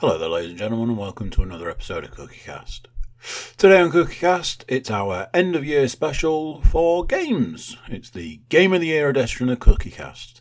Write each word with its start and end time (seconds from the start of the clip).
Hello 0.00 0.16
there, 0.16 0.30
ladies 0.30 0.52
and 0.52 0.58
gentlemen, 0.58 0.88
and 0.88 0.96
welcome 0.96 1.28
to 1.28 1.42
another 1.42 1.68
episode 1.68 2.04
of 2.04 2.12
CookieCast. 2.12 2.86
Today 3.58 3.82
on 3.82 3.92
CookieCast, 3.92 4.64
it's 4.66 4.90
our 4.90 5.28
end 5.34 5.54
of 5.54 5.62
year 5.62 5.88
special 5.88 6.62
for 6.62 7.04
games. 7.04 7.76
It's 7.86 8.08
the 8.08 8.40
Game 8.48 8.72
of 8.72 8.80
the 8.80 8.86
Year 8.86 9.10
edition 9.10 9.50
of 9.50 9.58
CookieCast. 9.58 10.40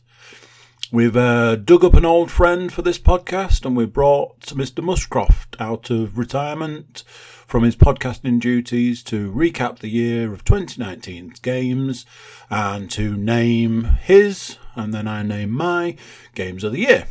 We've 0.94 1.18
uh, 1.18 1.58
dug 1.58 1.84
up 1.84 1.94
an 1.96 2.06
old 2.06 2.32
friend 2.32 2.72
for 2.72 2.84
this 2.84 2.98
podcast, 2.98 3.66
and 3.66 3.76
we've 3.76 3.92
brought 3.92 4.40
Mr. 4.46 4.82
Muscroft 4.82 5.60
out 5.60 5.90
of 5.90 6.18
retirement 6.18 7.04
from 7.46 7.64
his 7.64 7.76
podcasting 7.76 8.40
duties 8.40 9.04
to 9.04 9.30
recap 9.30 9.80
the 9.80 9.90
year 9.90 10.32
of 10.32 10.46
2019's 10.46 11.42
games 11.42 12.06
and 12.50 12.90
to 12.92 13.18
name 13.18 13.84
his, 14.04 14.58
and 14.76 14.94
then 14.94 15.06
I 15.06 15.24
name 15.24 15.52
my, 15.52 15.98
games 16.34 16.64
of 16.64 16.72
the 16.72 16.80
year. 16.80 17.08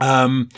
Um, 0.00 0.48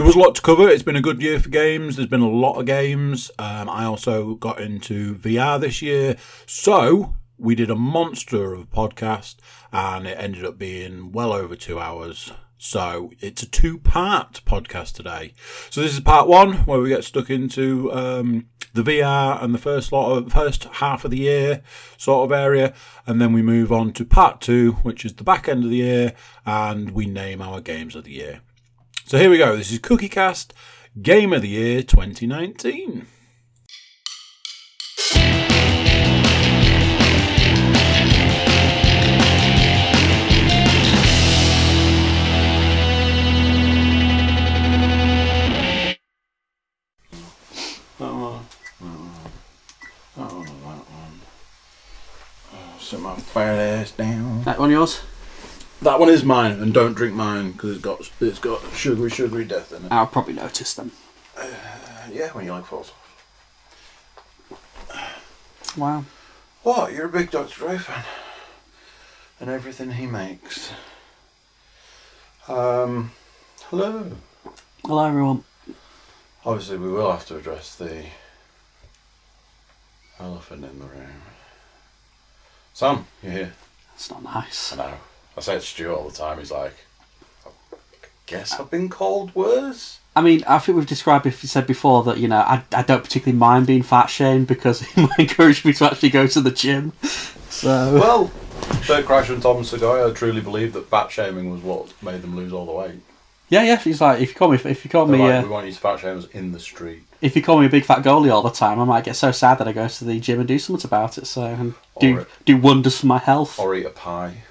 there 0.00 0.06
was 0.06 0.16
a 0.16 0.18
lot 0.18 0.34
to 0.34 0.40
cover. 0.40 0.66
It's 0.66 0.82
been 0.82 0.96
a 0.96 1.02
good 1.02 1.20
year 1.20 1.38
for 1.38 1.50
games. 1.50 1.96
There's 1.96 2.08
been 2.08 2.22
a 2.22 2.30
lot 2.30 2.58
of 2.58 2.64
games. 2.64 3.30
Um, 3.38 3.68
I 3.68 3.84
also 3.84 4.34
got 4.36 4.58
into 4.58 5.16
VR 5.16 5.60
this 5.60 5.82
year. 5.82 6.16
So 6.46 7.16
we 7.36 7.54
did 7.54 7.68
a 7.68 7.74
monster 7.76 8.54
of 8.54 8.60
a 8.62 8.64
podcast 8.64 9.36
and 9.70 10.06
it 10.06 10.16
ended 10.18 10.46
up 10.46 10.56
being 10.56 11.12
well 11.12 11.34
over 11.34 11.54
two 11.54 11.78
hours. 11.78 12.32
So 12.56 13.12
it's 13.20 13.42
a 13.42 13.46
two 13.46 13.76
part 13.76 14.40
podcast 14.46 14.94
today. 14.94 15.34
So 15.68 15.82
this 15.82 15.92
is 15.92 16.00
part 16.00 16.26
one 16.26 16.64
where 16.64 16.80
we 16.80 16.88
get 16.88 17.04
stuck 17.04 17.28
into 17.28 17.92
um, 17.92 18.46
the 18.72 18.82
VR 18.82 19.44
and 19.44 19.54
the 19.54 19.58
first 19.58 19.92
lot 19.92 20.16
of 20.16 20.32
first 20.32 20.64
half 20.64 21.04
of 21.04 21.10
the 21.10 21.18
year 21.18 21.60
sort 21.98 22.24
of 22.24 22.32
area, 22.32 22.72
and 23.06 23.20
then 23.20 23.34
we 23.34 23.42
move 23.42 23.70
on 23.70 23.92
to 23.92 24.06
part 24.06 24.40
two, 24.40 24.72
which 24.82 25.04
is 25.04 25.12
the 25.12 25.24
back 25.24 25.46
end 25.46 25.64
of 25.64 25.68
the 25.68 25.76
year, 25.76 26.14
and 26.46 26.92
we 26.92 27.04
name 27.04 27.42
our 27.42 27.60
games 27.60 27.94
of 27.94 28.04
the 28.04 28.12
year. 28.12 28.40
So 29.10 29.18
here 29.18 29.28
we 29.28 29.38
go. 29.38 29.56
This 29.56 29.72
is 29.72 29.80
CookieCast 29.80 30.52
Game 31.02 31.32
of 31.32 31.42
the 31.42 31.48
Year 31.48 31.82
2019. 31.82 33.08
That 47.98 48.14
one. 48.14 48.44
That 50.16 50.32
one. 50.32 50.46
That 50.46 50.54
one. 50.62 51.20
Oh, 52.52 52.78
sit 52.78 53.00
my 53.00 53.16
fat 53.16 53.58
ass 53.58 53.90
down. 53.90 54.44
That 54.44 54.60
one 54.60 54.70
yours? 54.70 55.02
That 55.82 55.98
one 55.98 56.10
is 56.10 56.24
mine, 56.24 56.60
and 56.60 56.74
don't 56.74 56.92
drink 56.94 57.14
mine 57.14 57.52
because 57.52 57.70
it's 57.70 57.82
got 57.82 58.10
it's 58.20 58.38
got 58.38 58.60
sugary, 58.74 59.08
sugary 59.08 59.46
death 59.46 59.72
in 59.72 59.86
it. 59.86 59.92
I'll 59.92 60.06
probably 60.06 60.34
notice 60.34 60.74
them. 60.74 60.92
Yeah, 62.12 62.28
when 62.32 62.44
your 62.44 62.56
leg 62.56 62.64
falls 62.64 62.92
off. 64.90 65.76
Wow. 65.78 66.04
What? 66.62 66.92
You're 66.92 67.06
a 67.06 67.08
big 67.08 67.30
Dr. 67.30 67.54
Dre 67.54 67.78
fan, 67.78 68.04
and 69.40 69.48
everything 69.48 69.92
he 69.92 70.06
makes. 70.06 70.70
Um, 72.46 73.12
hello. 73.68 74.12
Hello, 74.84 75.06
everyone. 75.06 75.44
Obviously, 76.44 76.76
we 76.76 76.90
will 76.90 77.10
have 77.10 77.24
to 77.26 77.36
address 77.36 77.74
the 77.76 78.04
elephant 80.18 80.64
in 80.64 80.78
the 80.78 80.86
room. 80.86 81.22
Sam, 82.74 83.06
you 83.22 83.30
here? 83.30 83.52
That's 83.92 84.10
not 84.10 84.22
nice. 84.22 84.72
I 84.72 84.76
know. 84.76 84.94
I 85.36 85.40
say 85.40 85.56
it 85.56 85.60
to 85.60 85.66
Stu 85.66 85.94
all 85.94 86.08
the 86.08 86.14
time. 86.16 86.38
He's 86.38 86.50
like, 86.50 86.74
I 87.46 87.48
guess 88.26 88.58
I've 88.58 88.70
been 88.70 88.88
called 88.88 89.34
worse. 89.34 89.98
I 90.14 90.22
mean, 90.22 90.42
I 90.48 90.58
think 90.58 90.76
we've 90.76 90.86
described, 90.86 91.24
if 91.26 91.42
you 91.42 91.48
said 91.48 91.66
before, 91.68 92.02
that, 92.04 92.18
you 92.18 92.26
know, 92.28 92.38
I, 92.40 92.64
I 92.74 92.82
don't 92.82 93.02
particularly 93.04 93.38
mind 93.38 93.66
being 93.68 93.82
fat 93.82 94.06
shamed 94.06 94.48
because 94.48 94.82
it 94.96 94.96
might 94.96 95.18
encourage 95.18 95.64
me 95.64 95.72
to 95.74 95.84
actually 95.86 96.10
go 96.10 96.26
to 96.26 96.40
the 96.40 96.50
gym. 96.50 96.92
So, 97.48 97.94
Well, 97.94 98.24
Bert 98.88 99.06
Kreischer 99.06 99.34
and 99.34 99.42
Tom 99.42 99.62
Segura 99.62 100.12
truly 100.12 100.40
believed 100.40 100.74
that 100.74 100.88
fat 100.90 101.10
shaming 101.10 101.50
was 101.52 101.62
what 101.62 101.92
made 102.02 102.22
them 102.22 102.36
lose 102.36 102.52
all 102.52 102.66
the 102.66 102.72
weight. 102.72 103.00
yeah, 103.50 103.62
yeah, 103.62 103.76
he's 103.76 104.00
like, 104.00 104.20
if 104.20 104.30
you 104.30 104.34
call 104.34 104.50
me, 104.50 104.56
if 104.64 104.84
you 104.84 104.90
call 104.90 105.06
They're 105.06 105.16
me, 105.16 105.22
like, 105.24 105.44
uh, 105.44 105.46
we 105.46 105.48
want 105.48 105.66
you 105.68 105.72
to 105.72 105.78
fat 105.78 106.00
shame 106.00 106.18
us 106.18 106.26
in 106.32 106.50
the 106.52 106.60
street. 106.60 107.04
if 107.20 107.36
you 107.36 107.42
call 107.42 107.60
me 107.60 107.66
a 107.66 107.70
big 107.70 107.84
fat 107.84 108.02
goalie 108.02 108.32
all 108.32 108.42
the 108.42 108.50
time, 108.50 108.80
I 108.80 108.84
might 108.84 109.04
get 109.04 109.14
so 109.14 109.30
sad 109.30 109.58
that 109.58 109.68
I 109.68 109.72
go 109.72 109.86
to 109.86 110.04
the 110.04 110.18
gym 110.18 110.40
and 110.40 110.48
do 110.48 110.58
something 110.58 110.86
about 110.86 111.18
it. 111.18 111.26
So, 111.28 111.44
and 111.44 111.74
do 112.00 112.18
Or- 112.18 112.26
do 112.44 112.56
wonders 112.56 112.98
for 112.98 113.06
my 113.06 113.18
health. 113.18 113.58
Or 113.60 113.74
eat 113.76 113.86
a 113.86 113.90
pie. 113.90 114.42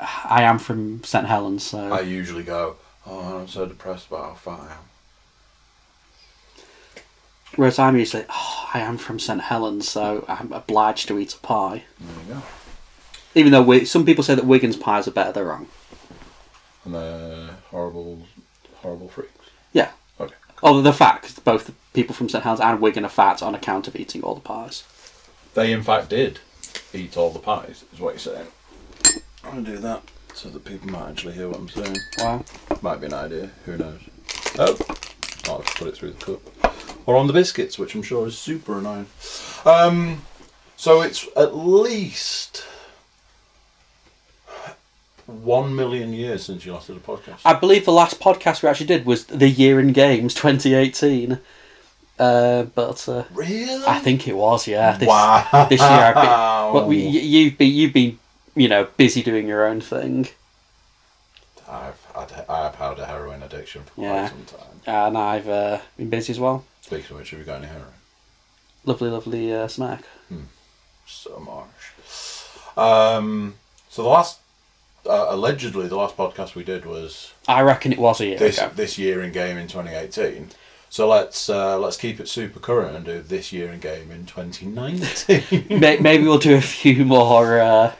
I 0.00 0.42
am 0.42 0.58
from 0.58 1.02
St 1.04 1.26
Helens, 1.26 1.62
so 1.62 1.92
I 1.92 2.00
usually 2.00 2.42
go, 2.42 2.76
oh, 3.06 3.38
I'm 3.38 3.48
so 3.48 3.66
depressed 3.66 4.08
about 4.08 4.30
how 4.30 4.34
fat 4.34 4.60
I 4.60 4.72
am. 4.72 4.78
whereas 7.56 7.78
I'm 7.78 7.96
usually, 7.96 8.24
oh, 8.30 8.70
I 8.72 8.80
am 8.80 8.96
from 8.96 9.18
St 9.18 9.40
Helens, 9.42 9.88
so 9.88 10.24
I'm 10.28 10.52
obliged 10.52 11.08
to 11.08 11.18
eat 11.18 11.34
a 11.34 11.38
pie. 11.38 11.84
There 11.98 12.24
you 12.26 12.34
go. 12.34 12.42
Even 13.34 13.52
though 13.52 13.62
we, 13.62 13.84
some 13.84 14.04
people 14.06 14.24
say 14.24 14.34
that 14.34 14.44
Wigan's 14.46 14.76
pies 14.76 15.06
are 15.06 15.12
better, 15.12 15.32
they're 15.32 15.44
wrong. 15.44 15.68
And 16.84 16.94
they're 16.94 17.50
horrible, 17.70 18.26
horrible 18.76 19.08
freaks. 19.08 19.32
Yeah. 19.72 19.90
Okay. 20.18 20.34
Although 20.62 20.82
the 20.82 20.92
fact, 20.92 21.44
both 21.44 21.66
the 21.66 21.74
people 21.92 22.14
from 22.14 22.28
St 22.28 22.42
Helens 22.42 22.60
and 22.60 22.80
Wigan 22.80 23.04
are 23.04 23.08
fat 23.10 23.42
on 23.42 23.54
account 23.54 23.86
of 23.86 23.96
eating 23.96 24.22
all 24.22 24.34
the 24.34 24.40
pies. 24.40 24.84
They, 25.54 25.72
in 25.72 25.82
fact, 25.82 26.08
did 26.08 26.40
eat 26.94 27.16
all 27.16 27.30
the 27.30 27.38
pies, 27.38 27.84
is 27.92 28.00
what 28.00 28.14
you're 28.14 28.18
saying. 28.18 28.46
I'm 29.44 29.64
to 29.64 29.70
do 29.70 29.78
that 29.78 30.02
so 30.34 30.48
that 30.50 30.64
people 30.64 30.90
might 30.90 31.08
actually 31.08 31.34
hear 31.34 31.48
what 31.48 31.58
I'm 31.58 31.68
saying. 31.68 31.96
Wow. 32.18 32.44
Might 32.82 33.00
be 33.00 33.06
an 33.06 33.14
idea, 33.14 33.50
who 33.64 33.76
knows. 33.76 34.00
Oh, 34.58 34.76
I'll 35.46 35.62
have 35.62 35.66
to 35.66 35.78
put 35.78 35.88
it 35.88 35.96
through 35.96 36.12
the 36.12 36.24
cup. 36.24 36.74
Or 37.06 37.16
on 37.16 37.26
the 37.26 37.32
biscuits, 37.32 37.78
which 37.78 37.94
I'm 37.94 38.02
sure 38.02 38.26
is 38.26 38.36
super 38.38 38.78
annoying. 38.78 39.06
Um, 39.64 40.22
so 40.76 41.00
it's 41.00 41.26
at 41.36 41.56
least 41.56 42.64
one 45.26 45.74
million 45.74 46.12
years 46.12 46.44
since 46.44 46.66
you 46.66 46.72
last 46.72 46.88
did 46.88 46.96
a 46.96 47.00
podcast. 47.00 47.40
I 47.44 47.54
believe 47.54 47.84
the 47.84 47.92
last 47.92 48.20
podcast 48.20 48.62
we 48.62 48.68
actually 48.68 48.86
did 48.86 49.06
was 49.06 49.24
the 49.26 49.48
year 49.48 49.80
in 49.80 49.92
games 49.92 50.34
2018. 50.34 51.38
Uh, 52.18 52.64
but 52.64 53.08
uh, 53.08 53.24
really? 53.32 53.84
I 53.86 53.98
think 54.00 54.28
it 54.28 54.36
was, 54.36 54.68
yeah. 54.68 54.96
This, 54.98 55.08
wow. 55.08 55.66
this 55.70 55.80
year, 55.80 55.88
I've 55.88 56.14
been, 56.14 56.74
well, 56.74 56.86
we, 56.86 56.98
you've 57.06 57.56
been 57.56 57.72
you've 57.72 57.94
been 57.94 58.18
you 58.54 58.68
know 58.68 58.88
busy 58.96 59.22
doing 59.22 59.46
your 59.48 59.64
own 59.66 59.80
thing, 59.80 60.28
I've 61.68 62.04
had, 62.14 62.44
I've 62.48 62.74
had 62.74 62.98
a 62.98 63.06
heroin 63.06 63.42
addiction 63.42 63.82
for 63.84 63.92
quite 63.92 64.04
Yeah. 64.04 64.28
some 64.28 64.44
time. 64.44 64.80
and 64.86 65.18
I've 65.18 65.48
uh, 65.48 65.78
been 65.96 66.10
busy 66.10 66.32
as 66.32 66.40
well. 66.40 66.64
Speaking 66.82 67.12
of 67.12 67.18
which, 67.18 67.30
have 67.30 67.38
you 67.38 67.44
got 67.44 67.58
any 67.58 67.66
heroin? 67.68 67.86
Lovely, 68.84 69.10
lovely 69.10 69.52
uh, 69.54 69.68
snack. 69.68 70.02
So 71.06 71.38
much. 71.40 72.76
Um, 72.76 73.54
so 73.88 74.02
the 74.02 74.08
last, 74.08 74.38
uh, 75.06 75.26
allegedly, 75.28 75.86
the 75.88 75.96
last 75.96 76.16
podcast 76.16 76.54
we 76.54 76.64
did 76.64 76.86
was 76.86 77.32
I 77.48 77.62
reckon 77.62 77.92
it 77.92 77.98
was 77.98 78.20
a 78.20 78.26
year 78.26 78.38
this 78.38 78.58
ago. 78.58 78.70
this 78.74 78.96
year 78.98 79.20
in 79.22 79.32
game 79.32 79.56
in 79.58 79.66
2018. 79.68 80.50
So 80.88 81.08
let's 81.08 81.48
uh, 81.48 81.78
let's 81.78 81.96
keep 81.96 82.20
it 82.20 82.28
super 82.28 82.58
current 82.60 82.96
and 82.96 83.04
do 83.04 83.20
this 83.22 83.52
year 83.52 83.68
in 83.72 83.80
game 83.80 84.10
in 84.10 84.24
2019. 84.26 85.80
Maybe 86.02 86.24
we'll 86.24 86.38
do 86.38 86.54
a 86.56 86.60
few 86.60 87.04
more. 87.04 87.60
Uh, 87.60 87.92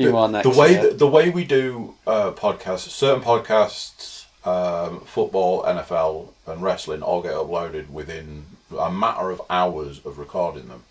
more 0.00 0.28
next 0.28 0.48
the 0.50 0.58
way 0.58 0.74
that, 0.74 0.98
the 0.98 1.06
way 1.06 1.30
we 1.30 1.44
do 1.44 1.94
uh, 2.06 2.32
podcasts, 2.32 2.88
certain 2.88 3.22
podcasts, 3.22 4.26
um, 4.46 5.00
football, 5.00 5.62
NFL, 5.64 6.28
and 6.46 6.62
wrestling 6.62 7.02
all 7.02 7.22
get 7.22 7.32
uploaded 7.32 7.90
within 7.90 8.44
a 8.78 8.90
matter 8.90 9.30
of 9.30 9.42
hours 9.50 10.04
of 10.04 10.18
recording 10.18 10.68
them. 10.68 10.84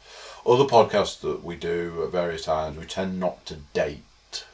Other 0.46 0.64
podcasts 0.64 1.20
that 1.22 1.44
we 1.44 1.56
do 1.56 2.04
at 2.04 2.12
various 2.12 2.44
times, 2.44 2.78
we 2.78 2.86
tend 2.86 3.20
not 3.20 3.46
to 3.46 3.56
date 3.74 4.46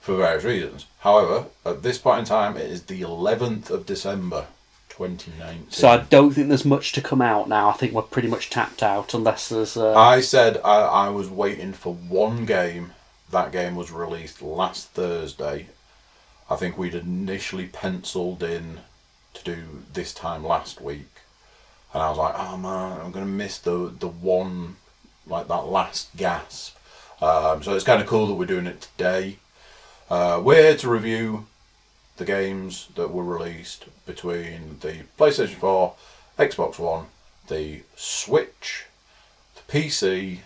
for 0.00 0.16
various 0.16 0.44
reasons. 0.44 0.86
However, 1.00 1.46
at 1.64 1.82
this 1.82 1.98
point 1.98 2.20
in 2.20 2.24
time, 2.24 2.56
it 2.56 2.70
is 2.70 2.84
the 2.84 3.02
11th 3.02 3.70
of 3.70 3.86
December, 3.86 4.46
2019. 4.88 5.66
So 5.70 5.88
I 5.88 5.98
don't 5.98 6.32
think 6.32 6.48
there's 6.48 6.64
much 6.64 6.92
to 6.92 7.00
come 7.00 7.20
out 7.20 7.48
now. 7.48 7.68
I 7.68 7.72
think 7.72 7.92
we're 7.92 8.02
pretty 8.02 8.28
much 8.28 8.50
tapped 8.50 8.82
out 8.82 9.14
unless 9.14 9.48
there's. 9.48 9.76
Uh, 9.76 9.94
I 9.94 10.20
said 10.20 10.58
I, 10.64 10.80
I 10.80 11.08
was 11.10 11.28
waiting 11.28 11.72
for 11.72 11.94
one 11.94 12.46
game. 12.46 12.92
That 13.30 13.52
game 13.52 13.74
was 13.76 13.90
released 13.90 14.40
last 14.40 14.88
Thursday. 14.90 15.66
I 16.48 16.56
think 16.56 16.78
we'd 16.78 16.94
initially 16.94 17.66
penciled 17.66 18.42
in 18.42 18.80
to 19.34 19.44
do 19.44 19.82
this 19.92 20.14
time 20.14 20.44
last 20.44 20.80
week, 20.80 21.10
and 21.92 22.02
I 22.02 22.08
was 22.08 22.18
like, 22.18 22.34
"Oh 22.36 22.56
man, 22.56 23.00
I'm 23.00 23.10
gonna 23.10 23.26
miss 23.26 23.58
the 23.58 23.92
the 23.98 24.08
one, 24.08 24.76
like 25.26 25.48
that 25.48 25.66
last 25.66 26.08
gasp." 26.16 26.76
Um, 27.20 27.62
so 27.62 27.74
it's 27.74 27.84
kind 27.84 28.00
of 28.00 28.06
cool 28.06 28.26
that 28.26 28.34
we're 28.34 28.44
doing 28.46 28.66
it 28.66 28.82
today. 28.96 29.38
Uh, 30.08 30.40
we're 30.42 30.62
here 30.62 30.76
to 30.76 30.88
review 30.88 31.46
the 32.16 32.24
games 32.24 32.88
that 32.94 33.10
were 33.10 33.24
released 33.24 33.86
between 34.06 34.78
the 34.80 35.02
PlayStation 35.18 35.56
4, 35.56 35.94
Xbox 36.38 36.78
One, 36.78 37.06
the 37.48 37.82
Switch, 37.96 38.84
the 39.56 39.62
PC, 39.72 40.40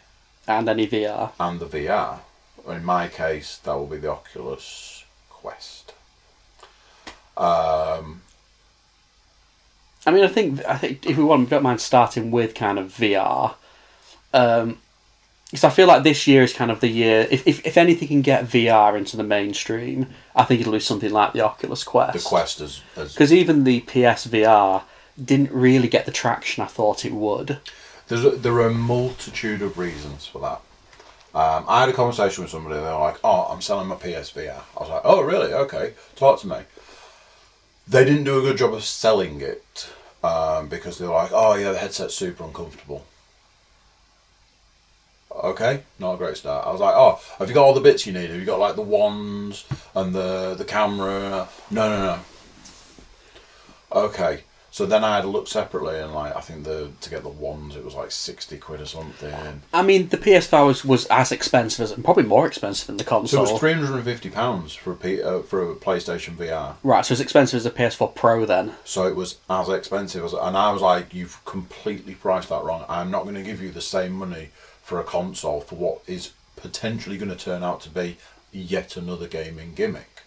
and 0.48 0.68
any 0.68 0.86
VR. 0.86 1.32
and 1.38 1.60
the 1.60 1.66
VR. 1.66 2.20
In 2.68 2.84
my 2.84 3.08
case, 3.08 3.58
that 3.58 3.74
will 3.74 3.86
be 3.86 3.96
the 3.96 4.10
Oculus 4.10 5.04
Quest. 5.28 5.92
Um, 7.36 8.22
I 10.06 10.10
mean, 10.10 10.24
I 10.24 10.28
think 10.28 10.64
I 10.66 10.76
think 10.76 11.06
if 11.06 11.16
we 11.16 11.24
want, 11.24 11.50
don't 11.50 11.62
mind 11.62 11.80
starting 11.80 12.30
with 12.30 12.54
kind 12.54 12.78
of 12.78 12.92
VR, 12.92 13.54
um, 14.32 14.78
because 15.50 15.64
I 15.64 15.70
feel 15.70 15.88
like 15.88 16.04
this 16.04 16.26
year 16.26 16.42
is 16.42 16.52
kind 16.52 16.70
of 16.70 16.80
the 16.80 16.88
year. 16.88 17.26
If, 17.30 17.46
if 17.46 17.66
if 17.66 17.76
anything 17.76 18.08
can 18.08 18.22
get 18.22 18.44
VR 18.44 18.96
into 18.96 19.16
the 19.16 19.22
mainstream, 19.22 20.06
I 20.34 20.44
think 20.44 20.60
it'll 20.60 20.72
be 20.72 20.80
something 20.80 21.10
like 21.10 21.32
the 21.32 21.40
Oculus 21.40 21.82
Quest. 21.82 22.12
The 22.12 22.28
Quest 22.28 22.60
as, 22.60 22.82
as 22.96 23.12
because 23.14 23.32
even 23.32 23.64
the 23.64 23.80
PSVR 23.82 24.82
didn't 25.22 25.52
really 25.52 25.88
get 25.88 26.06
the 26.06 26.12
traction 26.12 26.62
I 26.62 26.66
thought 26.66 27.04
it 27.04 27.12
would. 27.12 27.58
There's 28.08 28.24
a, 28.24 28.30
there 28.30 28.54
are 28.54 28.66
a 28.66 28.74
multitude 28.74 29.62
of 29.62 29.78
reasons 29.78 30.26
for 30.26 30.40
that. 30.40 30.60
Um, 31.34 31.64
I 31.68 31.80
had 31.80 31.88
a 31.88 31.92
conversation 31.92 32.42
with 32.42 32.50
somebody. 32.50 32.76
They 32.76 32.82
were 32.82 32.98
like, 32.98 33.18
"Oh, 33.22 33.42
I'm 33.50 33.60
selling 33.60 33.86
my 33.88 33.94
PSVR." 33.94 34.62
I 34.76 34.80
was 34.80 34.90
like, 34.90 35.02
"Oh, 35.04 35.20
really? 35.20 35.52
Okay, 35.52 35.94
talk 36.16 36.40
to 36.40 36.48
me." 36.48 36.58
They 37.86 38.04
didn't 38.04 38.24
do 38.24 38.38
a 38.38 38.42
good 38.42 38.56
job 38.56 38.74
of 38.74 38.84
selling 38.84 39.40
it 39.40 39.90
um, 40.24 40.68
because 40.68 40.98
they 40.98 41.06
were 41.06 41.14
like, 41.14 41.30
"Oh, 41.32 41.54
yeah, 41.54 41.72
the 41.72 41.78
headset's 41.78 42.14
super 42.14 42.44
uncomfortable." 42.44 43.06
Okay, 45.32 45.82
not 46.00 46.14
a 46.14 46.16
great 46.16 46.36
start. 46.36 46.66
I 46.66 46.72
was 46.72 46.80
like, 46.80 46.94
"Oh, 46.96 47.20
have 47.38 47.48
you 47.48 47.54
got 47.54 47.64
all 47.64 47.74
the 47.74 47.80
bits 47.80 48.06
you 48.06 48.12
need? 48.12 48.30
Have 48.30 48.40
you 48.40 48.44
got 48.44 48.58
like 48.58 48.74
the 48.74 48.82
wands 48.82 49.64
and 49.94 50.12
the 50.12 50.54
the 50.58 50.64
camera?" 50.64 51.48
No, 51.70 51.88
no, 51.88 51.98
no. 52.06 52.20
Okay, 53.92 54.42
so 54.72 54.86
then 54.86 55.02
I 55.02 55.16
had 55.16 55.22
to 55.22 55.28
look 55.28 55.48
separately, 55.48 55.98
and 55.98 56.14
like 56.14 56.36
I 56.36 56.40
think 56.40 56.62
the 56.64 56.92
to 57.00 57.10
get 57.10 57.24
the 57.24 57.28
wands, 57.28 57.74
it 57.74 57.84
was 57.84 57.94
like 57.94 58.12
sixty 58.12 58.56
quid 58.56 58.80
or 58.80 58.86
something. 58.86 59.62
I 59.72 59.82
mean, 59.82 60.08
the 60.08 60.16
PS5 60.16 60.66
was, 60.66 60.84
was 60.84 61.06
as 61.06 61.32
expensive 61.32 61.82
as, 61.82 61.90
and 61.90 62.04
probably 62.04 62.22
more 62.22 62.46
expensive 62.46 62.86
than 62.86 62.96
the 62.96 63.04
console. 63.04 63.44
So 63.44 63.50
it 63.50 63.52
was 63.52 63.60
three 63.60 63.72
hundred 63.72 63.92
and 63.94 64.04
fifty 64.04 64.30
pounds 64.30 64.72
for 64.72 64.92
a 64.92 64.96
P, 64.96 65.20
uh, 65.20 65.40
for 65.40 65.72
a 65.72 65.74
PlayStation 65.74 66.36
VR. 66.36 66.76
right, 66.84 67.04
so 67.04 67.12
it's 67.12 67.20
expensive 67.20 67.56
as 67.56 67.66
a 67.66 67.70
PS4 67.72 68.14
Pro 68.14 68.46
then. 68.46 68.74
So 68.84 69.08
it 69.08 69.16
was 69.16 69.38
as 69.50 69.68
expensive 69.68 70.24
as, 70.24 70.32
and 70.34 70.56
I 70.56 70.72
was 70.72 70.82
like, 70.82 71.12
"You've 71.12 71.44
completely 71.44 72.14
priced 72.14 72.50
that 72.50 72.62
wrong. 72.62 72.84
I'm 72.88 73.10
not 73.10 73.24
going 73.24 73.34
to 73.34 73.42
give 73.42 73.60
you 73.60 73.72
the 73.72 73.80
same 73.80 74.12
money 74.12 74.50
for 74.82 75.00
a 75.00 75.04
console 75.04 75.60
for 75.62 75.74
what 75.74 76.02
is 76.06 76.30
potentially 76.54 77.18
going 77.18 77.30
to 77.30 77.36
turn 77.36 77.64
out 77.64 77.80
to 77.80 77.88
be 77.90 78.18
yet 78.52 78.96
another 78.96 79.26
gaming 79.26 79.74
gimmick." 79.74 80.22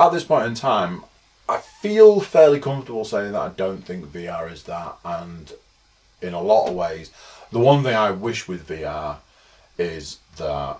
At 0.00 0.12
this 0.12 0.24
point 0.24 0.46
in 0.46 0.54
time, 0.54 1.02
I 1.48 1.58
feel 1.58 2.20
fairly 2.20 2.60
comfortable 2.60 3.04
saying 3.04 3.32
that 3.32 3.40
I 3.40 3.48
don't 3.48 3.82
think 3.84 4.06
VR 4.12 4.50
is 4.52 4.64
that, 4.64 4.96
and 5.04 5.52
in 6.20 6.34
a 6.34 6.40
lot 6.42 6.68
of 6.68 6.74
ways, 6.74 7.10
the 7.52 7.58
one 7.58 7.82
thing 7.82 7.94
I 7.94 8.10
wish 8.10 8.46
with 8.48 8.68
VR 8.68 9.16
is 9.78 10.18
that 10.36 10.78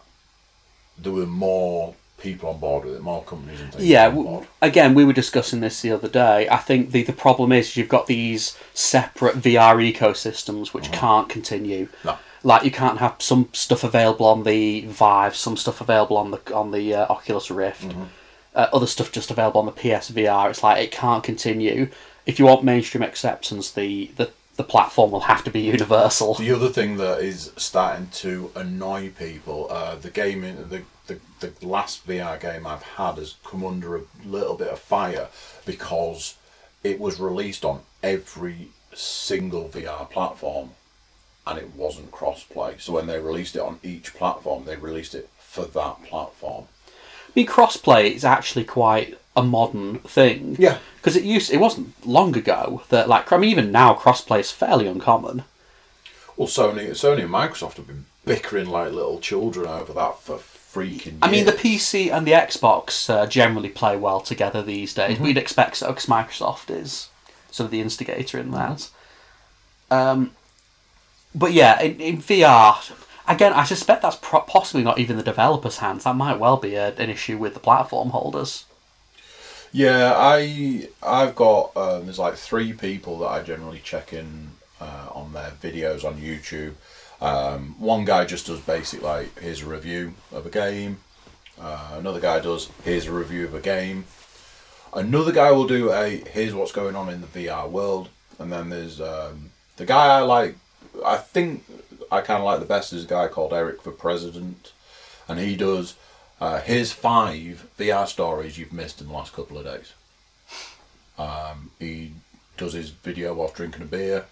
there 0.98 1.12
were 1.12 1.26
more 1.26 1.94
people 2.18 2.50
on 2.50 2.58
board 2.58 2.84
with 2.84 2.96
it, 2.96 3.00
more 3.00 3.22
companies 3.22 3.60
and 3.60 3.72
things 3.72 3.84
Yeah, 3.86 4.06
on 4.08 4.10
w- 4.16 4.28
board. 4.28 4.46
again, 4.60 4.92
we 4.94 5.04
were 5.04 5.12
discussing 5.12 5.60
this 5.60 5.80
the 5.80 5.92
other 5.92 6.08
day. 6.08 6.48
I 6.48 6.56
think 6.56 6.90
the, 6.90 7.04
the 7.04 7.12
problem 7.12 7.52
is 7.52 7.76
you've 7.76 7.88
got 7.88 8.08
these 8.08 8.58
separate 8.74 9.36
VR 9.36 9.76
ecosystems 9.94 10.74
which 10.74 10.90
can't 10.90 11.28
continue. 11.28 11.88
No. 12.04 12.18
Like 12.42 12.64
you 12.64 12.70
can't 12.72 12.98
have 12.98 13.16
some 13.20 13.48
stuff 13.52 13.84
available 13.84 14.26
on 14.26 14.42
the 14.42 14.82
Vive, 14.86 15.36
some 15.36 15.56
stuff 15.56 15.80
available 15.80 16.16
on 16.16 16.30
the 16.32 16.40
on 16.54 16.72
the 16.72 16.94
uh, 16.94 17.06
Oculus 17.08 17.50
Rift, 17.50 17.92
uh, 18.54 18.68
other 18.72 18.86
stuff 18.86 19.12
just 19.12 19.30
available 19.30 19.60
on 19.60 19.66
the 19.66 19.72
PSVR. 19.72 20.50
It's 20.50 20.62
like 20.62 20.82
it 20.82 20.90
can't 20.90 21.24
continue. 21.24 21.88
If 22.26 22.38
you 22.38 22.46
want 22.46 22.64
mainstream 22.64 23.02
acceptance, 23.02 23.70
the 23.70 24.10
the, 24.16 24.30
the 24.56 24.64
platform 24.64 25.10
will 25.10 25.20
have 25.20 25.44
to 25.44 25.50
be 25.50 25.60
universal. 25.76 26.34
The 26.34 26.52
other 26.52 26.68
thing 26.68 26.96
that 26.96 27.20
is 27.20 27.52
starting 27.56 28.08
to 28.14 28.50
annoy 28.54 29.10
people, 29.10 29.68
uh, 29.70 29.96
the 29.96 30.10
game, 30.10 30.44
in, 30.44 30.68
the, 30.68 30.82
the 31.06 31.18
the 31.40 31.66
last 31.66 32.06
VR 32.06 32.40
game 32.40 32.66
I've 32.66 32.82
had 32.82 33.16
has 33.16 33.36
come 33.44 33.64
under 33.64 33.96
a 33.96 34.02
little 34.24 34.56
bit 34.56 34.68
of 34.68 34.78
fire 34.78 35.28
because 35.64 36.36
it 36.82 36.98
was 36.98 37.20
released 37.20 37.64
on 37.64 37.80
every 38.02 38.68
single 38.94 39.68
VR 39.68 40.08
platform, 40.10 40.70
and 41.46 41.58
it 41.58 41.74
wasn't 41.74 42.10
cross-play. 42.10 42.76
So 42.78 42.92
when 42.92 43.06
they 43.06 43.20
released 43.20 43.56
it 43.56 43.62
on 43.62 43.80
each 43.82 44.14
platform, 44.14 44.64
they 44.64 44.76
released 44.76 45.14
it 45.14 45.28
for 45.38 45.64
that 45.64 46.02
platform. 46.04 46.66
I 47.28 47.30
mean, 47.34 47.46
crossplay 47.46 48.12
is 48.12 48.24
actually 48.24 48.64
quite 48.64 49.18
a 49.36 49.42
modern 49.42 49.98
thing. 50.00 50.56
Yeah. 50.58 50.78
Because 50.96 51.16
it 51.16 51.24
used 51.24 51.52
it 51.52 51.58
wasn't 51.58 52.06
long 52.06 52.36
ago 52.36 52.82
that 52.88 53.08
like 53.08 53.32
I 53.32 53.38
mean 53.38 53.50
even 53.50 53.70
now 53.70 53.94
crossplay 53.94 54.40
is 54.40 54.50
fairly 54.50 54.86
uncommon. 54.86 55.44
Well, 56.36 56.48
Sony, 56.48 56.90
Sony 56.90 57.22
and 57.22 57.30
Microsoft 57.32 57.76
have 57.76 57.86
been 57.86 58.06
bickering 58.24 58.68
like 58.68 58.92
little 58.92 59.18
children 59.18 59.66
over 59.66 59.92
that 59.92 60.20
for 60.20 60.36
freaking. 60.36 61.06
Years. 61.06 61.18
I 61.22 61.30
mean 61.30 61.46
the. 61.46 61.52
PC 61.52 62.12
and 62.12 62.26
the 62.26 62.32
Xbox 62.32 63.08
uh, 63.08 63.26
generally 63.26 63.68
play 63.68 63.96
well 63.96 64.20
together 64.20 64.62
these 64.62 64.94
days. 64.94 65.14
Mm-hmm. 65.14 65.24
We'd 65.24 65.38
expect 65.38 65.76
so 65.76 65.88
because 65.88 66.06
Microsoft 66.06 66.70
is 66.70 67.08
sort 67.50 67.66
of 67.66 67.70
the 67.70 67.80
instigator 67.80 68.38
in 68.38 68.50
that. 68.52 68.88
Um, 69.90 70.32
but 71.34 71.52
yeah, 71.52 71.80
in, 71.80 72.00
in 72.00 72.18
VR. 72.18 72.76
Again, 73.28 73.52
I 73.52 73.64
suspect 73.64 74.02
that's 74.02 74.16
pro- 74.16 74.40
possibly 74.40 74.82
not 74.82 74.98
even 74.98 75.18
the 75.18 75.22
developers' 75.22 75.78
hands. 75.78 76.04
That 76.04 76.16
might 76.16 76.38
well 76.38 76.56
be 76.56 76.74
a, 76.76 76.94
an 76.94 77.10
issue 77.10 77.36
with 77.36 77.52
the 77.54 77.60
platform 77.60 78.10
holders. 78.10 78.64
Yeah, 79.70 80.14
I 80.16 80.88
I've 81.02 81.34
got 81.34 81.76
um, 81.76 82.04
there's 82.06 82.18
like 82.18 82.36
three 82.36 82.72
people 82.72 83.18
that 83.18 83.26
I 83.26 83.42
generally 83.42 83.80
check 83.84 84.12
in 84.14 84.52
uh, 84.80 85.08
on 85.12 85.34
their 85.34 85.50
videos 85.62 86.04
on 86.04 86.16
YouTube. 86.16 86.72
Um, 87.20 87.74
one 87.78 88.04
guy 88.04 88.24
just 88.24 88.46
does 88.46 88.60
basic 88.60 89.02
like 89.02 89.38
here's 89.40 89.62
a 89.62 89.66
review 89.66 90.14
of 90.32 90.46
a 90.46 90.50
game. 90.50 91.00
Uh, 91.60 91.96
another 91.98 92.20
guy 92.20 92.40
does 92.40 92.70
here's 92.82 93.06
a 93.06 93.12
review 93.12 93.44
of 93.44 93.54
a 93.54 93.60
game. 93.60 94.06
Another 94.94 95.32
guy 95.32 95.50
will 95.52 95.66
do 95.66 95.92
a 95.92 96.22
here's 96.30 96.54
what's 96.54 96.72
going 96.72 96.96
on 96.96 97.10
in 97.10 97.20
the 97.20 97.26
VR 97.26 97.68
world, 97.68 98.08
and 98.38 98.50
then 98.50 98.70
there's 98.70 99.02
um, 99.02 99.50
the 99.76 99.84
guy 99.84 100.18
I 100.18 100.20
like. 100.20 100.56
I 101.04 101.18
think 101.18 101.64
I 102.10 102.20
kind 102.20 102.38
of 102.38 102.44
like 102.44 102.60
the 102.60 102.66
best 102.66 102.92
is 102.92 103.04
a 103.04 103.08
guy 103.08 103.28
called 103.28 103.52
Eric 103.52 103.82
for 103.82 103.90
President, 103.90 104.72
and 105.28 105.38
he 105.38 105.56
does. 105.56 105.94
Uh, 106.40 106.60
here's 106.60 106.92
five 106.92 107.68
VR 107.78 108.06
stories 108.06 108.58
you've 108.58 108.72
missed 108.72 109.00
in 109.00 109.08
the 109.08 109.12
last 109.12 109.32
couple 109.32 109.58
of 109.58 109.64
days. 109.64 109.92
Um, 111.18 111.72
he 111.78 112.12
does 112.56 112.72
his 112.74 112.90
video 112.90 113.34
whilst 113.34 113.54
drinking 113.54 113.82
a 113.82 113.86
beer, 113.86 114.26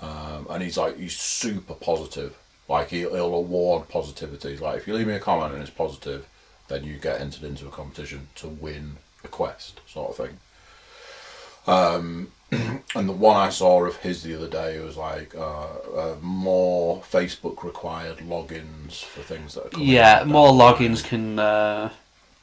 um, 0.00 0.46
and 0.50 0.62
he's 0.62 0.78
like 0.78 0.98
he's 0.98 1.16
super 1.18 1.74
positive. 1.74 2.36
Like 2.68 2.90
he'll, 2.90 3.14
he'll 3.14 3.34
award 3.34 3.88
positivity. 3.88 4.50
He's 4.50 4.60
like 4.60 4.78
if 4.78 4.86
you 4.86 4.94
leave 4.94 5.06
me 5.06 5.14
a 5.14 5.20
comment 5.20 5.52
and 5.52 5.62
it's 5.62 5.70
positive, 5.70 6.26
then 6.68 6.84
you 6.84 6.96
get 6.96 7.20
entered 7.20 7.42
into 7.42 7.66
a 7.66 7.70
competition 7.70 8.28
to 8.36 8.48
win 8.48 8.96
a 9.24 9.28
quest, 9.28 9.80
sort 9.86 10.10
of 10.10 10.16
thing. 10.16 10.38
Um, 11.66 12.32
and 12.94 13.08
the 13.08 13.12
one 13.12 13.36
I 13.36 13.48
saw 13.48 13.84
of 13.84 13.96
his 13.96 14.22
the 14.22 14.34
other 14.34 14.48
day 14.48 14.78
was 14.80 14.96
like 14.96 15.34
uh, 15.34 15.66
uh, 15.96 16.16
more 16.20 17.00
Facebook 17.00 17.62
required 17.64 18.18
logins 18.18 19.04
for 19.04 19.22
things 19.22 19.54
that 19.54 19.66
are 19.66 19.68
coming 19.70 19.88
Yeah, 19.88 20.20
out 20.20 20.26
more 20.28 20.52
logins 20.52 21.02
can. 21.02 21.38
Uh, 21.38 21.90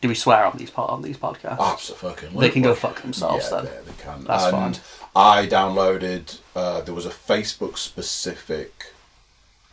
do 0.01 0.07
we 0.07 0.15
swear 0.15 0.45
on 0.45 0.57
these 0.57 0.71
on 0.75 1.01
these 1.01 1.17
podcasts? 1.17 1.59
Absolutely. 1.59 2.29
They 2.39 2.49
can 2.49 2.61
go 2.61 2.73
fuck 2.73 3.01
themselves 3.01 3.49
yeah, 3.51 3.61
then. 3.61 3.65
They, 3.65 3.91
they 3.91 4.03
can. 4.03 4.23
That's 4.23 4.45
and 4.45 4.77
fine. 4.77 4.83
I 5.15 5.45
downloaded. 5.45 6.39
Uh, 6.55 6.81
there 6.81 6.93
was 6.93 7.05
a 7.05 7.09
Facebook 7.09 7.77
specific 7.77 8.93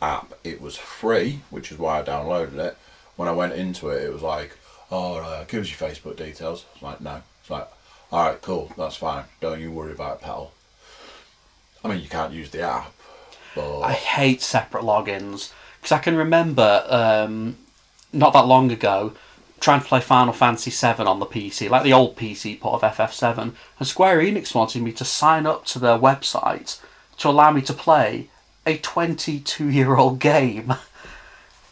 app. 0.01 0.33
It 0.43 0.61
was 0.61 0.75
free, 0.75 1.41
which 1.49 1.71
is 1.71 1.79
why 1.79 1.99
I 1.99 2.03
downloaded 2.03 2.57
it. 2.57 2.77
When 3.15 3.27
I 3.27 3.31
went 3.31 3.53
into 3.53 3.89
it, 3.89 4.03
it 4.03 4.13
was 4.13 4.21
like, 4.21 4.55
"Oh, 4.91 5.15
uh, 5.15 5.45
give 5.45 5.61
us 5.61 5.69
your 5.69 5.89
Facebook 5.89 6.17
details." 6.17 6.65
I 6.69 6.73
was 6.75 6.83
like, 6.83 7.01
"No." 7.01 7.21
It's 7.41 7.49
like, 7.49 7.67
"All 8.11 8.27
right, 8.27 8.41
cool, 8.41 8.71
that's 8.77 8.95
fine. 8.95 9.25
Don't 9.41 9.59
you 9.59 9.71
worry 9.71 9.91
about 9.91 10.17
it, 10.17 10.21
pal." 10.21 10.51
I 11.83 11.89
mean, 11.89 12.01
you 12.01 12.09
can't 12.09 12.33
use 12.33 12.49
the 12.49 12.61
app, 12.61 12.91
but 13.55 13.81
I 13.81 13.93
hate 13.93 14.41
separate 14.41 14.83
logins 14.83 15.51
because 15.77 15.91
I 15.91 15.99
can 15.99 16.15
remember 16.15 16.83
um, 16.89 17.57
not 18.11 18.33
that 18.33 18.45
long 18.45 18.71
ago 18.71 19.13
trying 19.59 19.81
to 19.81 19.87
play 19.87 19.99
Final 19.99 20.33
Fantasy 20.33 20.71
VII 20.71 21.03
on 21.03 21.19
the 21.19 21.25
PC, 21.25 21.69
like 21.69 21.83
the 21.83 21.93
old 21.93 22.15
PC 22.15 22.59
port 22.59 22.83
of 22.83 22.95
FF7, 22.95 23.53
and 23.79 23.87
Square 23.87 24.19
Enix 24.19 24.53
wanted 24.53 24.83
me 24.83 24.91
to 24.91 25.05
sign 25.05 25.45
up 25.45 25.65
to 25.65 25.79
their 25.79 25.97
website 25.97 26.79
to 27.17 27.29
allow 27.29 27.51
me 27.51 27.61
to 27.61 27.73
play 27.73 28.29
a 28.65 28.77
22 28.77 29.69
year 29.69 29.95
old 29.95 30.19
game. 30.33 30.73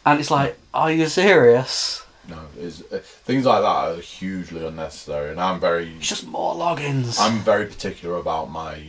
And 0.04 0.20
it's 0.20 0.30
like, 0.30 0.58
are 0.72 0.92
you 0.92 1.06
serious? 1.06 2.05
No, 2.28 2.40
is 2.58 2.82
uh, 2.92 2.98
things 2.98 3.44
like 3.44 3.62
that 3.62 3.66
are 3.66 4.00
hugely 4.00 4.66
unnecessary, 4.66 5.30
and 5.30 5.40
I'm 5.40 5.60
very 5.60 5.94
It's 5.96 6.08
just 6.08 6.26
more 6.26 6.54
logins. 6.54 7.18
I'm 7.20 7.38
very 7.40 7.66
particular 7.66 8.16
about 8.16 8.50
my 8.50 8.80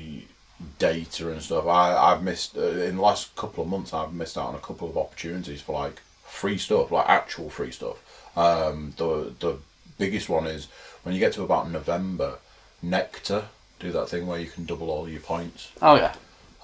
data 0.80 1.32
and 1.32 1.42
stuff. 1.42 1.68
I 1.68 1.96
I've 1.96 2.24
missed 2.24 2.58
uh, 2.58 2.62
in 2.62 2.96
the 2.98 3.02
last 3.02 3.36
couple 3.36 3.64
of 3.64 3.70
months. 3.70 3.94
I've 3.94 4.14
missed 4.14 4.38
out 4.38 4.50
on 4.50 4.56
a 4.56 4.60
couple 4.60 4.90
of 4.90 4.98
opportunities 4.98 5.62
for 5.62 5.74
like 5.74 6.02
free 6.26 6.58
stuff, 6.58 6.92
like 6.92 7.08
actual 7.08 7.50
free 7.50 7.72
stuff. 7.72 7.98
Um, 8.38 8.94
the 8.98 9.34
the 9.40 9.58
biggest 9.98 10.30
one 10.30 10.48
is 10.48 10.68
when 11.04 11.14
you 11.14 11.20
get 11.20 11.34
to 11.34 11.44
about 11.44 11.70
November, 11.72 12.40
Nectar 12.82 13.46
do 13.80 13.92
that 13.92 14.10
thing 14.10 14.26
where 14.26 14.40
you 14.40 14.48
can 14.48 14.66
double 14.66 14.90
all 14.90 15.08
your 15.08 15.22
points. 15.22 15.72
oh, 15.82 15.96
yeah. 15.96 16.16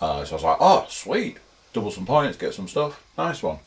Uh, 0.02 0.26
so 0.26 0.34
I 0.34 0.36
was 0.36 0.44
like, 0.44 0.58
oh 0.60 0.86
sweet, 0.90 1.38
double 1.72 1.92
some 1.92 2.06
points, 2.06 2.38
get 2.38 2.54
some 2.54 2.68
stuff, 2.68 3.04
nice 3.18 3.42
one. 3.44 3.60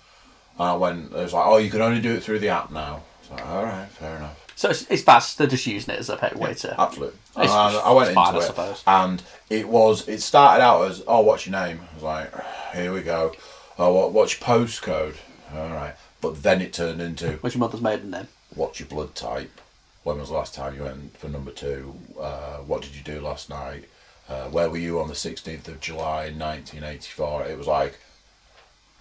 And 0.59 0.69
I 0.69 0.75
went, 0.77 1.13
it 1.13 1.17
was 1.17 1.33
like, 1.33 1.47
oh, 1.47 1.59
you 1.59 1.71
can 1.71 1.83
only 1.83 2.01
do 2.01 2.15
it 2.15 2.23
through 2.23 2.39
the 2.39 2.49
app 2.49 2.71
now. 2.71 3.03
So 3.29 3.37
all 3.45 3.65
right, 3.65 3.89
fair 3.89 4.17
enough. 4.17 4.43
So 4.57 4.71
it's, 4.71 4.83
it's 4.91 5.03
that's 5.03 5.35
they're 5.35 5.47
just 5.47 5.67
using 5.67 5.95
it 5.95 6.01
as 6.01 6.09
a 6.09 6.33
way 6.37 6.55
to. 6.55 6.81
Absolutely. 6.81 7.19
It's- 7.37 7.51
And 7.51 7.77
I 7.77 7.93
went 7.93 8.09
it's 8.09 8.15
fine, 8.15 8.29
into 8.35 8.41
I 8.41 8.43
it, 8.43 8.47
suppose. 8.47 8.83
and 8.87 9.23
it 9.51 9.69
was. 9.69 10.09
It 10.09 10.23
started 10.23 10.63
out 10.63 10.91
as, 10.91 11.03
"Oh, 11.07 11.21
what's 11.21 11.47
your 11.47 11.53
name?" 11.61 11.81
I 11.91 11.95
was 11.95 12.03
like, 12.03 12.33
"Here 12.75 12.91
we 12.93 13.03
go." 13.03 13.33
Oh, 13.79 13.93
what, 13.93 14.13
what's 14.13 14.41
your 14.41 14.49
postcode? 14.49 15.17
All 15.55 15.69
right. 15.69 15.95
But 16.23 16.43
then 16.43 16.63
it 16.63 16.73
turned 16.73 17.03
into, 17.03 17.33
What's 17.43 17.55
your 17.55 17.61
mother's 17.61 17.83
maiden 17.83 18.11
name? 18.11 18.29
"What's 18.55 18.81
your 18.81 18.89
blood 18.89 19.15
type?" 19.15 19.61
When 20.05 20.19
was 20.19 20.29
the 20.31 20.37
last 20.37 20.55
time 20.55 20.75
you 20.75 20.85
went 20.85 21.19
for 21.19 21.29
number 21.29 21.51
two? 21.51 21.95
Uh, 22.19 22.59
what 22.59 22.81
did 22.81 22.95
you 22.95 23.03
do 23.03 23.21
last 23.21 23.51
night? 23.51 23.85
Uh, 24.29 24.45
where 24.45 24.71
were 24.71 24.79
you 24.79 24.99
on 25.01 25.09
the 25.09 25.15
sixteenth 25.15 25.69
of 25.69 25.81
July, 25.81 26.31
nineteen 26.35 26.83
eighty-four? 26.83 27.45
It 27.45 27.59
was 27.59 27.67
like, 27.67 27.99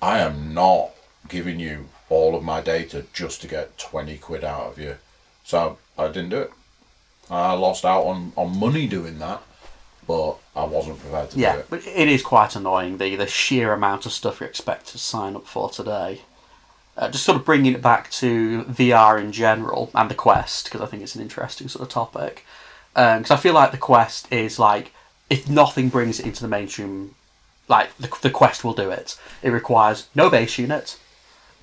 I 0.02 0.20
am 0.20 0.54
not 0.54 0.92
giving 1.28 1.60
you 1.60 1.90
all 2.10 2.36
of 2.36 2.44
my 2.44 2.62
data 2.62 3.06
just 3.14 3.42
to 3.42 3.48
get 3.48 3.78
twenty 3.78 4.18
quid 4.18 4.44
out 4.44 4.68
of 4.72 4.80
you. 4.80 4.98
So 5.44 5.78
I 5.98 6.08
didn't 6.08 6.30
do 6.30 6.40
it. 6.42 6.52
I 7.30 7.54
lost 7.54 7.86
out 7.86 8.04
on, 8.04 8.34
on 8.36 8.60
money 8.60 8.88
doing 8.88 9.18
that, 9.20 9.42
but 10.08 10.36
I 10.56 10.64
wasn't 10.66 11.00
prepared 11.00 11.32
to 11.32 11.36
do 11.36 11.42
Yeah, 11.42 11.56
it. 11.58 11.68
but 11.70 11.86
it 11.88 12.08
is 12.08 12.22
quite 12.22 12.56
annoying 12.56 12.98
the 13.00 13.16
the 13.16 13.28
sheer 13.28 13.74
amount 13.74 14.06
of 14.06 14.12
stuff 14.12 14.40
you're 14.40 14.50
expected 14.50 14.92
to 14.94 14.98
sign 15.00 15.36
up 15.36 15.48
for 15.48 15.70
today. 15.70 16.22
Uh, 16.98 17.10
just 17.10 17.26
sort 17.26 17.38
of 17.38 17.44
bringing 17.44 17.74
it 17.74 17.82
back 17.82 18.10
to 18.10 18.64
VR 18.64 19.20
in 19.20 19.32
general 19.34 19.92
and 19.94 20.10
the 20.10 20.16
Quest 20.16 20.66
because 20.66 20.80
I 20.80 20.86
think 20.86 21.04
it's 21.04 21.16
an 21.16 21.22
interesting 21.22 21.68
sort 21.68 21.84
of 21.84 21.90
topic. 21.90 22.46
Because 22.94 23.32
I 23.32 23.36
feel 23.36 23.54
like 23.54 23.72
the 23.72 23.78
Quest 23.78 24.32
is 24.32 24.58
like 24.60 24.94
if 25.30 25.50
nothing 25.50 25.90
brings 25.90 26.20
it 26.22 26.26
into 26.26 26.42
the 26.42 26.48
mainstream, 26.48 27.16
like 27.68 27.90
the, 27.98 28.10
the 28.22 28.30
Quest 28.30 28.64
will 28.64 28.74
do 28.74 28.92
it. 28.92 29.20
It 29.42 29.50
requires 29.50 30.08
no 30.16 30.30
base 30.30 30.58
unit. 30.58 30.98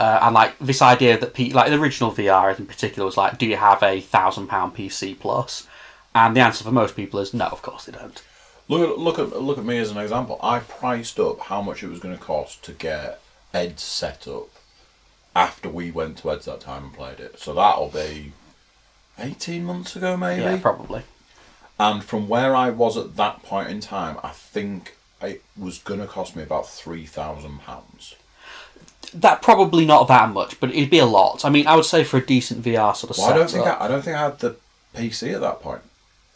Uh, 0.03 0.19
and 0.23 0.35
like 0.35 0.59
this 0.59 0.83
idea 0.83 1.17
that 1.17 1.33
P- 1.33 1.53
like 1.53 1.71
the 1.71 1.79
original 1.81 2.11
VR 2.11 2.59
in 2.59 2.67
particular 2.67 3.07
was 3.07 3.17
like, 3.17 3.39
do 3.39 3.47
you 3.47 3.57
have 3.57 3.81
a 3.85 4.01
thousand 4.01 4.49
pound 4.49 4.75
PC 4.75 5.17
plus? 5.17 5.69
And 6.13 6.35
the 6.35 6.41
answer 6.41 6.65
for 6.65 6.73
most 6.73 6.97
people 6.97 7.21
is 7.21 7.33
no, 7.33 7.47
of 7.47 7.63
course 7.63 7.85
they 7.85 7.93
don't. 7.93 8.21
Look 8.69 8.91
at 8.91 8.99
look 8.99 9.19
at 9.21 9.41
look 9.41 9.59
at 9.59 9.65
me 9.65 9.79
as 9.79 9.93
an 9.93 9.99
example. 9.99 10.41
I 10.43 10.59
priced 10.59 11.21
up 11.21 11.39
how 11.43 11.63
much 11.63 11.85
it 11.85 11.89
was 11.89 12.01
going 12.01 12.17
to 12.17 12.23
cost 12.23 12.65
to 12.65 12.73
get 12.73 13.21
Ed 13.55 13.79
set 13.79 14.27
up 14.27 14.49
after 15.37 15.69
we 15.69 15.93
went 15.93 16.19
to 16.19 16.33
Ed's 16.33 16.47
that 16.47 16.61
time 16.61 16.85
and 16.87 16.93
played 16.95 17.21
it. 17.21 17.39
So 17.39 17.55
that'll 17.55 17.89
be 17.91 18.33
eighteen 19.21 19.63
months 19.65 19.95
ago, 19.95 20.17
maybe. 20.17 20.43
Yeah, 20.43 20.59
probably. 20.59 21.03
and 21.79 22.03
from 22.03 22.29
where 22.29 22.57
I 22.57 22.71
was 22.71 22.97
at 22.97 23.15
that 23.17 23.45
point 23.45 23.71
in 23.71 23.79
time, 23.81 24.19
I 24.25 24.31
think 24.31 24.97
it 25.23 25.43
was 25.57 25.79
going 25.79 26.01
to 26.01 26.07
cost 26.07 26.35
me 26.35 26.43
about 26.43 26.69
three 26.69 27.07
thousand 27.07 27.61
pounds. 27.61 28.17
That 29.15 29.43
probably 29.43 29.85
not 29.85 30.09
that 30.09 30.31
much, 30.31 30.59
but 30.61 30.71
it'd 30.71 30.91
be 30.91 30.99
a 30.99 31.07
lot. 31.07 31.45
I 31.45 31.51
mean, 31.51 31.67
I 31.67 31.77
would 31.77 31.85
say 31.85 32.05
for 32.05 32.19
a 32.19 32.25
decent 32.25 32.65
VR 32.65 32.95
sort 32.97 33.11
of 33.11 33.19
Well, 33.19 33.31
I 33.31 33.37
don't 33.37 33.51
think 33.51 33.67
I, 33.67 33.85
I 33.85 33.89
don't 33.89 34.03
think 34.03 34.17
I 34.17 34.21
had 34.25 34.39
the 34.39 34.57
PC 34.95 35.35
at 35.35 35.41
that 35.41 35.61
point. 35.61 35.83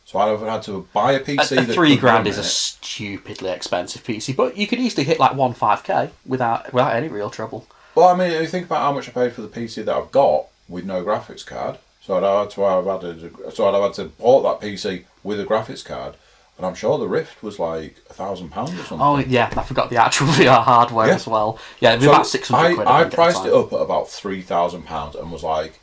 So 0.04 0.20
I'd 0.20 0.28
have 0.28 0.40
had 0.40 0.62
to 0.64 0.86
buy 0.92 1.12
a 1.12 1.20
PC. 1.20 1.56
a, 1.56 1.60
a 1.60 1.64
that 1.64 1.74
three 1.74 1.96
grand 1.96 2.26
is 2.28 2.38
a 2.38 2.44
stupidly 2.44 3.50
expensive 3.50 4.04
PC, 4.04 4.36
but 4.36 4.56
you 4.56 4.66
could 4.66 4.78
easily 4.78 5.04
hit 5.04 5.18
like 5.18 5.34
one 5.34 5.52
five 5.52 5.82
k 5.82 6.10
without 6.24 6.72
without 6.72 6.94
any 6.94 7.08
real 7.08 7.30
trouble. 7.30 7.66
Well, 7.94 8.08
I 8.08 8.16
mean, 8.16 8.30
if 8.30 8.42
you 8.42 8.46
think 8.46 8.66
about 8.66 8.82
how 8.82 8.92
much 8.92 9.08
I 9.08 9.12
paid 9.12 9.32
for 9.32 9.42
the 9.42 9.48
PC 9.48 9.84
that 9.84 9.96
I've 9.96 10.12
got 10.12 10.46
with 10.68 10.84
no 10.84 11.02
graphics 11.02 11.44
card, 11.44 11.78
so 12.00 12.16
I'd 12.16 12.22
have 12.22 12.44
had 12.44 12.50
to 12.50 12.60
have 12.62 12.84
had 12.84 13.04
a, 13.04 13.50
so 13.50 13.66
I'd 13.66 13.74
have 13.74 13.82
had 13.82 13.94
to 13.94 14.04
bought 14.04 14.42
that 14.60 14.66
PC 14.66 15.04
with 15.24 15.40
a 15.40 15.44
graphics 15.44 15.84
card, 15.84 16.14
and 16.56 16.66
I'm 16.66 16.74
sure 16.74 16.98
the 16.98 17.06
Rift 17.08 17.42
was 17.42 17.58
like 17.58 17.96
a 18.08 18.14
thousand 18.14 18.50
pounds 18.50 18.72
or 18.72 18.76
something. 18.84 19.00
Oh 19.00 19.18
yeah, 19.18 19.52
I 19.56 19.62
forgot 19.62 19.90
the 19.90 19.96
actual 20.02 20.26
VR 20.38 20.62
hardware 20.62 21.08
Yeah. 21.08 21.14
as 21.14 21.26
well. 21.26 21.58
Yeah, 21.80 21.92
it 21.92 21.96
was 21.96 22.04
So 22.04 22.10
about 22.10 22.26
six 22.26 22.48
hundred 22.48 22.70
I, 22.70 22.74
quid. 22.74 22.88
I 22.88 23.00
at 23.02 23.12
priced 23.12 23.44
it 23.44 23.52
up 23.52 23.72
at 23.72 23.80
about 23.80 24.08
three 24.08 24.42
thousand 24.42 24.82
pounds 24.84 25.14
and 25.16 25.30
was 25.30 25.42
like, 25.42 25.80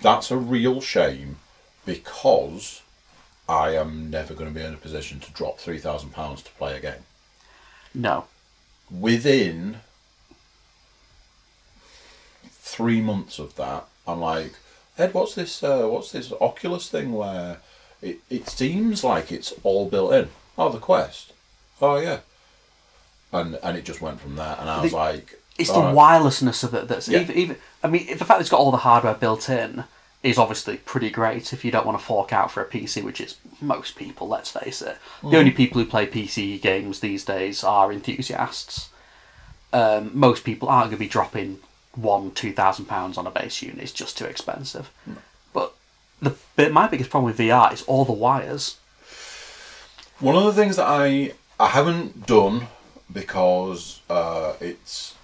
"That's 0.00 0.30
a 0.30 0.36
real 0.36 0.80
shame," 0.80 1.36
because 1.86 2.82
I 3.48 3.70
am 3.76 4.10
never 4.10 4.34
going 4.34 4.52
to 4.52 4.58
be 4.58 4.64
in 4.64 4.74
a 4.74 4.78
position 4.78 5.20
to 5.20 5.32
drop 5.32 5.58
three 5.58 5.78
thousand 5.78 6.10
pounds 6.10 6.42
to 6.42 6.50
play 6.52 6.76
a 6.76 6.80
game. 6.80 7.04
No, 7.94 8.26
within 8.90 9.78
three 12.50 13.00
months 13.00 13.38
of 13.38 13.56
that, 13.56 13.84
I'm 14.06 14.20
like, 14.20 14.52
Ed, 14.98 15.14
what's 15.14 15.34
this? 15.34 15.62
Uh, 15.62 15.86
what's 15.88 16.12
this 16.12 16.32
Oculus 16.40 16.88
thing 16.88 17.12
where 17.12 17.58
it, 18.02 18.18
it 18.30 18.48
seems 18.48 19.02
like 19.04 19.30
it's 19.32 19.52
all 19.62 19.88
built 19.88 20.12
in? 20.12 20.28
Oh, 20.58 20.68
the 20.70 20.78
Quest. 20.78 21.32
Oh 21.80 21.96
yeah. 21.96 22.18
And 23.32 23.58
and 23.62 23.76
it 23.76 23.84
just 23.84 24.00
went 24.00 24.20
from 24.20 24.36
there, 24.36 24.56
and 24.60 24.68
I 24.68 24.80
was 24.82 24.90
The- 24.90 24.96
like, 24.96 25.40
it's 25.58 25.70
the 25.70 25.78
right. 25.80 25.94
wirelessness 25.94 26.64
of 26.64 26.74
it 26.74 26.88
that's 26.88 27.08
Yeah. 27.08 27.20
even, 27.20 27.36
even. 27.36 27.56
I 27.82 27.88
mean, 27.88 28.06
the 28.06 28.24
fact 28.24 28.28
that 28.38 28.40
it's 28.40 28.50
got 28.50 28.60
all 28.60 28.70
the 28.70 28.78
hardware 28.78 29.14
built 29.14 29.48
in 29.48 29.84
is 30.22 30.36
obviously 30.36 30.76
pretty 30.78 31.08
great 31.10 31.52
if 31.52 31.64
you 31.64 31.70
don't 31.70 31.86
want 31.86 31.98
to 31.98 32.04
fork 32.04 32.32
out 32.32 32.50
for 32.50 32.62
a 32.62 32.66
PC, 32.66 33.02
which 33.02 33.20
is 33.20 33.36
most 33.60 33.96
people. 33.96 34.28
Let's 34.28 34.50
face 34.50 34.82
it. 34.82 34.98
Mm. 35.22 35.30
The 35.30 35.38
only 35.38 35.50
people 35.50 35.80
who 35.80 35.86
play 35.88 36.06
PC 36.06 36.60
games 36.60 37.00
these 37.00 37.24
days 37.24 37.62
are 37.64 37.90
enthusiasts. 37.92 38.88
Um, 39.72 40.10
most 40.12 40.44
people 40.44 40.68
aren't 40.68 40.90
going 40.90 40.96
to 40.98 41.04
be 41.04 41.08
dropping 41.08 41.58
one, 41.94 42.32
two 42.32 42.52
thousand 42.52 42.86
pounds 42.86 43.16
on 43.16 43.26
a 43.26 43.30
base 43.30 43.62
unit. 43.62 43.78
It's 43.78 43.92
just 43.92 44.18
too 44.18 44.24
expensive. 44.26 44.90
But 45.06 45.16
the 46.20 46.70
my 46.70 46.86
biggest 46.88 47.10
problem 47.10 47.30
with 47.30 47.38
VR 47.38 47.72
is 47.72 47.82
all 47.82 48.04
the 48.04 48.12
wires. 48.12 48.78
One 50.18 50.36
of 50.36 50.44
the 50.44 50.52
things 50.52 50.76
that 50.76 50.86
I 50.86 51.32
I 51.58 51.68
haven't 51.68 52.26
done 52.26 52.68
because 53.12 54.00
uh, 54.08 54.54
it's 54.60 55.14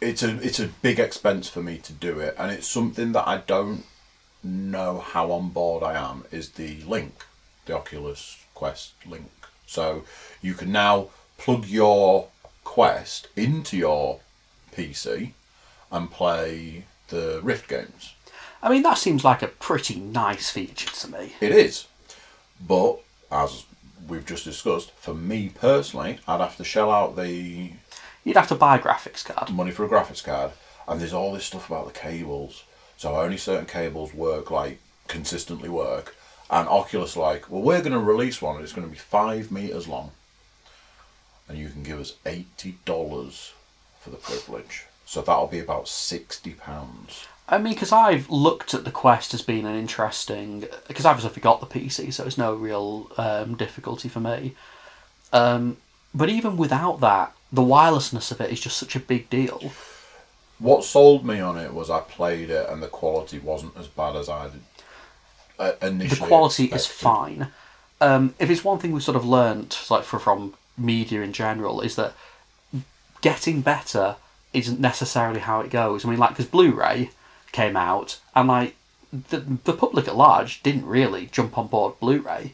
it's 0.00 0.22
a 0.22 0.36
it's 0.40 0.60
a 0.60 0.68
big 0.68 0.98
expense 0.98 1.48
for 1.48 1.62
me 1.62 1.78
to 1.78 1.92
do 1.92 2.18
it, 2.18 2.34
and 2.38 2.50
it's 2.50 2.66
something 2.66 3.12
that 3.12 3.26
I 3.26 3.38
don't 3.38 3.84
know 4.42 4.98
how 4.98 5.30
on 5.32 5.50
board 5.50 5.82
I 5.82 5.94
am. 5.94 6.24
Is 6.30 6.50
the 6.50 6.82
link, 6.82 7.24
the 7.66 7.76
Oculus 7.76 8.44
Quest 8.54 8.92
link? 9.06 9.30
So 9.66 10.04
you 10.42 10.54
can 10.54 10.72
now 10.72 11.08
plug 11.38 11.66
your 11.66 12.28
Quest 12.62 13.28
into 13.36 13.76
your 13.76 14.20
PC 14.72 15.32
and 15.92 16.10
play 16.10 16.84
the 17.08 17.40
Rift 17.42 17.68
games. 17.68 18.14
I 18.64 18.70
mean, 18.70 18.82
that 18.82 18.96
seems 18.96 19.24
like 19.24 19.42
a 19.42 19.48
pretty 19.48 19.96
nice 19.96 20.50
feature 20.50 20.88
to 20.90 21.12
me. 21.12 21.34
It 21.42 21.52
is, 21.52 21.86
but 22.66 23.00
as 23.30 23.66
we've 24.08 24.24
just 24.24 24.44
discussed, 24.44 24.90
for 24.92 25.12
me 25.12 25.50
personally, 25.50 26.18
I'd 26.26 26.40
have 26.40 26.56
to 26.56 26.64
shell 26.64 26.90
out 26.90 27.14
the 27.14 27.72
You'd 28.24 28.36
have 28.36 28.48
to 28.48 28.54
buy 28.54 28.76
a 28.76 28.80
graphics 28.80 29.22
card. 29.22 29.50
money 29.50 29.70
for 29.70 29.84
a 29.84 29.88
graphics 29.88 30.24
card, 30.24 30.52
and 30.88 30.98
there's 30.98 31.12
all 31.12 31.34
this 31.34 31.44
stuff 31.44 31.68
about 31.68 31.86
the 31.86 31.98
cables. 31.98 32.64
So 32.96 33.14
only 33.14 33.36
certain 33.36 33.66
cables 33.66 34.14
work, 34.14 34.50
like 34.50 34.80
consistently 35.08 35.68
work. 35.68 36.16
And 36.50 36.66
Oculus, 36.66 37.18
like, 37.18 37.50
well, 37.50 37.60
we're 37.60 37.80
going 37.80 37.92
to 37.92 37.98
release 37.98 38.40
one, 38.40 38.56
and 38.56 38.64
it's 38.64 38.72
going 38.72 38.86
to 38.86 38.92
be 38.92 38.98
five 38.98 39.52
meters 39.52 39.86
long, 39.88 40.12
and 41.48 41.58
you 41.58 41.68
can 41.68 41.82
give 41.82 42.00
us 42.00 42.14
eighty 42.24 42.78
dollars 42.86 43.52
for 44.00 44.08
the 44.08 44.16
privilege. 44.16 44.86
So 45.04 45.20
that'll 45.20 45.48
be 45.48 45.58
about 45.58 45.86
sixty 45.86 46.52
pounds. 46.52 47.26
I 47.48 47.58
mean, 47.58 47.74
because 47.74 47.92
I've 47.92 48.30
looked 48.30 48.72
at 48.72 48.84
the 48.84 48.90
Quest 48.90 49.34
as 49.34 49.42
being 49.42 49.66
an 49.66 49.76
interesting. 49.76 50.64
Because 50.88 51.04
I've 51.04 51.16
obviously 51.16 51.42
got 51.42 51.60
the 51.60 51.66
PC, 51.66 52.12
so 52.12 52.24
it's 52.24 52.38
no 52.38 52.54
real 52.54 53.10
um, 53.18 53.54
difficulty 53.54 54.08
for 54.08 54.20
me. 54.20 54.54
Um, 55.32 55.76
but 56.14 56.30
even 56.30 56.56
without 56.56 57.00
that, 57.00 57.34
the 57.52 57.62
wirelessness 57.62 58.30
of 58.30 58.40
it 58.40 58.50
is 58.50 58.60
just 58.60 58.78
such 58.78 58.96
a 58.96 59.00
big 59.00 59.28
deal. 59.28 59.72
What 60.58 60.84
sold 60.84 61.26
me 61.26 61.40
on 61.40 61.58
it 61.58 61.74
was 61.74 61.90
I 61.90 62.00
played 62.00 62.48
it, 62.48 62.68
and 62.70 62.82
the 62.82 62.88
quality 62.88 63.38
wasn't 63.38 63.76
as 63.76 63.88
bad 63.88 64.16
as 64.16 64.28
I 64.28 64.50
uh, 65.58 65.72
initially. 65.82 66.20
The 66.20 66.26
quality 66.26 66.64
is 66.66 66.86
fine. 66.86 67.48
Um, 68.00 68.34
if 68.38 68.48
it's 68.48 68.64
one 68.64 68.78
thing 68.78 68.92
we've 68.92 69.02
sort 69.02 69.16
of 69.16 69.24
learnt, 69.24 69.86
like 69.90 70.04
for, 70.04 70.18
from 70.18 70.54
media 70.78 71.20
in 71.22 71.32
general, 71.32 71.80
is 71.80 71.96
that 71.96 72.14
getting 73.20 73.60
better 73.60 74.16
isn't 74.52 74.80
necessarily 74.80 75.40
how 75.40 75.60
it 75.60 75.70
goes. 75.70 76.04
I 76.04 76.08
mean, 76.08 76.18
like 76.18 76.30
because 76.30 76.46
Blu-ray 76.46 77.10
came 77.60 77.76
out, 77.76 78.18
and 78.34 78.48
like 78.48 78.74
the 79.30 79.38
the 79.68 79.72
public 79.84 80.06
at 80.08 80.16
large 80.16 80.62
didn't 80.62 80.86
really 80.98 81.24
jump 81.36 81.56
on 81.56 81.68
board 81.68 81.98
Blu-ray. 82.00 82.52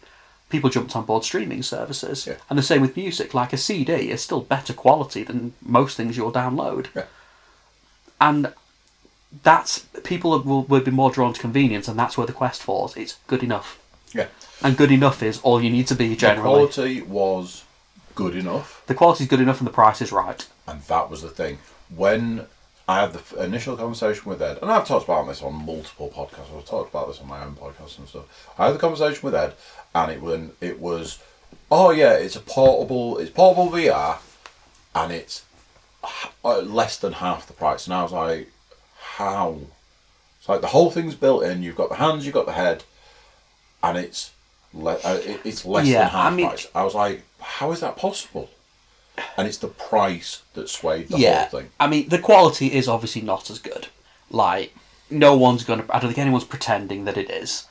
People 0.51 0.71
jumped 0.71 0.95
on 0.97 1.05
board 1.07 1.25
streaming 1.25 1.63
services, 1.63 2.27
Yeah. 2.27 2.37
and 2.49 2.59
the 2.59 2.63
same 2.71 2.81
with 2.83 2.97
music. 2.97 3.35
Like 3.35 3.53
a 3.53 3.57
CD 3.57 3.93
is 4.15 4.21
still 4.23 4.41
better 4.55 4.73
quality 4.85 5.23
than 5.25 5.55
most 5.63 5.97
things 5.97 6.17
you'll 6.17 6.33
download, 6.43 6.87
Yeah. 6.95 7.05
and 8.21 8.53
that's 9.43 9.73
people 10.03 10.31
will, 10.43 10.63
will 10.65 10.81
be 10.81 10.91
more 10.91 11.11
drawn 11.11 11.33
to 11.33 11.41
convenience, 11.41 11.87
and 11.89 11.99
that's 11.99 12.17
where 12.19 12.27
the 12.27 12.33
Quest 12.33 12.63
falls. 12.63 12.97
It's 12.97 13.17
good 13.29 13.43
enough. 13.43 13.79
Yeah. 14.13 14.27
And 14.63 14.77
good 14.77 14.91
enough 14.91 15.23
is 15.23 15.41
all 15.43 15.63
you 15.63 15.71
need 15.71 15.87
to 15.87 15.95
be 15.95 16.17
generally. 16.17 16.67
The 16.67 16.73
quality 16.73 17.03
was 17.03 17.65
good 18.17 18.35
enough, 18.37 18.83
The 18.87 18.95
quality's 18.95 19.29
good 19.29 19.41
enough 19.41 19.61
and 19.61 19.67
the 19.67 19.73
price 19.73 20.03
is 20.03 20.13
right. 20.13 20.47
and 20.67 20.83
that 20.83 21.09
was 21.09 21.23
the 21.23 21.31
thing. 21.31 21.59
When 22.05 22.47
I 22.91 23.01
had 23.03 23.13
the 23.13 23.45
initial 23.45 23.77
conversation 23.77 24.25
with 24.29 24.43
Ed, 24.43 24.59
and 24.63 24.71
I've 24.71 24.87
talked 24.87 25.05
about 25.05 25.27
this 25.29 25.43
on 25.43 25.55
multiple 25.65 26.09
podcasts. 26.15 26.57
I've 26.57 26.65
talked 26.67 26.91
about 26.91 27.07
this 27.09 27.21
on 27.21 27.29
my 27.29 27.45
own 27.45 27.55
podcast 27.55 27.99
and 27.99 28.09
stuff. 28.09 28.25
I 28.59 28.67
had 28.67 28.75
the 28.75 28.79
conversation 28.81 29.21
with 29.23 29.35
Ed, 29.35 29.53
and 29.95 30.11
it 30.11 30.21
when 30.21 30.53
it 30.61 30.81
was, 30.81 31.23
oh 31.71 31.91
yeah, 31.91 32.15
it's 32.15 32.35
a 32.37 32.41
portable, 32.41 33.19
it's 33.19 33.31
portable 33.31 33.71
VR, 33.71 34.19
and 34.95 35.13
it's 35.13 35.45
uh, 36.45 36.59
less 36.61 36.97
than 36.97 37.13
half 37.15 37.47
the 37.47 37.53
price. 37.53 37.87
And 37.87 37.95
I 37.95 38.03
was 38.03 38.13
like, 38.13 38.51
how? 39.19 39.59
It's 40.41 40.49
like 40.49 40.61
the 40.63 40.67
whole 40.69 40.91
thing's 40.91 41.15
built 41.15 41.45
in. 41.45 41.63
You've 41.63 41.77
got 41.77 41.91
the 41.91 41.97
hands, 41.97 42.25
you've 42.25 42.35
got 42.35 42.47
the 42.47 42.53
head, 42.65 42.83
and 43.85 43.99
it's 43.99 44.33
le- 44.75 44.99
uh, 45.05 45.21
it, 45.23 45.41
it's 45.45 45.65
less 45.65 45.87
Yeah, 45.87 46.01
than 46.05 46.09
half 46.11 46.33
I 46.33 46.37
mean- 46.37 46.49
price. 46.49 46.67
I 46.75 46.83
was 46.83 46.95
like, 46.97 47.23
how 47.41 47.71
is 47.73 47.81
that 47.81 47.97
possible? 47.97 48.51
And 49.37 49.47
it's 49.47 49.59
the 49.59 49.69
price 49.69 50.43
that 50.55 50.69
swayed 50.69 51.09
the 51.09 51.19
yeah, 51.19 51.47
whole 51.47 51.61
thing. 51.61 51.71
I 51.79 51.87
mean 51.87 52.09
the 52.09 52.19
quality 52.19 52.73
is 52.73 52.89
obviously 52.89 53.23
not 53.23 53.51
as 53.51 53.59
good. 53.59 53.89
Like 54.31 54.75
no 55.11 55.37
one's 55.37 55.65
gonna. 55.65 55.85
I 55.91 55.99
don't 55.99 56.11
think 56.11 56.19
anyone's 56.19 56.45
pretending 56.45 57.05
that 57.05 57.17
it 57.17 57.31
is, 57.31 57.67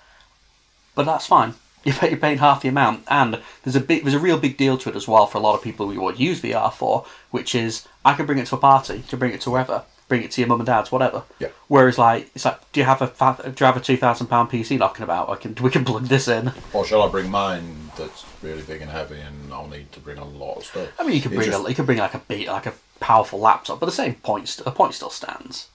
but 0.96 1.06
that's 1.06 1.26
fine. 1.26 1.56
You're 1.86 1.96
pay- 1.96 2.10
you're 2.10 2.20
paying 2.20 2.40
half 2.40 2.62
the 2.62 2.68
amount, 2.68 3.06
and 3.08 3.40
there's 3.64 3.78
a 3.78 3.80
big, 3.80 4.04
there's 4.04 4.14
a 4.14 4.20
real 4.20 4.38
big 4.38 4.58
deal 4.58 4.78
to 4.80 4.90
it 4.90 4.98
as 4.98 5.08
well 5.08 5.26
for 5.26 5.38
a 5.38 5.42
lot 5.42 5.56
of 5.56 5.64
people 5.64 5.90
who 5.90 6.02
would 6.02 6.20
use 6.20 6.42
VR 6.42 6.74
for, 6.74 7.06
which 7.32 7.56
is 7.56 7.88
I 8.04 8.16
can 8.16 8.26
bring 8.26 8.38
it 8.38 8.48
to 8.48 8.56
a 8.56 8.60
party, 8.60 8.98
you 8.98 9.04
can 9.08 9.18
bring 9.18 9.32
it 9.32 9.40
to 9.42 9.50
wherever, 9.50 9.84
bring 10.10 10.24
it 10.24 10.32
to 10.32 10.42
your 10.42 10.48
mum 10.50 10.60
and 10.60 10.68
dad's, 10.68 10.92
whatever. 10.92 11.24
Yeah. 11.40 11.48
Whereas 11.70 11.98
like 11.98 12.30
it's 12.36 12.44
like, 12.44 12.60
do 12.74 12.82
you 12.82 12.86
have 12.86 13.02
a 13.02 13.08
do 13.52 13.56
you 13.62 13.66
have 13.66 13.78
a 13.78 13.80
two 13.80 13.96
thousand 13.96 14.28
pound 14.28 14.50
PC 14.52 14.78
knocking 14.78 15.04
about? 15.04 15.30
I 15.30 15.36
can 15.38 15.56
we 15.62 15.70
can 15.70 15.86
plug 15.86 16.04
this 16.06 16.28
in. 16.28 16.52
Or 16.74 16.86
shall 16.86 17.02
I 17.04 17.08
bring 17.08 17.30
mine 17.32 17.92
that's 17.98 18.26
really 18.42 18.64
big 18.64 18.82
and 18.82 18.92
heavy, 18.92 19.20
and 19.22 19.54
I'll 19.54 19.68
need 19.68 19.92
to 19.94 20.02
bring 20.02 20.18
a 20.18 20.26
lot 20.26 20.58
of 20.58 20.66
stuff? 20.66 20.90
I 21.00 21.06
mean, 21.06 21.16
you 21.16 21.22
could 21.22 21.32
It 21.32 21.36
bring 21.36 21.52
just- 21.52 21.66
a, 21.66 21.70
you 21.70 21.76
could 21.76 21.86
bring 21.86 22.00
like 22.00 22.14
a 22.16 22.20
beat 22.28 22.48
like 22.50 22.66
a 22.66 22.74
powerful 23.00 23.40
laptop, 23.40 23.80
but 23.80 23.86
the 23.86 23.92
same 23.94 24.16
point 24.16 24.48
the 24.64 24.72
point 24.72 24.94
still 24.96 25.10
stands. 25.10 25.70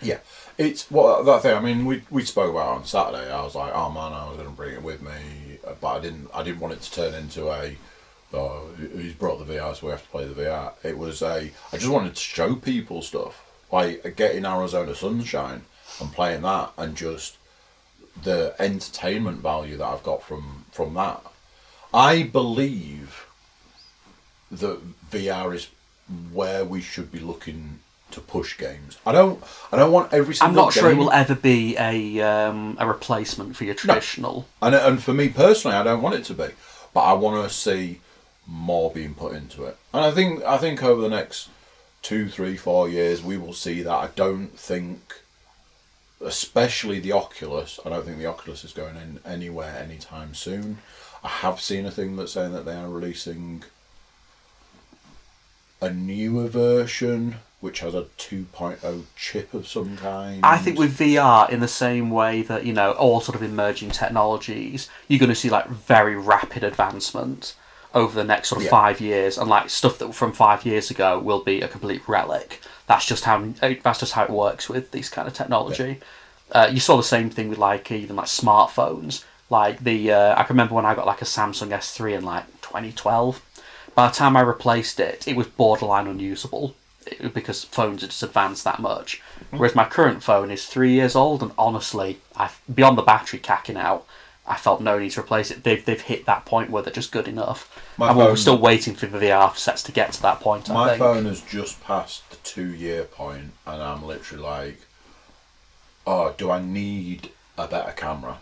Yeah, 0.00 0.18
it's 0.56 0.88
what 0.92 1.24
that 1.26 1.42
thing. 1.42 1.56
I 1.56 1.60
mean, 1.60 1.84
we 1.84 2.04
we 2.08 2.24
spoke 2.24 2.52
about 2.52 2.72
it 2.74 2.76
on 2.78 2.84
Saturday. 2.84 3.32
I 3.32 3.42
was 3.42 3.56
like, 3.56 3.72
oh 3.74 3.90
man, 3.90 4.12
I 4.12 4.28
was 4.28 4.36
going 4.36 4.48
to 4.48 4.54
bring 4.54 4.74
it 4.74 4.82
with 4.82 5.02
me, 5.02 5.58
uh, 5.66 5.72
but 5.80 5.88
I 5.88 5.98
didn't. 5.98 6.28
I 6.32 6.44
didn't 6.44 6.60
want 6.60 6.74
it 6.74 6.82
to 6.82 6.92
turn 6.92 7.14
into 7.14 7.50
a. 7.50 7.76
Oh, 8.32 8.68
he's 8.94 9.14
brought 9.14 9.44
the 9.44 9.54
VR, 9.54 9.74
so 9.74 9.86
we 9.86 9.90
have 9.90 10.02
to 10.02 10.08
play 10.10 10.26
the 10.26 10.40
VR. 10.40 10.72
It 10.84 10.98
was 10.98 11.22
a. 11.22 11.50
I 11.72 11.76
just 11.78 11.88
wanted 11.88 12.14
to 12.14 12.20
show 12.20 12.54
people 12.54 13.02
stuff, 13.02 13.42
like 13.70 14.16
getting 14.16 14.44
Arizona 14.44 14.94
Sunshine 14.94 15.62
and 16.00 16.12
playing 16.12 16.42
that, 16.42 16.72
and 16.76 16.96
just 16.96 17.36
the 18.22 18.54
entertainment 18.58 19.38
value 19.38 19.76
that 19.76 19.86
I've 19.86 20.02
got 20.02 20.22
from 20.22 20.64
from 20.72 20.94
that. 20.94 21.22
I 21.92 22.22
believe 22.24 23.26
that 24.50 24.80
VR 25.10 25.54
is 25.54 25.68
where 26.32 26.64
we 26.64 26.80
should 26.80 27.12
be 27.12 27.18
looking 27.18 27.80
to 28.10 28.20
push 28.20 28.56
games. 28.56 28.98
I 29.04 29.12
don't. 29.12 29.42
I 29.72 29.76
don't 29.76 29.92
want 29.92 30.12
every 30.12 30.34
single. 30.34 30.58
I'm 30.58 30.64
not 30.64 30.72
sure 30.72 30.90
it 30.90 30.96
will 30.96 31.10
ever 31.10 31.34
be 31.34 31.76
a 31.76 32.20
um, 32.20 32.76
a 32.80 32.86
replacement 32.86 33.56
for 33.56 33.64
your 33.64 33.74
traditional. 33.74 34.46
And 34.62 34.74
and 34.74 35.02
for 35.02 35.12
me 35.12 35.28
personally, 35.28 35.76
I 35.76 35.82
don't 35.82 36.02
want 36.02 36.14
it 36.14 36.24
to 36.24 36.34
be, 36.34 36.48
but 36.94 37.00
I 37.00 37.12
want 37.12 37.48
to 37.48 37.54
see 37.54 38.00
more 38.46 38.90
being 38.90 39.14
put 39.14 39.34
into 39.34 39.64
it. 39.64 39.76
And 39.92 40.04
I 40.04 40.10
think 40.10 40.42
I 40.44 40.58
think 40.58 40.82
over 40.82 41.00
the 41.00 41.08
next 41.08 41.50
two, 42.02 42.28
three, 42.28 42.56
four 42.56 42.88
years, 42.88 43.22
we 43.22 43.36
will 43.36 43.52
see 43.52 43.82
that. 43.82 43.92
I 43.92 44.08
don't 44.14 44.58
think, 44.58 45.20
especially 46.20 47.00
the 47.00 47.12
Oculus. 47.12 47.78
I 47.84 47.90
don't 47.90 48.04
think 48.04 48.18
the 48.18 48.26
Oculus 48.26 48.64
is 48.64 48.72
going 48.72 48.96
in 48.96 49.20
anywhere 49.24 49.76
anytime 49.78 50.34
soon. 50.34 50.78
I 51.22 51.28
have 51.28 51.60
seen 51.60 51.86
a 51.86 51.90
thing 51.90 52.16
that's 52.16 52.32
saying 52.32 52.52
that 52.52 52.64
they 52.64 52.74
are 52.74 52.88
releasing 52.88 53.64
a 55.80 55.90
newer 55.90 56.48
version 56.48 57.36
which 57.60 57.80
has 57.80 57.94
a 57.94 58.02
2.0 58.18 59.02
chip 59.16 59.52
of 59.52 59.66
some 59.66 59.96
kind. 59.96 60.40
I 60.44 60.58
think 60.58 60.78
with 60.78 60.96
VR, 60.96 61.50
in 61.50 61.58
the 61.60 61.68
same 61.68 62.10
way 62.10 62.42
that 62.42 62.64
you 62.64 62.72
know 62.72 62.92
all 62.92 63.20
sort 63.20 63.34
of 63.34 63.42
emerging 63.42 63.90
technologies, 63.90 64.88
you're 65.08 65.18
going 65.18 65.28
to 65.28 65.34
see 65.34 65.50
like 65.50 65.68
very 65.68 66.14
rapid 66.14 66.62
advancement 66.62 67.54
over 67.98 68.14
the 68.14 68.24
next 68.32 68.48
sort 68.48 68.60
of 68.60 68.64
Yeah. 68.64 68.70
five 68.80 69.00
years, 69.00 69.38
and 69.38 69.48
like 69.56 69.68
stuff 69.70 69.98
that 69.98 70.14
from 70.14 70.32
five 70.32 70.60
years 70.70 70.90
ago 70.90 71.18
will 71.18 71.42
be 71.52 71.60
a 71.62 71.68
complete 71.68 72.02
relic. 72.06 72.60
That's 72.86 73.04
just 73.12 73.24
how 73.24 73.36
that's 73.84 74.00
just 74.00 74.12
how 74.16 74.24
it 74.24 74.30
works 74.30 74.68
with 74.68 74.90
these 74.92 75.08
kind 75.10 75.26
of 75.28 75.34
technology. 75.34 76.00
Uh, 76.50 76.68
you 76.72 76.80
saw 76.80 76.96
the 76.96 77.02
same 77.16 77.28
thing 77.30 77.48
with 77.50 77.58
like 77.58 77.90
even 77.92 78.16
like 78.16 78.26
smartphones. 78.42 79.24
Like 79.50 79.76
the 79.88 79.98
uh, 80.12 80.32
I 80.40 80.42
can 80.44 80.54
remember 80.54 80.74
when 80.74 80.86
I 80.86 80.94
got 80.94 81.06
like 81.06 81.22
a 81.22 81.26
Samsung 81.36 81.70
S3 81.70 82.18
in 82.18 82.24
like 82.24 82.46
2012. 82.62 83.42
By 83.94 84.08
the 84.08 84.14
time 84.14 84.36
I 84.36 84.42
replaced 84.42 85.00
it, 85.00 85.26
it 85.26 85.36
was 85.36 85.46
borderline 85.48 86.06
unusable 86.06 86.74
because 87.32 87.64
phones 87.64 88.02
had 88.02 88.10
just 88.10 88.22
advanced 88.22 88.64
that 88.64 88.78
much. 88.80 89.20
Whereas 89.50 89.74
my 89.74 89.84
current 89.86 90.22
phone 90.22 90.50
is 90.50 90.66
three 90.66 90.92
years 90.92 91.16
old, 91.16 91.42
and 91.42 91.52
honestly, 91.58 92.20
I 92.36 92.50
beyond 92.72 92.96
the 92.98 93.02
battery 93.02 93.38
cacking 93.40 93.76
out, 93.76 94.06
I 94.48 94.56
felt 94.56 94.80
no 94.80 94.98
need 94.98 95.10
to 95.10 95.20
replace 95.20 95.50
it. 95.50 95.62
They've 95.64 95.84
they've 95.84 96.00
hit 96.00 96.24
that 96.26 96.44
point 96.46 96.70
where 96.70 96.82
they're 96.82 96.92
just 96.92 97.12
good 97.12 97.28
enough. 97.28 97.68
My 97.98 98.08
and 98.08 98.18
we're 98.18 98.26
phone- 98.28 98.36
still 98.36 98.58
waiting 98.58 98.94
for 98.94 99.06
the 99.06 99.18
VR 99.18 99.54
sets 99.56 99.82
to 99.84 99.92
get 99.92 100.12
to 100.14 100.22
that 100.22 100.40
point. 100.40 100.70
I 100.70 100.74
My 100.74 100.88
think. 100.88 100.98
phone 101.00 101.24
has 101.26 101.40
just 101.42 101.82
passed 101.84 102.28
the 102.30 102.36
two 102.36 102.74
year 102.74 103.04
point, 103.04 103.52
and 103.66 103.82
I'm 103.82 104.04
literally 104.04 104.42
like, 104.42 104.80
oh, 106.06 106.34
do 106.36 106.50
I 106.50 106.60
need 106.60 107.30
a 107.56 107.66
better 107.68 107.92
camera? 107.92 108.38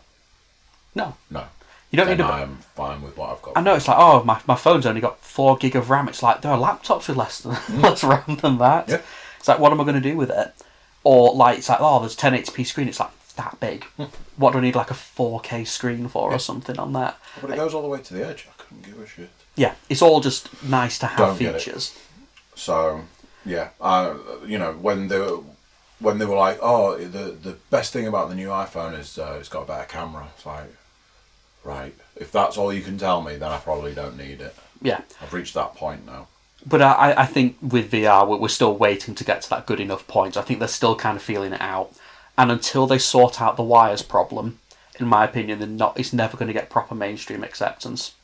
No, 0.95 1.15
No. 1.31 1.45
you 1.91 1.97
don't 1.99 2.07
then 2.07 2.19
need 2.19 2.23
a. 2.25 2.27
I'm 2.27 2.57
fine 2.75 3.03
with 3.03 3.17
what 3.17 3.31
I've 3.31 3.43
got. 3.43 3.57
I 3.57 3.61
know 3.61 3.75
it's 3.75 3.89
like, 3.89 3.99
oh, 3.99 4.23
my, 4.25 4.41
my 4.47 4.55
phone's 4.57 4.87
only 4.87 5.01
got 5.01 5.19
four 5.21 5.57
gig 5.57 5.77
of 5.77 5.91
RAM. 5.91 6.09
It's 6.09 6.23
like 6.23 6.41
there 6.43 6.53
are 6.53 6.59
laptops 6.59 7.09
with 7.09 7.17
less 7.17 7.41
than 7.41 7.57
less 7.83 8.03
RAM 8.05 8.37
than 8.41 8.59
that. 8.59 8.87
Mm. 8.87 8.91
Yeah. 8.91 9.03
It's 9.39 9.49
like, 9.49 9.59
what 9.59 9.73
am 9.73 9.81
I 9.81 9.85
going 9.85 10.01
to 10.01 10.09
do 10.11 10.17
with 10.17 10.31
it? 10.31 10.55
Or 11.05 11.35
like, 11.35 11.59
it's 11.59 11.69
like, 11.69 11.79
oh, 11.81 12.01
there's 12.01 12.17
1080p 12.17 12.65
screen. 12.67 12.89
It's 12.89 12.99
like 13.01 13.11
that 13.37 13.59
big. 13.61 13.85
What 14.37 14.53
do 14.53 14.59
I 14.59 14.61
need 14.63 14.75
like 14.75 14.91
a 14.91 14.95
4K 14.95 15.67
screen 15.67 16.09
for 16.09 16.33
or 16.33 16.39
something 16.39 16.79
on 16.79 16.93
that? 16.95 17.19
But 17.41 17.51
it 17.51 17.57
goes 17.57 17.73
all 17.75 17.83
the 17.83 17.89
way 17.89 18.01
to 18.01 18.15
the 18.15 18.27
edge. 18.27 18.47
I 18.51 18.63
couldn't 18.63 18.85
give 18.85 19.01
a 19.01 19.07
shit. 19.07 19.31
Yeah, 19.55 19.75
it's 19.89 20.03
all 20.03 20.21
just 20.21 20.63
nice 20.65 20.99
to 20.99 21.07
have 21.07 21.19
Don't 21.19 21.37
features. 21.37 21.97
So, 22.55 23.03
yeah, 23.45 23.69
I, 23.81 24.15
you 24.47 24.59
know, 24.59 24.73
when 24.73 25.09
they 25.09 25.19
were, 25.19 25.41
when 26.01 26.19
they 26.19 26.27
were 26.27 26.37
like, 26.37 26.59
oh, 26.61 26.97
the 26.99 27.31
the 27.31 27.57
best 27.71 27.93
thing 27.93 28.07
about 28.07 28.29
the 28.29 28.35
new 28.35 28.49
iPhone 28.49 28.99
is 28.99 29.19
uh, 29.19 29.37
it's 29.39 29.49
got 29.49 29.63
a 29.63 29.67
better 29.67 29.87
camera. 29.87 30.29
It's 30.37 30.45
like, 30.45 30.75
right, 31.65 31.95
if 32.17 32.31
that's 32.33 32.57
all 32.59 32.73
you 32.73 32.83
can 32.83 32.99
tell 32.99 33.23
me, 33.23 33.37
then 33.37 33.51
I 33.51 33.59
probably 33.59 33.95
don't 33.95 34.17
need 34.19 34.41
it. 34.41 34.55
Yeah, 34.83 35.01
I've 35.23 35.33
reached 35.33 35.55
that 35.55 35.75
point 35.75 36.05
now. 36.05 36.29
but 36.67 36.83
I, 36.83 37.15
I 37.17 37.27
think 37.27 37.57
with 37.63 37.91
VR, 37.91 38.27
we're 38.39 38.49
still 38.49 38.77
waiting 38.77 39.15
to 39.15 39.25
get 39.25 39.41
to 39.43 39.51
that 39.51 39.65
good 39.67 39.81
enough 39.81 40.07
point. 40.07 40.37
I 40.37 40.43
think 40.43 40.59
they're 40.59 40.69
still 40.69 40.97
kind 40.97 41.17
of 41.17 41.23
feeling 41.23 41.53
it 41.55 41.61
out, 41.63 41.93
and 42.39 42.51
until 42.51 42.87
they 42.87 42.99
sort 42.99 43.41
out 43.41 43.57
the 43.57 43.63
wires 43.63 44.03
problem, 44.03 44.59
in 44.99 45.07
my 45.07 45.25
opinion, 45.25 45.59
they're 45.59 45.69
not. 45.69 45.99
It's 45.99 46.13
never 46.13 46.37
going 46.37 46.49
to 46.49 46.53
get 46.53 46.71
proper 46.71 46.95
mainstream 46.95 47.43
acceptance. 47.45 48.15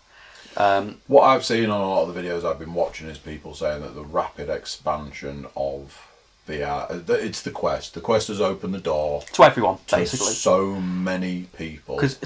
Um, 0.56 1.00
What 1.06 1.22
I've 1.22 1.44
seen 1.44 1.70
on 1.70 1.80
a 1.80 1.88
lot 1.88 2.06
of 2.08 2.14
the 2.14 2.20
videos 2.22 2.44
I've 2.44 2.58
been 2.58 2.74
watching 2.74 3.08
is 3.08 3.18
people 3.18 3.54
saying 3.54 3.80
that 3.82 3.94
the 3.94 4.04
rapid 4.04 4.50
expansion 4.50 5.46
of 5.56 6.06
VR, 6.46 6.90
uh, 7.08 7.12
it's 7.14 7.40
the 7.42 7.50
Quest. 7.50 7.94
The 7.94 8.00
Quest 8.00 8.28
has 8.28 8.40
opened 8.40 8.74
the 8.74 8.78
door 8.80 9.22
to 9.32 9.44
everyone, 9.44 9.78
to 9.86 9.96
basically. 9.96 10.26
so 10.34 10.74
many 10.74 11.46
people. 11.56 11.96
Because 11.96 12.18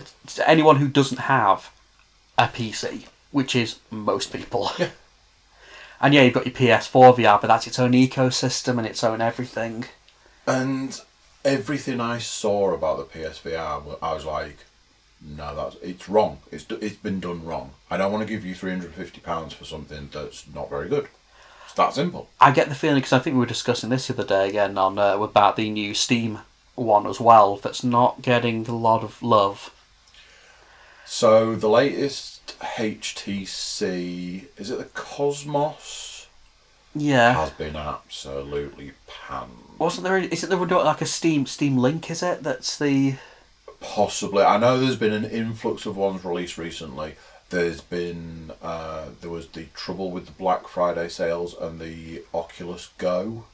anyone 0.45 0.77
who 0.77 0.89
doesn't 0.89 1.19
have 1.21 1.71
a 2.37 2.49
PC, 2.49 3.07
which 3.31 3.55
is 3.55 3.79
most 3.91 4.33
people. 4.33 4.71
Yeah. 4.79 4.91
And 5.99 6.13
yeah, 6.13 6.23
you've 6.23 6.35
got 6.35 6.45
your 6.45 6.55
PS4 6.55 7.17
VR, 7.17 7.41
but 7.41 7.47
that's 7.47 7.67
its 7.67 7.79
own 7.79 7.93
ecosystem 7.93 8.77
and 8.77 8.87
its 8.87 9.03
own 9.03 9.23
everything. 9.23 9.87
And 10.47 11.01
everything 11.47 12.01
I 12.01 12.19
saw 12.19 12.75
about 12.75 12.99
the 12.99 13.19
PSVR, 13.19 13.99
I 14.03 14.13
was 14.13 14.25
like, 14.25 14.59
no, 15.23 15.55
that's 15.57 15.77
it's 15.83 16.09
wrong. 16.09 16.39
It's 16.53 16.67
it's 16.71 16.97
been 16.97 17.21
done 17.21 17.45
wrong. 17.45 17.71
I 17.91 17.97
don't 17.97 18.13
want 18.13 18.27
to 18.27 18.33
give 18.33 18.45
you 18.45 18.55
three 18.55 18.71
hundred 18.73 18.93
fifty 18.93 19.21
pounds 19.21 19.55
for 19.55 19.65
something 19.65 20.11
that's 20.13 20.45
not 20.55 20.69
very 20.69 20.89
good. 20.89 21.09
It's 21.65 21.75
that 21.75 21.95
simple. 21.95 22.29
I 22.41 22.51
get 22.51 22.69
the 22.69 22.75
feeling 22.75 22.99
because 22.99 23.13
I 23.15 23.19
think 23.21 23.35
we 23.35 23.41
were 23.41 23.47
discussing 23.47 23.91
this 23.91 24.09
the 24.09 24.15
other 24.15 24.25
day 24.25 24.49
again 24.49 24.77
on 24.77 24.99
uh, 24.99 25.17
about 25.19 25.57
the 25.57 25.71
new 25.71 25.95
Steam 25.95 26.41
one 26.75 27.07
as 27.07 27.21
well. 27.21 27.57
That's 27.57 27.83
not 27.83 28.21
getting 28.23 28.67
a 28.69 28.75
lot 28.75 29.03
of 29.03 29.23
love. 29.23 29.73
So 31.07 31.55
the 31.55 31.69
latest 31.69 32.59
HTC 32.61 34.47
is 34.57 34.71
it 34.71 34.79
the 34.79 34.85
Cosmos 34.85 36.27
Yeah, 36.95 37.33
has 37.35 37.51
been 37.51 37.77
absolutely 37.77 38.93
panned. 39.07 39.51
Wasn't 39.79 40.05
there? 40.05 40.19
Is 40.19 40.43
it 40.45 40.51
there 40.51 40.59
like 40.59 41.01
a 41.01 41.07
Steam 41.07 41.47
Steam 41.47 41.77
Link? 41.77 42.11
Is 42.11 42.23
it 42.23 42.43
that's 42.43 42.79
the 42.79 43.17
Possibly, 43.81 44.43
I 44.43 44.57
know 44.57 44.79
there's 44.81 44.97
been 44.97 45.13
an 45.13 45.27
influx 45.27 45.85
of 45.87 45.97
ones 45.97 46.25
released 46.25 46.57
recently. 46.57 47.15
There's 47.51 47.81
been 47.81 48.51
uh, 48.63 49.07
there 49.21 49.31
was 49.31 49.49
the 49.49 49.65
trouble 49.75 50.11
with 50.11 50.27
the 50.27 50.33
Black 50.33 50.67
Friday 50.67 51.09
sales 51.09 51.55
and 51.55 51.79
the 51.79 52.23
Oculus 52.35 52.91
Go 52.99 53.45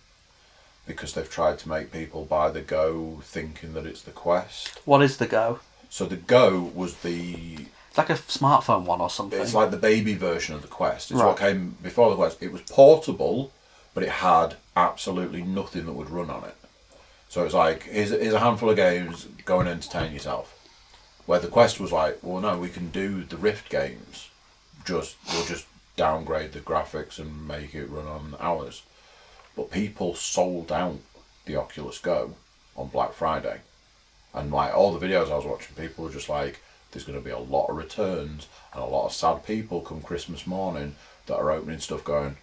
because 0.86 1.12
they've 1.12 1.28
tried 1.30 1.58
to 1.60 1.68
make 1.68 1.92
people 1.92 2.24
buy 2.24 2.50
the 2.50 2.60
Go 2.62 3.20
thinking 3.24 3.74
that 3.74 3.84
it's 3.86 4.02
the 4.02 4.10
Quest. 4.12 4.80
what 4.84 5.02
is 5.02 5.16
the 5.18 5.26
Go? 5.26 5.60
So 5.90 6.06
the 6.06 6.16
Go 6.16 6.70
was 6.74 6.94
the 6.98 7.66
It's 7.88 7.98
like 7.98 8.10
a 8.10 8.14
smartphone 8.14 8.84
one 8.84 9.00
or 9.00 9.10
something. 9.10 9.40
it's 9.40 9.54
like 9.54 9.70
the 9.70 9.76
baby 9.76 10.14
version 10.14 10.54
of 10.54 10.62
the 10.62 10.68
Quest. 10.68 11.10
It's 11.10 11.20
Right. 11.20 11.26
what 11.26 11.36
came 11.38 11.76
before 11.82 12.08
the 12.10 12.16
Quest. 12.16 12.42
It 12.42 12.52
was 12.52 12.62
portable, 12.62 13.52
but 13.94 14.02
it 14.02 14.08
had 14.08 14.56
absolutely 14.76 15.42
nothing 15.42 15.86
that 15.86 15.92
would 15.92 16.10
run 16.10 16.30
on 16.30 16.44
it. 16.44 16.56
So 17.28 17.44
it's 17.44 17.54
like 17.54 17.84
here's, 17.84 18.10
here's 18.10 18.34
a 18.34 18.40
handful 18.40 18.70
of 18.70 18.76
games, 18.76 19.26
go 19.44 19.60
and 19.60 19.68
entertain 19.68 20.12
yourself. 20.12 20.58
Where 21.26 21.38
the 21.38 21.48
Quest 21.48 21.78
was 21.80 21.92
like, 21.92 22.18
well, 22.22 22.40
no, 22.40 22.58
we 22.58 22.68
can 22.68 22.90
do 22.90 23.24
the 23.24 23.36
Rift 23.36 23.70
games. 23.70 24.28
Just 24.84 25.16
we'll 25.32 25.44
just 25.46 25.66
downgrade 25.96 26.52
the 26.52 26.60
graphics 26.60 27.18
and 27.18 27.46
make 27.46 27.74
it 27.74 27.86
run 27.88 28.06
on 28.06 28.34
ours. 28.40 28.82
But 29.56 29.70
people 29.70 30.14
sold 30.14 30.72
out 30.72 30.98
the 31.44 31.56
Oculus 31.56 31.98
Go 31.98 32.34
on 32.76 32.88
Black 32.88 33.12
Friday 33.12 33.60
And 34.34 34.50
like 34.50 34.74
all 34.74 34.92
the 34.92 35.06
videos 35.06 35.30
I 35.30 35.36
was 35.36 35.44
watching, 35.44 35.76
people 35.76 36.04
were 36.04 36.10
just 36.10 36.28
like, 36.28 36.62
"There's 36.90 37.04
going 37.04 37.18
to 37.18 37.24
be 37.24 37.30
a 37.30 37.38
lot 37.38 37.68
of 37.68 37.76
returns 37.76 38.48
and 38.72 38.82
a 38.82 38.86
lot 38.86 39.06
of 39.06 39.12
sad 39.12 39.44
people 39.46 39.80
come 39.80 40.00
Christmas 40.00 40.46
morning 40.46 40.96
that 41.26 41.36
are 41.36 41.50
opening 41.50 41.80
stuff, 41.80 42.02
going, 42.04 42.36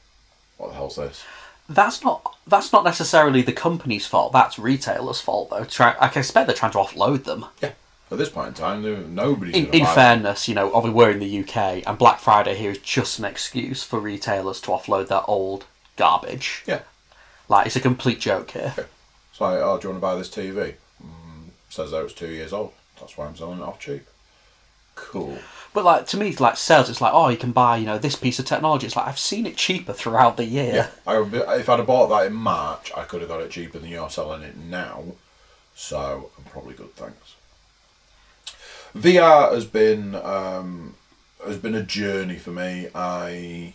what 0.60 0.70
the 0.70 0.76
hell's 0.76 0.96
this?" 0.98 1.24
That's 1.68 2.04
not 2.04 2.36
that's 2.48 2.72
not 2.74 2.84
necessarily 2.84 3.42
the 3.44 3.52
company's 3.54 4.06
fault. 4.08 4.34
That's 4.34 4.58
retailers' 4.60 5.22
fault 5.22 5.50
though. 5.52 5.66
Try, 5.66 5.96
I 6.00 6.08
can 6.08 6.20
expect 6.22 6.48
they're 6.48 6.56
trying 6.56 6.72
to 6.72 6.80
offload 6.80 7.24
them. 7.26 7.46
Yeah. 7.62 7.72
At 8.12 8.18
this 8.18 8.30
point 8.30 8.48
in 8.48 8.54
time, 8.56 8.82
there- 8.82 8.98
nobody's 8.98 9.54
In, 9.56 9.66
in 9.68 9.84
them. 9.84 9.94
fairness, 9.96 10.48
you 10.48 10.56
know, 10.56 10.74
obviously 10.74 10.96
we're 10.96 11.12
in 11.12 11.20
the 11.20 11.40
UK, 11.44 11.84
and 11.86 11.96
Black 11.96 12.20
Friday 12.20 12.56
here 12.56 12.72
is 12.72 12.80
just 12.80 13.20
an 13.20 13.26
excuse 13.26 13.84
for 13.84 14.00
retailers 14.00 14.60
to 14.62 14.70
offload 14.72 15.10
their 15.10 15.22
old 15.30 15.66
garbage. 15.96 16.64
Yeah. 16.66 16.82
Like 17.48 17.68
it's 17.68 17.76
a 17.76 17.80
complete 17.82 18.20
joke 18.20 18.50
here. 18.52 18.74
It's 18.78 19.40
like, 19.40 19.60
oh, 19.60 19.78
do 19.78 19.88
you 19.88 19.92
want 19.94 19.98
to 19.98 20.08
buy 20.08 20.16
this 20.16 20.30
TV? 20.30 20.74
Mm, 21.04 21.50
says 21.70 21.92
that 21.92 22.04
it's 22.04 22.14
two 22.14 22.30
years 22.30 22.52
old. 22.52 22.74
That's 23.00 23.16
why 23.16 23.28
I'm 23.28 23.36
selling 23.36 23.60
it 23.60 23.64
off 23.64 23.80
cheap. 23.80 24.08
Cool. 24.96 25.38
But 25.74 25.86
like 25.86 26.08
to 26.08 26.18
me, 26.18 26.36
like 26.36 26.58
sales, 26.58 26.90
it's 26.90 27.02
like 27.02 27.14
oh, 27.14 27.30
you 27.30 27.38
can 27.38 27.52
buy 27.52 27.78
you 27.78 27.86
know 27.86 27.98
this 27.98 28.16
piece 28.16 28.40
of 28.40 28.46
technology. 28.46 28.88
It's 28.88 28.96
like 28.96 29.08
I've 29.08 29.20
seen 29.20 29.46
it 29.46 29.56
cheaper 29.56 29.94
throughout 29.94 30.36
the 30.38 30.46
year. 30.46 30.74
Yeah. 30.74 30.88
I, 31.06 31.20
would 31.20 31.32
be- 31.32 31.38
if 31.38 31.70
I'd 31.70 31.78
have 31.80 31.88
bought 31.88 32.08
that 32.08 32.26
in 32.28 32.34
March, 32.34 32.92
I 32.98 33.04
could 33.04 33.22
have 33.22 33.30
got 33.30 33.42
it 33.42 33.52
cheaper 33.52 33.78
than 33.80 33.90
you're 33.90 34.10
selling 34.10 34.42
it 34.42 34.58
now. 34.58 35.04
So 35.76 36.32
I'm 36.38 36.44
probably 36.46 36.74
good, 36.74 36.94
thanks. 36.96 37.36
VR 38.98 39.54
has 39.54 39.66
been 39.66 40.16
um, 40.16 40.96
has 41.46 41.58
been 41.58 41.76
a 41.76 41.84
journey 41.84 42.38
for 42.38 42.52
me. 42.52 42.88
I 42.96 43.74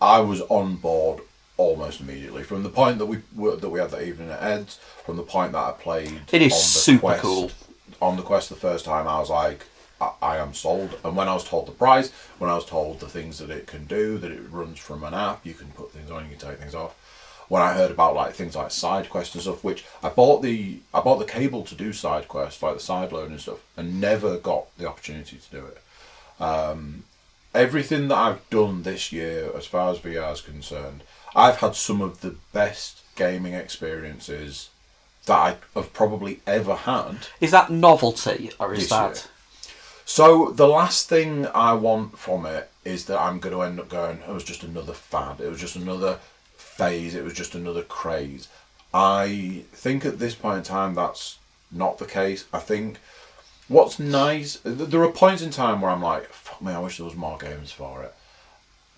I 0.00 0.20
was 0.20 0.40
on 0.42 0.76
board 0.76 1.22
almost 1.56 2.00
immediately 2.00 2.42
from 2.42 2.62
the 2.62 2.68
point 2.70 2.98
that 2.98 3.06
we 3.06 3.16
that 3.36 3.68
we 3.70 3.80
had 3.80 3.90
that 3.90 4.02
evening 4.02 4.30
at 4.30 4.42
Ed's. 4.42 4.76
From 5.04 5.16
the 5.16 5.22
point 5.22 5.52
that 5.52 5.58
I 5.58 5.72
played, 5.72 6.20
It 6.30 6.42
is 6.42 6.54
super 6.54 7.00
Quest, 7.00 7.22
cool. 7.22 7.50
On 8.00 8.16
the 8.16 8.22
quest, 8.22 8.48
the 8.48 8.54
first 8.54 8.84
time 8.84 9.08
I 9.08 9.18
was 9.18 9.28
like, 9.30 9.66
I, 10.00 10.38
am 10.38 10.54
sold. 10.54 10.98
And 11.04 11.16
when 11.16 11.28
I 11.28 11.34
was 11.34 11.44
told 11.44 11.66
the 11.66 11.72
price, 11.72 12.10
when 12.38 12.50
I 12.50 12.54
was 12.54 12.64
told 12.64 13.00
the 13.00 13.08
things 13.08 13.38
that 13.38 13.50
it 13.50 13.66
can 13.66 13.84
do, 13.86 14.18
that 14.18 14.30
it 14.30 14.42
runs 14.50 14.78
from 14.78 15.04
an 15.04 15.14
app, 15.14 15.44
you 15.44 15.54
can 15.54 15.68
put 15.68 15.92
things 15.92 16.10
on, 16.10 16.24
you 16.24 16.36
can 16.36 16.48
take 16.48 16.58
things 16.58 16.74
off. 16.74 16.96
When 17.48 17.62
I 17.62 17.74
heard 17.74 17.90
about 17.90 18.14
like 18.14 18.34
things 18.34 18.54
like 18.54 18.70
side 18.70 19.10
quests 19.10 19.34
and 19.34 19.42
stuff, 19.42 19.64
which 19.64 19.84
I 20.02 20.08
bought 20.08 20.40
the 20.40 20.78
I 20.94 21.00
bought 21.00 21.18
the 21.18 21.24
cable 21.24 21.64
to 21.64 21.74
do 21.74 21.92
side 21.92 22.28
quests, 22.28 22.62
like 22.62 22.74
the 22.74 22.80
side 22.80 23.10
load 23.10 23.30
and 23.30 23.40
stuff, 23.40 23.58
and 23.76 24.00
never 24.00 24.38
got 24.38 24.66
the 24.78 24.88
opportunity 24.88 25.36
to 25.36 25.50
do 25.50 25.66
it 25.66 25.82
um, 26.40 27.04
everything 27.54 28.08
that 28.08 28.16
I've 28.16 28.50
done 28.50 28.82
this 28.82 29.12
year, 29.12 29.50
as 29.56 29.66
far 29.66 29.92
as 29.92 29.98
VR 29.98 30.32
is 30.32 30.40
concerned, 30.40 31.02
I've 31.36 31.58
had 31.58 31.76
some 31.76 32.00
of 32.00 32.22
the 32.22 32.36
best 32.52 33.02
gaming 33.14 33.54
experiences 33.54 34.70
that 35.26 35.36
I 35.36 35.56
have 35.74 35.92
probably 35.92 36.40
ever 36.46 36.74
had. 36.74 37.28
Is 37.40 37.50
that 37.50 37.70
novelty 37.70 38.50
or 38.58 38.72
is 38.74 38.88
that? 38.88 39.28
So 40.12 40.50
the 40.50 40.66
last 40.66 41.08
thing 41.08 41.46
I 41.54 41.72
want 41.74 42.18
from 42.18 42.44
it 42.44 42.68
is 42.84 43.04
that 43.04 43.20
I'm 43.20 43.38
going 43.38 43.54
to 43.54 43.62
end 43.62 43.78
up 43.78 43.88
going. 43.88 44.18
It 44.18 44.34
was 44.34 44.42
just 44.42 44.64
another 44.64 44.92
fad. 44.92 45.40
It 45.40 45.48
was 45.48 45.60
just 45.60 45.76
another 45.76 46.18
phase. 46.56 47.14
It 47.14 47.22
was 47.22 47.32
just 47.32 47.54
another 47.54 47.82
craze. 47.82 48.48
I 48.92 49.62
think 49.70 50.04
at 50.04 50.18
this 50.18 50.34
point 50.34 50.58
in 50.58 50.62
time 50.64 50.96
that's 50.96 51.38
not 51.70 51.98
the 51.98 52.06
case. 52.06 52.44
I 52.52 52.58
think 52.58 52.98
what's 53.68 54.00
nice. 54.00 54.58
There 54.64 55.04
are 55.04 55.12
points 55.12 55.42
in 55.42 55.52
time 55.52 55.80
where 55.80 55.92
I'm 55.92 56.02
like, 56.02 56.26
"Fuck 56.30 56.60
me, 56.60 56.72
I 56.72 56.80
wish 56.80 56.96
there 56.96 57.06
was 57.06 57.14
more 57.14 57.38
games 57.38 57.70
for 57.70 58.02
it." 58.02 58.12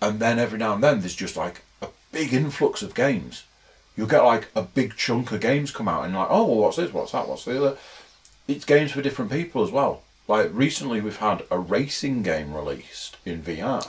And 0.01 0.19
then 0.19 0.39
every 0.39 0.57
now 0.57 0.73
and 0.73 0.83
then 0.83 1.01
there's 1.01 1.15
just 1.15 1.37
like 1.37 1.61
a 1.79 1.89
big 2.11 2.33
influx 2.33 2.81
of 2.81 2.95
games. 2.95 3.43
You'll 3.95 4.07
get 4.07 4.23
like 4.23 4.47
a 4.55 4.63
big 4.63 4.97
chunk 4.97 5.31
of 5.31 5.41
games 5.41 5.69
come 5.69 5.87
out, 5.87 6.05
and 6.05 6.15
like, 6.15 6.31
oh, 6.31 6.47
well, 6.47 6.57
what's 6.57 6.77
this? 6.77 6.91
What's 6.91 7.11
that? 7.11 7.27
What's 7.27 7.45
the 7.45 7.55
other? 7.55 7.77
It's 8.47 8.65
games 8.65 8.91
for 8.91 9.03
different 9.03 9.29
people 9.29 9.63
as 9.63 9.69
well. 9.69 10.01
Like 10.27 10.51
recently, 10.53 11.01
we've 11.01 11.17
had 11.17 11.43
a 11.51 11.59
racing 11.59 12.23
game 12.23 12.53
released 12.53 13.17
in 13.25 13.43
VR. 13.43 13.85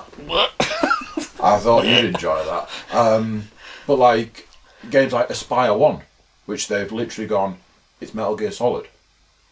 I 1.40 1.58
thought 1.58 1.86
you'd 1.86 2.06
enjoy 2.06 2.44
that. 2.44 2.68
Um, 2.92 3.48
but 3.86 3.98
like 3.98 4.48
games 4.90 5.12
like 5.12 5.28
Espire 5.30 5.74
One, 5.74 6.02
which 6.46 6.68
they've 6.68 6.90
literally 6.90 7.28
gone, 7.28 7.58
it's 8.00 8.14
Metal 8.14 8.36
Gear 8.36 8.50
Solid, 8.50 8.88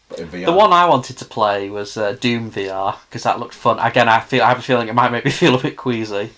but 0.09 0.19
in 0.19 0.27
VR. 0.27 0.45
The 0.45 0.51
one 0.53 0.73
I 0.73 0.85
wanted 0.85 1.17
to 1.19 1.25
play 1.25 1.69
was 1.69 1.95
uh, 1.95 2.13
Doom 2.13 2.51
VR 2.51 2.97
because 3.07 3.23
that 3.23 3.39
looked 3.39 3.53
fun. 3.53 3.79
Again, 3.79 4.09
I 4.09 4.19
feel 4.19 4.43
I 4.43 4.49
have 4.49 4.59
a 4.59 4.61
feeling 4.61 4.89
it 4.89 4.95
might 4.95 5.11
make 5.11 5.25
me 5.25 5.31
feel 5.43 5.55
a 5.55 5.61
bit 5.61 5.77
queasy. 5.77 6.31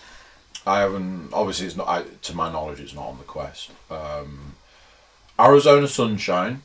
I 0.67 0.79
haven't. 0.81 1.29
Obviously, 1.33 1.67
it's 1.67 1.75
not. 1.75 1.87
I, 1.87 2.03
to 2.23 2.35
my 2.35 2.51
knowledge, 2.51 2.79
it's 2.79 2.93
not 2.93 3.07
on 3.07 3.17
the 3.17 3.23
quest. 3.23 3.71
Um, 3.89 4.53
Arizona 5.39 5.87
Sunshine 5.87 6.61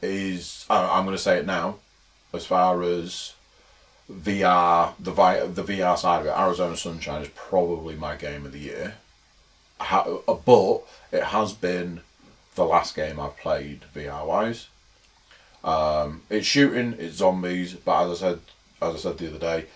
is. 0.00 0.64
I, 0.70 0.98
I'm 0.98 1.04
going 1.04 1.16
to 1.16 1.22
say 1.22 1.38
it 1.38 1.46
now. 1.46 1.76
As 2.32 2.46
far 2.46 2.82
as 2.82 3.34
VR, 4.10 4.94
the 4.98 5.12
the 5.12 5.64
VR 5.64 5.98
side 5.98 6.20
of 6.20 6.26
it, 6.26 6.38
Arizona 6.38 6.76
Sunshine 6.76 7.22
is 7.22 7.28
probably 7.34 7.94
my 7.94 8.16
game 8.16 8.46
of 8.46 8.52
the 8.52 8.58
year. 8.58 8.94
Uh, 9.80 10.18
but 10.44 10.82
it 11.10 11.24
has 11.24 11.52
been 11.52 12.00
the 12.54 12.64
last 12.64 12.94
game 12.94 13.18
I've 13.18 13.36
played 13.36 13.82
VR 13.94 14.24
wise. 14.26 14.68
Um, 15.64 16.22
it's 16.30 16.46
shooting, 16.46 16.94
it's 16.98 17.16
zombies, 17.16 17.74
but 17.74 18.04
as 18.10 18.22
I 18.22 18.28
said, 18.28 18.40
as 18.80 18.94
I 18.94 18.98
said 18.98 19.18
the 19.18 19.28
other 19.28 19.38
day, 19.38 19.66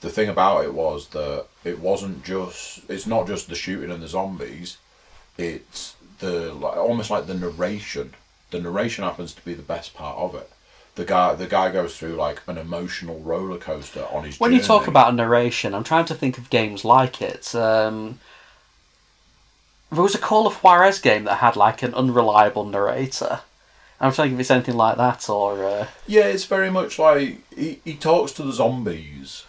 the 0.00 0.10
thing 0.10 0.28
about 0.28 0.64
it 0.64 0.74
was 0.74 1.08
that 1.08 1.46
it 1.64 1.80
wasn't 1.80 2.24
just 2.24 2.88
it's 2.88 3.06
not 3.06 3.26
just 3.26 3.48
the 3.48 3.54
shooting 3.54 3.90
and 3.90 4.02
the 4.02 4.08
zombies 4.08 4.78
it's 5.38 5.96
the 6.18 6.52
like 6.52 6.76
almost 6.76 7.10
like 7.10 7.26
the 7.26 7.34
narration 7.34 8.14
the 8.50 8.60
narration 8.60 9.04
happens 9.04 9.32
to 9.34 9.44
be 9.44 9.54
the 9.54 9.62
best 9.62 9.94
part 9.94 10.16
of 10.16 10.34
it 10.34 10.50
the 10.96 11.04
guy 11.04 11.34
the 11.34 11.46
guy 11.46 11.70
goes 11.70 11.96
through 11.96 12.16
like 12.16 12.40
an 12.46 12.58
emotional 12.58 13.20
roller 13.20 13.58
coaster 13.58 14.04
on 14.10 14.24
his 14.24 14.38
journey. 14.38 14.50
When 14.50 14.52
you 14.52 14.66
talk 14.66 14.88
about 14.88 15.12
a 15.12 15.16
narration, 15.16 15.74
I'm 15.74 15.84
trying 15.84 16.06
to 16.06 16.14
think 16.14 16.38
of 16.38 16.50
games 16.50 16.84
like 16.84 17.22
it. 17.22 17.54
Um, 17.54 18.18
there 19.92 20.02
was 20.02 20.14
a 20.14 20.18
Call 20.18 20.46
of 20.46 20.54
Juarez 20.56 20.98
game 20.98 21.24
that 21.24 21.36
had 21.36 21.54
like 21.54 21.82
an 21.82 21.94
unreliable 21.94 22.64
narrator. 22.64 23.40
I'm 24.00 24.12
trying 24.12 24.30
to 24.30 24.30
think 24.30 24.34
if 24.34 24.40
it's 24.40 24.50
anything 24.50 24.76
like 24.76 24.96
that 24.96 25.28
or. 25.30 25.64
Uh, 25.64 25.86
yeah 26.06 26.24
it's 26.24 26.44
very 26.44 26.70
much 26.70 26.98
like 26.98 27.38
he, 27.54 27.80
he 27.84 27.94
talks 27.94 28.32
to 28.32 28.42
the 28.42 28.52
zombies 28.52 29.44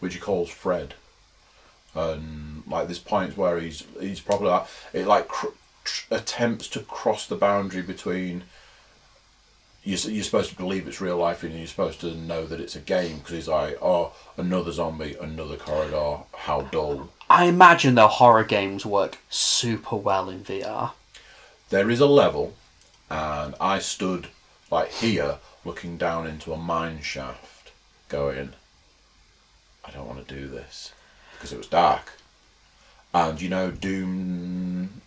which 0.00 0.14
he 0.14 0.20
calls 0.20 0.50
fred 0.50 0.94
and 1.94 2.62
like 2.66 2.88
this 2.88 2.98
point 2.98 3.36
where 3.36 3.60
he's 3.60 3.84
he's 4.00 4.20
probably 4.20 4.48
like 4.48 4.66
it 4.92 5.06
like 5.06 5.28
cr- 5.28 5.46
tr- 5.84 6.14
attempts 6.14 6.68
to 6.68 6.80
cross 6.80 7.26
the 7.26 7.36
boundary 7.36 7.82
between 7.82 8.42
you're, 9.84 9.98
you're 10.10 10.24
supposed 10.24 10.50
to 10.50 10.56
believe 10.56 10.88
it's 10.88 11.00
real 11.00 11.16
life 11.18 11.42
and 11.42 11.56
you're 11.56 11.66
supposed 11.66 12.00
to 12.00 12.14
know 12.14 12.46
that 12.46 12.60
it's 12.60 12.74
a 12.76 12.80
game 12.80 13.18
because 13.18 13.32
he's 13.32 13.48
like 13.48 13.76
oh 13.82 14.12
another 14.36 14.72
zombie 14.72 15.16
another 15.20 15.56
corridor 15.56 16.18
how 16.36 16.62
dull 16.62 17.10
I 17.28 17.44
imagine 17.46 17.94
the 17.94 18.08
horror 18.08 18.44
games 18.44 18.84
work 18.84 19.18
super 19.30 19.96
well 19.96 20.28
in 20.28 20.44
VR. 20.44 20.92
there 21.70 21.90
is 21.90 22.00
a 22.00 22.06
level 22.06 22.54
and 23.10 23.54
i 23.60 23.78
stood 23.78 24.28
like 24.70 24.90
here 24.90 25.36
looking 25.64 25.96
down 25.98 26.26
into 26.26 26.52
a 26.52 26.56
mine 26.56 27.00
shaft 27.02 27.70
going 28.08 28.54
i 29.84 29.90
don't 29.90 30.06
want 30.08 30.26
to 30.26 30.34
do 30.34 30.48
this 30.48 30.92
because 31.34 31.52
it 31.52 31.58
was 31.58 31.66
dark 31.66 32.12
and 33.12 33.40
you 33.42 33.48
know 33.50 33.70
doom 33.70 35.02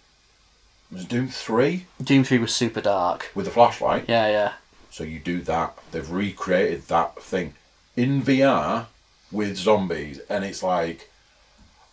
was 0.91 1.03
it 1.03 1.09
doom 1.09 1.27
3 1.27 1.85
Doom 2.03 2.23
3 2.23 2.37
was 2.37 2.53
super 2.53 2.81
dark. 2.81 3.31
with 3.33 3.47
a 3.47 3.51
flashlight 3.51 4.05
Yeah, 4.07 4.27
yeah. 4.29 4.53
So 4.97 5.03
you 5.03 5.19
do 5.19 5.41
that. 5.41 5.77
They've 5.91 6.09
recreated 6.09 6.87
that 6.87 7.21
thing 7.21 7.53
in 7.95 8.23
VR 8.23 8.87
with 9.31 9.55
zombies, 9.55 10.19
and 10.27 10.43
it's 10.43 10.63
like 10.63 11.11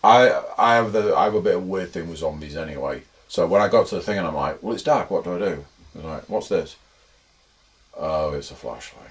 I 0.03 0.43
I 0.57 0.77
have 0.77 0.93
the 0.93 1.15
I 1.15 1.25
have 1.25 1.35
a 1.35 1.43
bit 1.43 1.57
of 1.57 1.69
weird 1.69 1.93
thing 1.93 2.09
with 2.09 2.21
zombies 2.21 2.57
anyway. 2.57 3.03
So 3.29 3.47
when 3.47 3.61
I 3.61 3.69
got 3.69 3.89
to 3.89 3.97
the 3.97 4.01
thing 4.01 4.17
and 4.17 4.27
I'm 4.27 4.35
like, 4.35 4.63
well, 4.63 4.73
it's 4.73 4.83
dark. 4.83 5.11
What 5.11 5.25
do 5.25 5.35
I 5.35 5.39
do? 5.39 5.65
And 5.93 6.05
like, 6.05 6.31
what's 6.31 6.49
this? 6.49 6.77
Oh, 7.95 8.33
it's 8.33 8.51
a 8.51 8.55
flashlight. 8.55 9.11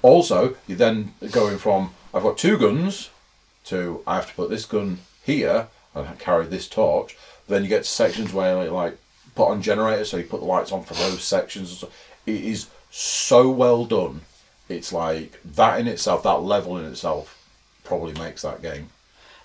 Also, 0.00 0.56
you're 0.66 0.78
then 0.78 1.12
going 1.32 1.58
from 1.58 1.90
I've 2.14 2.22
got 2.22 2.38
two 2.38 2.56
guns 2.56 3.10
to 3.64 4.02
I 4.06 4.14
have 4.14 4.28
to 4.30 4.34
put 4.34 4.48
this 4.48 4.64
gun 4.64 5.00
here 5.22 5.68
and 5.94 6.18
carry 6.18 6.46
this 6.46 6.66
torch. 6.66 7.14
Then 7.46 7.62
you 7.62 7.68
get 7.68 7.82
to 7.82 7.90
sections 7.90 8.32
where 8.32 8.70
like 8.70 8.96
put 9.36 9.50
on 9.50 9.62
generators, 9.62 10.10
so 10.10 10.16
you 10.16 10.24
put 10.24 10.40
the 10.40 10.46
lights 10.46 10.72
on 10.72 10.82
for 10.82 10.94
those 10.94 11.22
sections. 11.22 11.84
And. 12.26 12.36
It 12.36 12.44
is 12.44 12.66
so 12.90 13.50
well 13.50 13.84
done. 13.84 14.22
It's 14.68 14.92
like 14.92 15.40
that 15.44 15.78
in 15.80 15.86
itself, 15.86 16.22
that 16.24 16.42
level 16.42 16.76
in 16.78 16.84
itself, 16.86 17.38
probably 17.84 18.14
makes 18.14 18.42
that 18.42 18.62
game. 18.62 18.88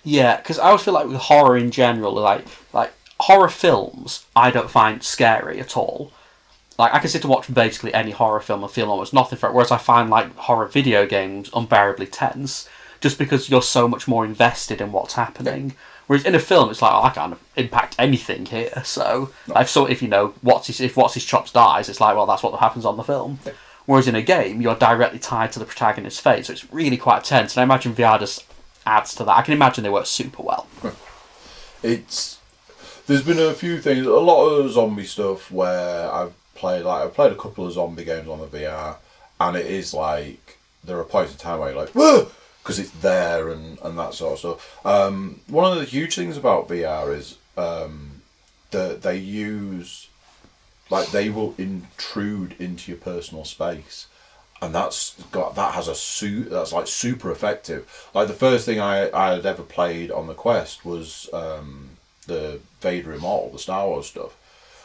Yeah, 0.04 0.36
because 0.36 0.58
I 0.58 0.66
always 0.66 0.82
feel 0.82 0.94
like 0.94 1.06
with 1.06 1.16
horror 1.16 1.56
in 1.56 1.70
general, 1.70 2.14
like 2.14 2.44
like 2.72 2.92
horror 3.20 3.48
films, 3.48 4.24
I 4.34 4.50
don't 4.50 4.70
find 4.70 5.02
scary 5.02 5.60
at 5.60 5.76
all. 5.76 6.12
Like 6.78 6.92
I 6.92 6.98
can 6.98 7.08
sit 7.08 7.22
to 7.22 7.28
watch 7.28 7.52
basically 7.52 7.94
any 7.94 8.10
horror 8.10 8.40
film 8.40 8.64
and 8.64 8.72
feel 8.72 8.90
almost 8.90 9.12
nothing 9.12 9.38
for 9.38 9.48
it. 9.48 9.52
Whereas 9.52 9.70
I 9.70 9.78
find 9.78 10.10
like 10.10 10.34
horror 10.34 10.66
video 10.66 11.06
games 11.06 11.50
unbearably 11.54 12.06
tense, 12.06 12.68
just 13.00 13.18
because 13.18 13.48
you're 13.48 13.62
so 13.62 13.86
much 13.86 14.08
more 14.08 14.24
invested 14.24 14.80
in 14.80 14.90
what's 14.90 15.14
happening. 15.14 15.76
Whereas 16.06 16.24
in 16.24 16.34
a 16.34 16.40
film, 16.40 16.70
it's 16.70 16.82
like, 16.82 16.92
oh, 16.92 17.02
I 17.02 17.10
can't 17.10 17.38
impact 17.56 17.94
anything 17.98 18.46
here. 18.46 18.82
So 18.84 19.30
if 19.56 19.68
so, 19.68 19.86
if 19.86 20.02
you 20.02 20.08
know 20.08 20.34
what's 20.42 20.66
his 20.66 20.80
if 20.80 20.96
what's 20.96 21.14
his 21.14 21.24
chops 21.24 21.52
dies, 21.52 21.88
it's 21.88 22.00
like, 22.00 22.16
well, 22.16 22.26
that's 22.26 22.42
what 22.42 22.58
happens 22.58 22.84
on 22.84 22.96
the 22.96 23.04
film. 23.04 23.38
Whereas 23.86 24.06
in 24.06 24.14
a 24.14 24.22
game, 24.22 24.60
you're 24.60 24.76
directly 24.76 25.18
tied 25.18 25.52
to 25.52 25.58
the 25.58 25.64
protagonist's 25.64 26.20
fate, 26.20 26.46
so 26.46 26.52
it's 26.52 26.72
really 26.72 26.96
quite 26.96 27.24
tense. 27.24 27.56
And 27.56 27.60
I 27.60 27.64
imagine 27.64 27.94
VR 27.94 28.18
just 28.18 28.44
adds 28.86 29.14
to 29.16 29.24
that. 29.24 29.36
I 29.36 29.42
can 29.42 29.54
imagine 29.54 29.84
they 29.84 29.90
work 29.90 30.06
super 30.06 30.42
well. 30.42 30.66
it's 31.82 32.38
there's 33.06 33.22
been 33.22 33.38
a 33.38 33.54
few 33.54 33.80
things, 33.80 34.06
a 34.06 34.12
lot 34.12 34.48
of 34.48 34.70
zombie 34.70 35.04
stuff 35.04 35.50
where 35.50 36.12
I've 36.12 36.34
played 36.54 36.84
like 36.84 37.04
I've 37.04 37.14
played 37.14 37.32
a 37.32 37.36
couple 37.36 37.66
of 37.66 37.72
zombie 37.72 38.04
games 38.04 38.28
on 38.28 38.40
the 38.40 38.46
VR, 38.46 38.96
and 39.40 39.56
it 39.56 39.66
is 39.66 39.92
like 39.92 40.58
there 40.84 40.98
are 40.98 41.04
points 41.04 41.32
in 41.32 41.38
time 41.38 41.58
where 41.58 41.72
you're 41.72 41.80
like, 41.80 41.94
because 42.62 42.78
it's 42.78 42.90
there 42.90 43.48
and 43.48 43.78
and 43.82 43.98
that 43.98 44.14
sort 44.14 44.34
of 44.34 44.38
stuff. 44.38 44.86
Um, 44.86 45.40
one 45.48 45.70
of 45.70 45.78
the 45.78 45.84
huge 45.84 46.14
things 46.14 46.36
about 46.36 46.68
VR 46.68 47.14
is 47.16 47.38
um, 47.56 48.22
that 48.70 49.02
they 49.02 49.16
use 49.16 50.08
like 50.90 51.10
they 51.10 51.30
will 51.30 51.54
intrude 51.56 52.54
into 52.60 52.92
your 52.92 53.00
personal 53.00 53.44
space. 53.44 54.06
And 54.60 54.72
that's 54.72 55.20
got 55.32 55.56
that 55.56 55.74
has 55.74 55.88
a 55.88 55.94
suit 55.94 56.50
that's 56.50 56.72
like 56.72 56.86
super 56.86 57.32
effective. 57.32 58.08
Like 58.14 58.28
the 58.28 58.34
first 58.34 58.64
thing 58.64 58.78
i 58.78 59.10
i 59.10 59.34
had 59.34 59.46
ever 59.46 59.62
played 59.62 60.12
on 60.12 60.28
the 60.28 60.34
quest 60.34 60.84
was 60.84 61.28
um 61.32 61.90
the 62.28 62.60
vader 62.80 63.12
immortal 63.12 63.50
the 63.50 63.58
star 63.58 63.88
wars 63.88 64.06
stuff. 64.06 64.36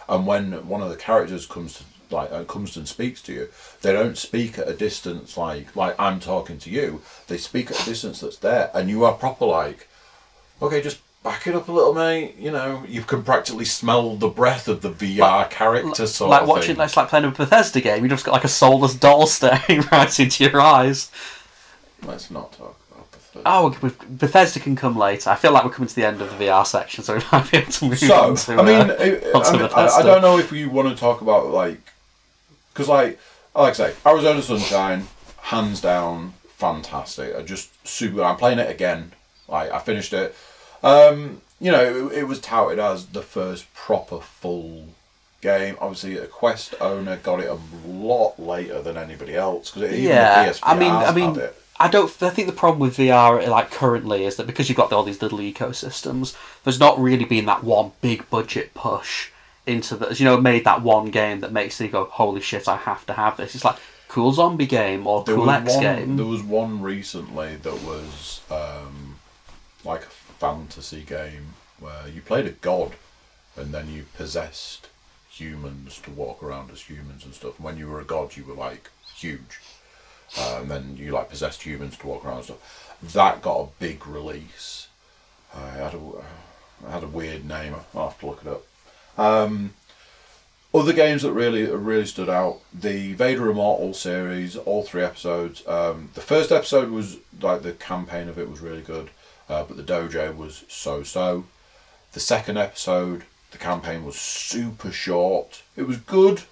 And 0.10 0.26
when 0.26 0.68
one 0.68 0.82
of 0.82 0.90
the 0.90 0.96
characters 0.96 1.46
comes 1.46 1.78
to 1.78 1.84
like 2.12 2.32
uh, 2.32 2.44
comes 2.44 2.78
and 2.78 2.88
speaks 2.88 3.22
to 3.22 3.34
you 3.34 3.50
they 3.82 3.92
don't 3.92 4.18
speak 4.18 4.58
at 4.58 4.68
a 4.68 4.74
distance 4.74 5.38
like 5.38 5.76
like 5.76 5.96
i'm 6.00 6.20
talking 6.20 6.58
to 6.58 6.70
you 6.70 7.02
they 7.28 7.38
speak 7.38 7.70
at 7.72 7.82
a 7.82 7.86
distance 7.86 8.20
that's 8.22 8.38
there 8.38 8.70
and 8.74 8.90
you 8.90 9.04
are 9.04 9.14
proper 9.14 9.46
like 9.46 9.88
okay 10.62 10.82
just 10.82 11.00
back 11.24 11.46
it 11.48 11.56
up 11.56 11.68
a 11.68 11.72
little 11.72 11.94
mate 11.94 12.36
you 12.38 12.52
know 12.52 12.84
you 12.88 13.02
can 13.02 13.22
practically 13.22 13.66
smell 13.66 14.16
the 14.16 14.30
breath 14.30 14.68
of 14.70 14.82
the 14.82 14.90
vr 14.92 15.50
character 15.50 16.08
sort 16.08 16.30
like 16.30 16.44
of 16.44 16.48
watching, 16.48 16.76
thing. 16.76 16.86
it's 16.86 16.96
like 16.96 17.10
playing 17.10 17.26
a 17.26 17.32
Bethesda 17.32 17.82
game. 17.82 18.04
You 18.04 18.10
just 18.10 18.24
got 18.26 18.32
like 18.32 18.46
a 18.46 18.48
soulless 18.48 18.94
doll 18.96 19.28
staring 19.38 19.82
right 19.92 20.20
into 20.20 20.44
your 20.46 20.62
eyes. 20.62 21.12
let's 22.06 22.32
not 22.32 22.54
talk 22.54 22.80
about 22.92 23.12
the 23.12 23.18
third. 23.18 23.42
Oh, 23.46 23.76
Bethesda 24.10 24.60
can 24.60 24.76
come 24.76 24.98
later. 24.98 25.30
I 25.30 25.36
feel 25.36 25.52
like 25.52 25.66
we're 25.66 25.72
coming 25.72 25.90
to 25.90 25.96
the 25.96 26.06
end 26.06 26.22
of 26.22 26.30
the 26.38 26.46
VR 26.46 26.66
section, 26.66 27.04
so 27.04 27.16
we 27.16 27.22
might 27.32 27.52
be 27.52 27.58
able 27.58 27.72
to 27.72 27.86
move 27.86 28.00
So, 28.00 28.16
on 28.16 28.36
to. 28.36 28.54
I 28.54 28.64
mean, 28.64 28.90
uh, 28.92 28.96
I, 29.00 29.52
mean 29.52 29.70
I, 29.74 29.88
I 29.88 30.04
don't 30.04 30.22
know 30.22 30.38
if 30.38 30.52
you 30.54 30.70
want 30.70 30.88
to 30.90 30.96
talk 30.96 31.22
about 31.22 31.48
like, 31.48 31.82
because 32.78 32.90
like, 32.90 33.20
like 33.56 33.72
I 33.72 33.74
say, 33.74 33.94
Arizona 34.06 34.42
Sunshine, 34.44 35.08
hands 35.42 35.82
down, 35.82 36.36
fantastic. 36.48 37.36
I 37.36 37.42
just 37.42 37.88
super. 37.88 38.24
I'm 38.24 38.38
playing 38.38 38.60
it 38.60 38.70
again. 38.70 39.14
Like 39.48 39.72
I 39.72 39.80
finished 39.80 40.14
it. 40.14 40.36
Um, 40.84 41.42
you 41.60 41.72
know, 41.72 42.10
it, 42.10 42.20
it 42.20 42.24
was 42.26 42.40
touted 42.40 42.78
as 42.78 43.08
the 43.08 43.24
first 43.24 43.74
proper 43.74 44.20
full 44.20 44.90
game. 45.42 45.76
Obviously, 45.82 46.20
a 46.20 46.28
Quest 46.28 46.76
owner 46.80 47.18
got 47.18 47.40
it 47.40 47.50
a 47.50 47.58
lot 47.88 48.40
later 48.40 48.80
than 48.84 48.96
anybody 48.96 49.36
else 49.36 49.72
because 49.72 49.92
even 49.92 50.06
yeah, 50.06 50.54
I 50.62 50.78
mean, 50.78 50.92
I 50.92 51.12
mean. 51.12 51.42
I 51.80 51.88
don't. 51.88 52.12
I 52.24 52.32
think 52.32 52.48
the 52.48 52.56
problem 52.56 52.80
with 52.80 52.98
VR, 52.98 53.48
like 53.48 53.70
currently, 53.70 54.26
is 54.26 54.36
that 54.38 54.48
because 54.48 54.68
you've 54.68 54.78
got 54.78 54.92
all 54.92 55.04
these 55.04 55.22
little 55.22 55.38
ecosystems, 55.38 56.36
there's 56.64 56.80
not 56.80 57.00
really 57.00 57.26
been 57.26 57.46
that 57.46 57.64
one 57.64 57.92
big 58.02 58.28
budget 58.32 58.74
push 58.74 59.30
into 59.68 59.96
the. 59.96 60.14
You 60.16 60.26
know, 60.26 60.40
made 60.40 60.64
that 60.66 60.82
one 60.82 61.12
game 61.12 61.42
that 61.42 61.52
makes 61.52 61.80
you 61.80 61.88
go, 61.88 62.06
"Holy 62.06 62.42
shit, 62.42 62.68
I 62.68 62.78
have 62.78 63.06
to 63.08 63.14
have 63.14 63.38
this." 63.38 63.56
It's 63.56 63.66
like 63.66 63.78
cool 64.08 64.32
zombie 64.32 64.66
game 64.66 65.06
or 65.06 65.24
There 65.24 65.36
cool 65.36 65.50
X 65.50 65.74
one. 65.74 65.82
game. 65.82 66.18
There 66.18 66.26
was 66.26 66.42
one 66.42 66.82
recently 66.82 67.58
that 67.58 67.84
was 67.84 68.42
um, 68.50 69.18
like 69.84 70.02
a 70.04 70.10
fantasy 70.40 71.02
game 71.02 71.54
where 71.80 72.08
you 72.08 72.22
played 72.22 72.46
a 72.46 72.52
god, 72.52 72.94
and 73.56 73.74
then 73.74 73.90
you 73.92 74.06
possessed 74.16 74.88
humans 75.30 76.00
to 76.00 76.10
walk 76.12 76.42
around 76.42 76.72
as 76.72 76.82
humans 76.82 77.24
and 77.26 77.34
stuff. 77.34 77.58
And 77.58 77.66
when 77.66 77.78
you 77.78 77.88
were 77.88 78.00
a 78.00 78.06
god, 78.06 78.36
you 78.36 78.44
were 78.46 78.56
like 78.56 78.90
huge, 79.16 79.60
uh, 80.38 80.60
and 80.62 80.72
then 80.72 80.96
you 80.98 81.12
like 81.12 81.30
possessed 81.30 81.64
humans 81.64 81.98
to 81.98 82.08
walk 82.08 82.26
around 82.26 82.38
and 82.38 82.46
stuff. 82.46 82.98
That 83.14 83.42
got 83.42 83.60
a 83.60 83.68
big 83.80 84.08
release. 84.08 84.88
I 85.56 85.70
had 85.70 85.94
a, 85.94 86.02
I 86.88 86.92
had 86.92 87.04
a 87.04 87.08
weird 87.08 87.46
name. 87.46 87.76
I'll 87.96 88.10
have 88.10 88.20
to 88.20 88.26
look 88.26 88.42
it 88.44 88.48
up. 88.48 88.64
Um, 89.18 89.74
other 90.74 90.94
games 90.94 91.24
that 91.24 91.32
really 91.32 91.66
really 91.66 92.06
stood 92.06 92.30
out: 92.30 92.60
the 92.74 93.14
Vader 93.14 93.50
Immortal 93.50 93.94
series, 93.94 94.56
all 94.56 94.84
three 94.84 95.04
episodes. 95.04 95.66
Um, 95.68 96.10
the 96.14 96.22
first 96.22 96.52
episode 96.52 96.90
was 96.90 97.18
like 97.42 97.62
the 97.62 97.74
campaign 97.74 98.28
of 98.30 98.38
it 98.38 98.50
was 98.50 98.60
really 98.60 98.82
good, 98.82 99.10
uh, 99.50 99.64
but 99.64 99.78
the 99.78 99.84
dojo 99.84 100.36
was 100.36 100.64
so 100.68 101.04
so. 101.04 101.46
The 102.14 102.20
second 102.20 102.58
episode, 102.58 103.24
the 103.52 103.58
campaign 103.58 104.06
was 104.06 104.16
super 104.16 104.92
short. 104.92 105.62
It 105.76 105.84
was 105.84 105.98
good, 105.98 106.44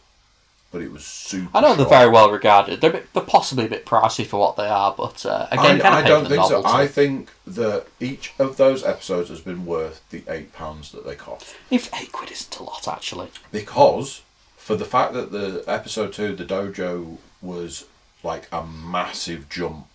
but 0.76 0.84
it 0.84 0.92
was 0.92 1.06
super. 1.06 1.50
I 1.54 1.62
know 1.62 1.74
they're 1.74 1.86
very 1.86 2.10
well 2.10 2.30
regarded. 2.30 2.82
They're, 2.82 2.92
bit, 2.92 3.14
they're 3.14 3.24
possibly 3.24 3.64
a 3.64 3.70
bit 3.70 3.86
pricey 3.86 4.26
for 4.26 4.42
what 4.42 4.58
they 4.58 4.68
are, 4.68 4.94
but 4.94 5.26
uh, 5.26 5.48
again, 5.50 5.80
I, 5.80 5.80
kind 5.80 6.00
of 6.00 6.06
I 6.06 6.06
don't 6.06 6.28
think 6.28 6.44
so. 6.44 6.66
I 6.66 6.86
think 6.86 7.30
that 7.48 7.86
each 8.02 8.34
of 8.40 8.58
those 8.58 8.84
episodes 8.84 9.30
has 9.30 9.40
been 9.40 9.66
worth 9.66 10.04
the 10.10 10.24
eight 10.28 10.52
pounds 10.52 10.92
that 10.92 11.06
they 11.06 11.16
cost. 11.16 11.56
If 11.72 11.90
eight 11.94 12.12
quid 12.12 12.30
isn't 12.30 12.60
a 12.60 12.64
lot, 12.64 12.90
actually. 12.90 13.30
because 13.54 14.22
for 14.58 14.76
the 14.76 14.84
fact 14.84 15.14
that 15.14 15.32
the 15.32 15.64
episode 15.66 16.12
two, 16.12 16.36
the 16.36 16.44
dojo 16.44 17.20
was 17.42 17.86
like 18.22 18.50
a 18.52 18.66
massive 18.66 19.48
jump. 19.48 19.88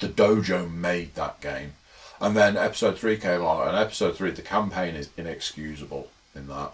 The 0.00 0.08
dojo 0.08 0.68
made 0.68 1.14
that 1.14 1.40
game, 1.40 1.74
and 2.20 2.36
then 2.36 2.56
episode 2.56 2.98
three 2.98 3.16
came 3.16 3.42
along, 3.42 3.68
and 3.68 3.76
episode 3.76 4.16
three, 4.16 4.32
the 4.32 4.42
campaign 4.42 4.96
is 4.96 5.10
inexcusable 5.16 6.08
in 6.34 6.48
that, 6.48 6.72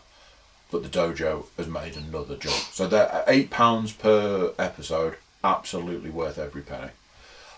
but 0.70 0.82
the 0.82 0.88
dojo 0.88 1.46
has 1.56 1.66
made 1.68 1.96
another 1.96 2.36
jump. 2.36 2.54
So 2.54 2.86
they're 2.86 3.24
eight 3.26 3.50
pounds 3.50 3.92
per 3.92 4.52
episode, 4.58 5.16
absolutely 5.44 6.10
worth 6.10 6.38
every 6.38 6.62
penny. 6.62 6.90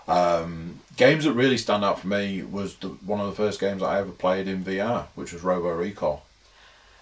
Um, 0.06 0.80
games 0.96 1.24
that 1.24 1.32
really 1.32 1.58
stand 1.58 1.84
out 1.84 2.00
for 2.00 2.06
me 2.08 2.42
was 2.42 2.76
the, 2.76 2.88
one 2.88 3.20
of 3.20 3.26
the 3.26 3.34
first 3.34 3.60
games 3.60 3.82
I 3.82 3.98
ever 4.00 4.10
played 4.10 4.48
in 4.48 4.64
VR, 4.64 5.06
which 5.14 5.32
was 5.32 5.42
Robo 5.42 5.70
Recall. 5.74 6.24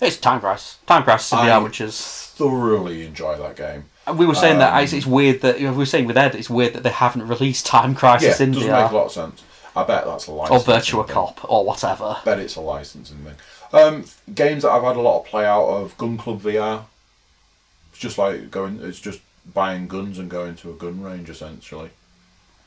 It's 0.01 0.17
Time 0.17 0.41
Crisis. 0.41 0.79
Time 0.87 1.05
Crisis 1.05 1.33
in 1.33 1.39
I- 1.39 1.49
VR, 1.51 1.63
which 1.65 1.81
is. 1.81 2.01
Thoroughly 2.37 3.07
enjoy 3.07 3.37
that 3.39 3.57
game. 3.57 3.85
And 4.07 4.19
we 4.19 4.27
were 4.27 4.35
saying 4.35 4.59
that 4.59 4.73
Um, 4.75 4.85
it's, 4.85 4.93
it's 4.93 5.07
weird 5.07 5.41
that 5.41 5.59
you 5.59 5.67
know, 5.67 5.73
we 5.73 5.79
were 5.79 5.87
saying 5.87 6.07
with 6.07 6.17
Ed, 6.19 6.35
it's 6.35 6.51
weird 6.51 6.75
that 6.75 6.83
they 6.83 6.91
haven't 6.91 7.27
released 7.27 7.65
Time 7.67 7.95
Crisis 7.95 8.39
Yeah, 8.39 8.47
in 8.47 8.53
doesn't 8.53 8.69
VR 8.69 8.83
make 8.83 8.91
a 8.93 8.95
lot 8.95 9.07
of 9.07 9.13
sense. 9.13 9.43
I 9.75 9.85
bet 9.85 10.05
that's 10.05 10.27
a 10.27 10.33
license. 10.33 10.69
or. 10.69 10.73
Virtua 10.73 11.09
Cop 11.09 11.51
or 11.51 11.65
whatever. 11.65 12.17
bet 12.25 12.39
it's 12.39 12.57
a 12.57 12.61
licensing 12.61 13.19
thing. 13.19 13.35
Um, 13.77 14.05
games 14.35 14.63
that 14.63 14.71
I've 14.71 14.83
had 14.83 14.97
a 14.97 15.01
lot 15.01 15.21
of 15.21 15.27
play 15.27 15.45
out 15.47 15.67
of 15.67 15.97
Gun 15.99 16.17
Club 16.19 16.41
VR. 16.43 16.85
It's 17.91 17.99
just 18.01 18.19
like 18.19 18.51
going. 18.51 18.81
It's 18.83 19.01
just 19.01 19.21
buying 19.53 19.87
guns 19.89 20.19
and 20.19 20.29
going 20.31 20.57
to 20.57 20.71
a 20.71 20.75
gun 20.75 21.03
range 21.03 21.31
essentially. 21.31 21.91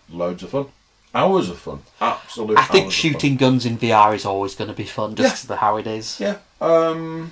Loads 0.10 0.44
of 0.44 0.50
fun. 0.52 0.68
Hours 1.14 1.50
of 1.50 1.58
fun. 1.60 1.82
Absolutely. 2.00 2.58
I 2.58 2.66
think 2.66 2.92
shooting 2.92 3.36
guns 3.36 3.66
in 3.66 3.78
VR 3.78 4.14
is 4.16 4.26
always 4.26 4.54
going 4.56 4.70
to 4.70 4.76
be 4.76 4.84
fun, 4.86 5.16
just 5.16 5.48
Yeah. 5.48 5.54
of 5.56 5.60
how 5.60 5.78
it 5.78 5.88
is. 5.88 6.20
Yeah. 6.20 6.38
Um. 6.62 7.32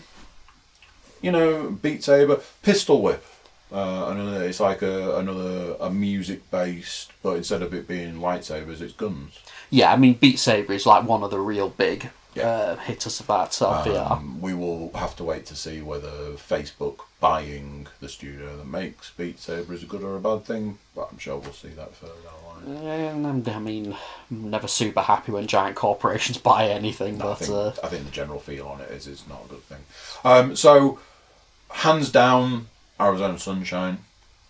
You 1.22 1.32
know, 1.32 1.72
Beat 1.72 2.04
Saber, 2.04 2.42
Pistol 2.62 3.02
Whip. 3.02 3.24
Uh, 3.72 4.08
another. 4.10 4.44
It's 4.46 4.60
like 4.60 4.82
a 4.82 5.18
another 5.18 5.76
a 5.80 5.90
music 5.90 6.50
based, 6.52 7.12
but 7.22 7.38
instead 7.38 7.62
of 7.62 7.74
it 7.74 7.88
being 7.88 8.16
lightsabers, 8.20 8.82
it's 8.82 8.94
guns. 8.94 9.40
Yeah, 9.70 9.92
I 9.92 9.98
mean, 9.98 10.14
Beat 10.14 10.40
Saber 10.40 10.74
is 10.74 10.86
like 10.86 11.04
one 11.04 11.24
of 11.24 11.32
the 11.32 11.40
real 11.40 11.70
big 11.70 12.10
Yeah. 12.38 12.48
uh, 12.48 12.76
that 12.86 13.54
sort 13.54 13.76
of 13.78 13.86
VR. 13.86 14.12
Um, 14.12 14.42
we 14.42 14.54
will 14.54 14.92
have 14.94 15.16
to 15.18 15.24
wait 15.24 15.46
to 15.48 15.56
see 15.56 15.82
whether 15.82 16.08
Facebook 16.34 17.00
buying 17.20 17.88
the 18.00 18.10
studio 18.10 18.56
that 18.58 18.68
makes 18.68 19.12
Beat 19.12 19.40
Saber 19.40 19.74
is 19.74 19.84
a 19.84 19.86
good 19.86 20.04
or 20.04 20.16
a 20.16 20.20
bad 20.20 20.46
thing, 20.46 20.78
but 20.96 21.10
I'm 21.12 21.18
sure 21.18 21.38
we'll 21.38 21.54
see 21.54 21.70
that 21.70 21.96
further 21.96 22.14
down 22.24 22.66
the 22.66 22.76
line. 22.76 23.26
And, 23.26 23.48
I 23.50 23.60
mean, 23.60 23.96
I'm 24.30 24.50
never 24.50 24.68
super 24.68 25.02
happy 25.02 25.32
when 25.32 25.48
giant 25.48 25.76
corporations 25.76 26.38
buy 26.52 26.70
anything, 26.70 27.16
I 27.22 27.26
but 27.26 27.36
think, 27.36 27.52
uh, 27.52 27.72
I 27.84 27.88
think 27.88 28.06
the 28.06 28.12
general 28.12 28.40
feel 28.40 28.68
on 28.68 28.82
it 28.82 28.92
is 28.92 29.08
it's 29.08 29.28
not 29.28 29.46
a 29.46 29.50
good 29.50 29.64
thing. 29.64 29.80
Um, 30.24 30.56
so, 30.56 31.00
hands 31.72 32.12
down, 32.12 32.68
Arizona 33.00 33.40
Sunshine, 33.40 34.00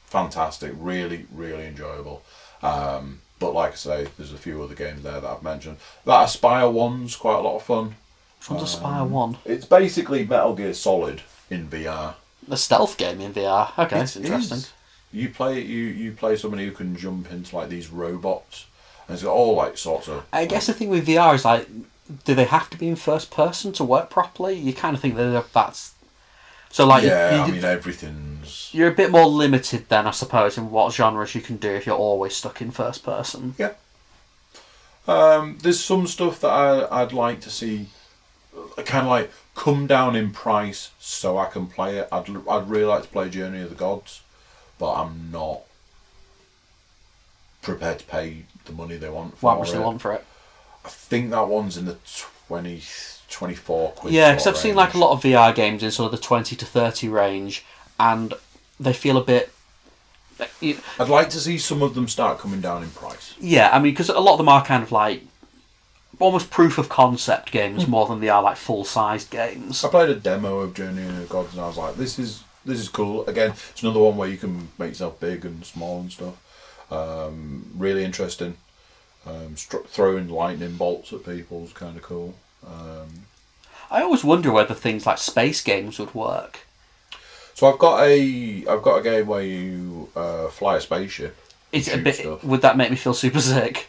fantastic, 0.05 0.73
really, 0.77 1.25
really 1.31 1.65
enjoyable. 1.65 2.23
Um, 2.61 3.21
but 3.39 3.53
like 3.53 3.73
I 3.73 3.75
say, 3.75 4.07
there's 4.17 4.33
a 4.33 4.37
few 4.37 4.61
other 4.63 4.75
games 4.75 5.03
there 5.03 5.19
that 5.19 5.29
I've 5.29 5.43
mentioned. 5.43 5.77
That 6.05 6.27
Espire 6.27 6.69
one's 6.71 7.15
quite 7.15 7.35
a 7.37 7.41
lot 7.41 7.55
of 7.57 7.63
fun. 7.63 7.95
which 8.39 8.49
one's 8.49 8.63
Aspire 8.63 9.01
Um, 9.01 9.11
1? 9.11 9.37
It's 9.45 9.65
basically 9.65 10.25
Metal 10.25 10.55
Gear 10.55 10.73
Solid 10.73 11.21
in 11.49 11.67
VR. 11.69 12.15
A 12.49 12.57
stealth 12.57 12.97
game 12.97 13.19
in 13.21 13.33
VR. 13.33 13.71
Okay, 13.77 13.95
It 13.95 13.99
that's 13.99 14.15
interesting. 14.15 14.57
is. 14.57 14.71
You 15.11 15.29
play 15.29 15.61
you 15.61 15.83
you 15.85 16.11
play 16.11 16.35
somebody 16.35 16.65
who 16.65 16.71
can 16.71 16.95
jump 16.97 17.31
into 17.31 17.55
like 17.55 17.69
these 17.69 17.89
robots, 17.89 18.65
and 19.07 19.13
it's 19.15 19.23
got 19.23 19.33
all 19.33 19.55
like 19.55 19.77
sorts 19.77 20.07
of. 20.09 20.25
I 20.33 20.45
guess 20.45 20.67
the 20.67 20.73
thing 20.73 20.89
with 20.89 21.07
VR 21.07 21.33
is 21.35 21.45
like, 21.45 21.67
do 22.25 22.35
they 22.35 22.43
have 22.45 22.69
to 22.71 22.77
be 22.77 22.87
in 22.89 22.95
first 22.97 23.31
person 23.31 23.71
to 23.73 23.83
work 23.85 24.09
properly? 24.09 24.55
You 24.55 24.73
kind 24.73 24.95
of 24.95 25.01
think 25.01 25.15
that 25.15 25.45
that's 25.53 25.93
so 26.69 26.85
like 26.85 27.03
yeah, 27.03 27.35
you, 27.35 27.41
I 27.43 27.51
mean 27.51 27.63
everything's. 27.63 28.69
you're 28.73 28.89
a 28.89 28.93
bit 28.95 29.11
more 29.11 29.25
limited 29.27 29.89
then, 29.89 30.07
I 30.07 30.11
suppose, 30.11 30.57
in 30.57 30.69
what 30.69 30.93
genres 30.93 31.33
you 31.35 31.41
can 31.41 31.57
do 31.57 31.69
if 31.71 31.85
you're 31.85 31.95
always 31.95 32.35
stuck 32.35 32.61
in 32.61 32.71
first 32.71 33.03
person. 33.03 33.55
Yeah. 33.57 33.73
Um, 35.07 35.57
there's 35.61 35.79
some 35.83 36.05
stuff 36.07 36.41
that 36.41 36.49
I 36.49 37.01
I'd 37.01 37.13
like 37.13 37.39
to 37.41 37.49
see 37.49 37.87
kind 38.85 39.05
of 39.05 39.09
like 39.09 39.31
come 39.55 39.87
down 39.87 40.15
in 40.15 40.31
price 40.31 40.91
so 40.99 41.37
I 41.37 41.45
can 41.45 41.67
play 41.67 41.97
it. 41.97 42.07
I'd 42.11 42.29
I'd 42.47 42.69
really 42.69 42.85
like 42.85 43.03
to 43.03 43.09
play 43.09 43.29
Journey 43.29 43.61
of 43.61 43.69
the 43.69 43.75
Gods, 43.75 44.21
but 44.77 44.93
I'm 44.93 45.29
not 45.31 45.61
prepared 47.61 47.99
to 47.99 48.05
pay 48.05 48.43
the 48.65 48.71
money 48.73 48.97
they 48.97 49.09
want 49.09 49.37
for 49.37 49.45
What 49.47 49.59
much 49.59 49.69
it. 49.69 49.73
they 49.73 49.79
want 49.79 50.01
for 50.01 50.13
it? 50.13 50.25
I 50.85 50.89
think 50.89 51.31
that 51.31 51.47
one's 51.47 51.77
in 51.77 51.85
the 51.85 51.97
20, 52.47 52.81
24 53.29 53.91
quid. 53.91 54.13
Yeah, 54.13 54.31
because 54.31 54.47
I've 54.47 54.53
of 54.55 54.59
seen 54.59 54.75
like 54.75 54.93
a 54.93 54.97
lot 54.97 55.11
of 55.11 55.21
VR 55.23 55.53
games 55.53 55.83
in 55.83 55.91
sort 55.91 56.13
of 56.13 56.19
the 56.19 56.25
twenty 56.25 56.55
to 56.55 56.65
thirty 56.65 57.09
range, 57.09 57.65
and 57.99 58.33
they 58.79 58.93
feel 58.93 59.17
a 59.17 59.23
bit. 59.23 59.51
you- 60.61 60.79
I'd 60.99 61.09
like 61.09 61.29
to 61.31 61.39
see 61.39 61.57
some 61.57 61.81
of 61.81 61.95
them 61.95 62.07
start 62.07 62.39
coming 62.39 62.61
down 62.61 62.83
in 62.83 62.89
price. 62.91 63.33
Yeah, 63.39 63.69
I 63.73 63.79
mean, 63.79 63.91
because 63.93 64.09
a 64.09 64.19
lot 64.19 64.33
of 64.33 64.37
them 64.37 64.49
are 64.49 64.63
kind 64.63 64.83
of 64.83 64.91
like 64.91 65.23
almost 66.19 66.49
proof 66.49 66.77
of 66.77 66.89
concept 66.89 67.51
games 67.51 67.83
Hmm. 67.83 67.91
more 67.91 68.07
than 68.07 68.19
they 68.21 68.29
are 68.29 68.41
like 68.41 68.57
full 68.57 68.83
sized 68.83 69.29
games. 69.29 69.83
I 69.83 69.89
played 69.89 70.09
a 70.09 70.15
demo 70.15 70.59
of 70.59 70.73
Journey 70.73 71.03
of 71.07 71.17
the 71.17 71.25
Gods 71.25 71.53
and 71.53 71.61
I 71.61 71.67
was 71.67 71.77
like, 71.77 71.95
this 71.95 72.17
is 72.19 72.43
this 72.65 72.79
is 72.79 72.89
cool. 72.89 73.25
Again, 73.27 73.53
it's 73.71 73.81
another 73.81 73.99
one 73.99 74.17
where 74.17 74.27
you 74.27 74.37
can 74.37 74.69
make 74.77 74.89
yourself 74.89 75.19
big 75.19 75.45
and 75.45 75.65
small 75.65 76.01
and 76.01 76.11
stuff. 76.11 76.35
Um, 76.91 77.71
really 77.75 78.03
interesting. 78.03 78.57
Um, 79.25 79.55
throwing 79.55 80.29
lightning 80.29 80.75
bolts 80.75 81.11
at 81.13 81.25
people 81.25 81.63
is 81.65 81.73
kind 81.73 81.97
of 81.97 82.03
cool. 82.03 82.33
Um, 82.67 83.07
I 83.89 84.01
always 84.03 84.23
wonder 84.23 84.51
whether 84.51 84.73
things 84.73 85.05
like 85.05 85.17
space 85.17 85.61
games 85.61 85.97
would 85.99 86.13
work. 86.13 86.59
so 87.53 87.71
I've 87.71 87.79
got 87.79 88.01
a 88.03 88.65
I've 88.67 88.81
got 88.83 88.97
a 88.99 89.03
game 89.03 89.27
where 89.27 89.41
you 89.43 90.09
uh, 90.15 90.47
fly 90.49 90.77
a 90.77 90.81
spaceship. 90.81 91.35
Is 91.71 91.87
it 91.87 91.99
a 91.99 92.03
bit? 92.03 92.15
stuff. 92.15 92.43
Would 92.43 92.61
that 92.61 92.77
make 92.77 92.89
me 92.91 92.95
feel 92.97 93.13
super 93.13 93.39
sick? 93.41 93.87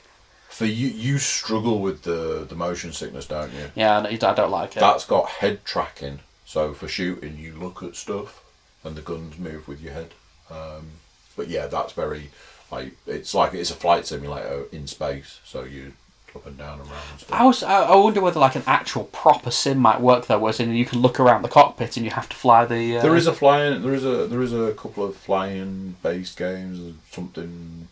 For 0.48 0.64
you, 0.66 0.88
you 0.88 1.18
struggle 1.18 1.80
with 1.80 2.02
the 2.02 2.44
the 2.48 2.54
motion 2.56 2.92
sickness, 2.92 3.26
don't 3.26 3.52
you? 3.52 3.70
Yeah, 3.74 3.98
I 3.98 4.02
don't- 4.02 4.24
I 4.24 4.34
don't 4.34 4.50
like 4.50 4.76
it. 4.76 4.80
That's 4.80 5.04
got 5.04 5.28
head 5.28 5.64
tracking. 5.64 6.20
So 6.44 6.72
for 6.74 6.88
shooting, 6.88 7.36
you 7.38 7.54
look 7.54 7.82
at 7.82 7.94
stuff, 7.94 8.42
and 8.82 8.96
the 8.96 9.02
guns 9.02 9.38
move 9.38 9.68
with 9.68 9.80
your 9.82 9.92
head. 9.92 10.14
Um, 10.50 10.92
but 11.36 11.48
yeah, 11.48 11.66
that's 11.66 11.92
very 11.92 12.30
like 12.72 12.92
it's 13.06 13.34
like 13.34 13.54
it's 13.54 13.70
a 13.70 13.74
flight 13.74 14.06
simulator 14.06 14.64
in 14.72 14.86
space. 14.86 15.40
So 15.44 15.62
you 15.64 15.92
up 16.34 16.46
and 16.46 16.56
down 16.56 16.78
around 16.80 16.90
and 17.12 17.20
stuff. 17.20 17.40
I 17.40 17.44
was. 17.44 17.62
I 17.62 17.94
wonder 17.94 18.20
whether 18.20 18.40
like 18.40 18.54
an 18.56 18.62
actual 18.66 19.04
proper 19.04 19.50
sim 19.50 19.78
might 19.78 20.00
work 20.00 20.26
though, 20.26 20.38
whereas 20.38 20.60
in 20.60 20.74
you 20.74 20.84
can 20.84 21.00
look 21.00 21.18
around 21.18 21.42
the 21.42 21.48
cockpit 21.48 21.96
and 21.96 22.04
you 22.04 22.10
have 22.12 22.28
to 22.28 22.36
fly 22.36 22.64
the. 22.64 22.98
Uh, 22.98 23.02
There 23.02 23.16
is 23.16 23.26
a 23.26 23.32
flying. 23.32 23.82
There 23.82 23.94
is 23.94 24.04
a 24.04 24.26
there 24.26 24.42
is 24.42 24.52
a 24.52 24.72
couple 24.74 25.04
of 25.04 25.16
flying 25.16 25.96
based 26.02 26.36
games. 26.36 26.94
Something 27.10 27.88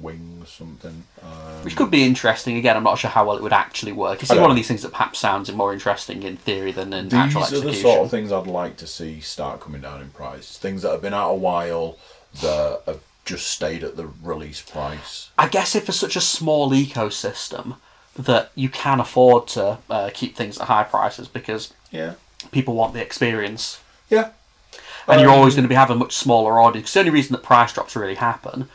wings 0.00 0.50
something. 0.50 1.04
Um, 1.22 1.64
Which 1.64 1.76
could 1.76 1.90
be 1.90 2.04
interesting. 2.04 2.56
Again, 2.56 2.76
I'm 2.76 2.82
not 2.82 2.98
sure 2.98 3.10
how 3.10 3.26
well 3.26 3.36
it 3.36 3.42
would 3.42 3.52
actually 3.52 3.92
work. 3.92 4.22
It's 4.22 4.34
one 4.34 4.50
of 4.50 4.56
these 4.56 4.68
things 4.68 4.82
that 4.82 4.92
perhaps 4.92 5.18
sounds 5.18 5.50
more 5.52 5.72
interesting 5.72 6.22
in 6.22 6.36
theory 6.36 6.72
than 6.72 6.92
in 6.92 7.06
These 7.08 7.14
actual 7.14 7.44
are 7.44 7.60
the 7.60 7.74
sort 7.74 8.00
of 8.00 8.10
things 8.10 8.32
I'd 8.32 8.46
like 8.46 8.76
to 8.78 8.86
see 8.86 9.20
start 9.20 9.60
coming 9.60 9.80
down 9.80 10.00
in 10.00 10.10
price. 10.10 10.58
Things 10.58 10.82
that 10.82 10.90
have 10.90 11.02
been 11.02 11.14
out 11.14 11.30
a 11.30 11.36
while 11.36 11.98
that 12.40 12.82
have 12.86 13.00
just 13.24 13.46
stayed 13.46 13.82
at 13.82 13.96
the 13.96 14.08
release 14.22 14.60
price. 14.60 15.30
I 15.38 15.48
guess 15.48 15.74
if 15.74 15.88
it's 15.88 15.98
such 15.98 16.16
a 16.16 16.20
small 16.20 16.70
ecosystem 16.70 17.76
that 18.16 18.50
you 18.54 18.68
can 18.68 19.00
afford 19.00 19.48
to 19.48 19.78
uh, 19.90 20.10
keep 20.14 20.36
things 20.36 20.58
at 20.58 20.68
high 20.68 20.84
prices 20.84 21.26
because 21.28 21.72
Yeah. 21.90 22.14
people 22.52 22.74
want 22.74 22.92
the 22.94 23.00
experience, 23.02 23.80
Yeah. 24.10 24.30
and 25.08 25.20
you're 25.20 25.30
Um, 25.30 25.38
always 25.38 25.54
going 25.54 25.64
to 25.64 25.68
be 25.68 25.74
having 25.74 25.96
a 25.96 25.98
much 25.98 26.14
smaller 26.14 26.60
audience. 26.60 26.92
the 26.92 27.00
only 27.00 27.10
reason 27.10 27.32
that 27.32 27.42
price 27.42 27.72
drops 27.72 27.96
really 27.96 28.14
happen 28.16 28.68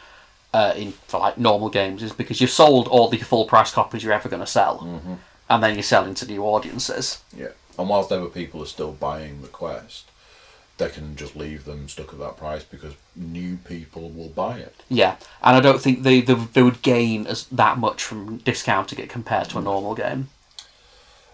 uh, 0.53 0.73
in 0.75 0.93
for 1.07 1.19
like 1.19 1.37
normal 1.37 1.69
games 1.69 2.01
is 2.01 2.11
because 2.11 2.41
you've 2.41 2.49
sold 2.49 2.87
all 2.87 3.07
the 3.07 3.17
full 3.19 3.45
price 3.45 3.71
copies 3.71 4.03
you're 4.03 4.13
ever 4.13 4.27
going 4.29 4.41
to 4.41 4.47
sell, 4.47 4.79
Mm-hmm. 4.79 5.13
and 5.49 5.63
then 5.63 5.75
you're 5.75 5.83
selling 5.83 6.15
to 6.15 6.25
new 6.25 6.43
audiences. 6.43 7.19
Yeah, 7.37 7.49
and 7.77 7.87
whilst 7.87 8.11
ever 8.11 8.25
people 8.27 8.63
are 8.63 8.65
still 8.65 8.91
buying 8.93 9.41
the 9.43 9.47
Quest, 9.47 10.08
they 10.79 10.89
can 10.89 11.15
just 11.15 11.35
leave 11.35 11.65
them 11.65 11.87
stuck 11.87 12.11
at 12.13 12.19
that 12.19 12.37
price 12.37 12.63
because 12.63 12.95
new 13.15 13.57
people 13.57 14.09
will 14.09 14.29
buy 14.29 14.57
it. 14.57 14.75
Yeah, 14.89 15.17
and 15.43 15.55
I 15.55 15.59
don't 15.59 15.81
think 15.81 16.01
they, 16.01 16.21
they 16.21 16.33
they 16.33 16.63
would 16.63 16.81
gain 16.81 17.27
as 17.27 17.45
that 17.47 17.77
much 17.77 18.03
from 18.03 18.37
discounting 18.37 18.97
it 18.97 19.09
compared 19.09 19.49
to 19.49 19.59
a 19.59 19.61
normal 19.61 19.93
game. 19.93 20.29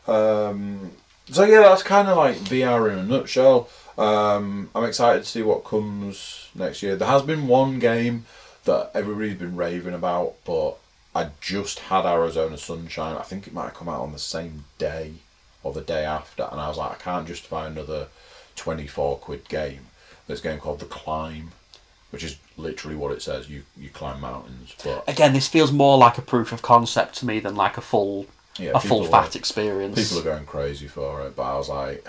Um, 0.08 0.92
so 1.32 1.46
yeah, 1.46 1.62
that's 1.62 1.84
kind 1.84 2.10
of 2.10 2.18
like 2.18 2.36
VR 2.38 2.92
in 2.92 3.00
a 3.00 3.04
nutshell. 3.04 3.70
Um, 3.98 4.70
I'm 4.76 4.84
excited 4.84 5.24
to 5.24 5.30
see 5.30 5.42
what 5.42 5.64
comes 5.64 6.50
next 6.54 6.84
year. 6.84 6.96
There 6.96 7.08
has 7.08 7.22
been 7.22 7.48
one 7.48 7.80
game 7.80 8.26
that 8.66 8.92
everybody's 8.94 9.38
been 9.38 9.56
raving 9.56 9.94
about, 9.94 10.36
but 10.44 10.78
I 11.14 11.30
just 11.40 11.80
had 11.80 12.06
Arizona 12.06 12.58
Sunshine. 12.58 13.16
I 13.16 13.22
think 13.22 13.48
it 13.48 13.54
might 13.54 13.66
have 13.66 13.74
come 13.76 13.90
out 13.90 14.02
on 14.02 14.12
the 14.12 14.20
same 14.20 14.66
day 14.80 15.14
or 15.64 15.72
the 15.72 15.82
day 15.82 16.04
after, 16.04 16.48
and 16.52 16.60
I 16.60 16.68
was 16.68 16.78
like, 16.78 16.92
I 16.92 16.96
can't 16.96 17.28
justify 17.28 17.68
another 17.68 18.08
24 18.56 19.18
quid 19.18 19.48
game. 19.48 19.88
There's 20.28 20.40
a 20.40 20.44
game 20.44 20.60
called 20.60 20.80
The 20.80 20.86
Climb, 20.86 21.52
which 22.10 22.24
is 22.24 22.38
literally 22.58 22.96
what 22.96 23.12
it 23.12 23.22
says. 23.22 23.50
You 23.50 23.64
you 23.78 23.90
climb 23.90 24.22
mountains, 24.22 24.74
but 24.84 25.04
Again, 25.08 25.34
this 25.34 25.48
feels 25.48 25.72
more 25.72 25.98
like 25.98 26.18
a 26.18 26.22
proof 26.22 26.52
of 26.52 26.62
concept 26.62 27.16
to 27.20 27.26
me 27.26 27.40
than 27.40 27.56
like 27.56 27.78
a 27.78 27.82
full 27.82 28.28
yeah, 28.58 28.72
a 28.74 28.80
full 28.80 29.06
are- 29.06 29.10
fat 29.24 29.36
experience. 29.36 29.96
People 30.02 30.20
are 30.20 30.34
going 30.34 30.46
crazy 30.46 30.88
for 30.88 31.26
it, 31.26 31.36
but 31.36 31.44
I 31.44 31.58
was 31.58 31.70
like, 31.70 32.08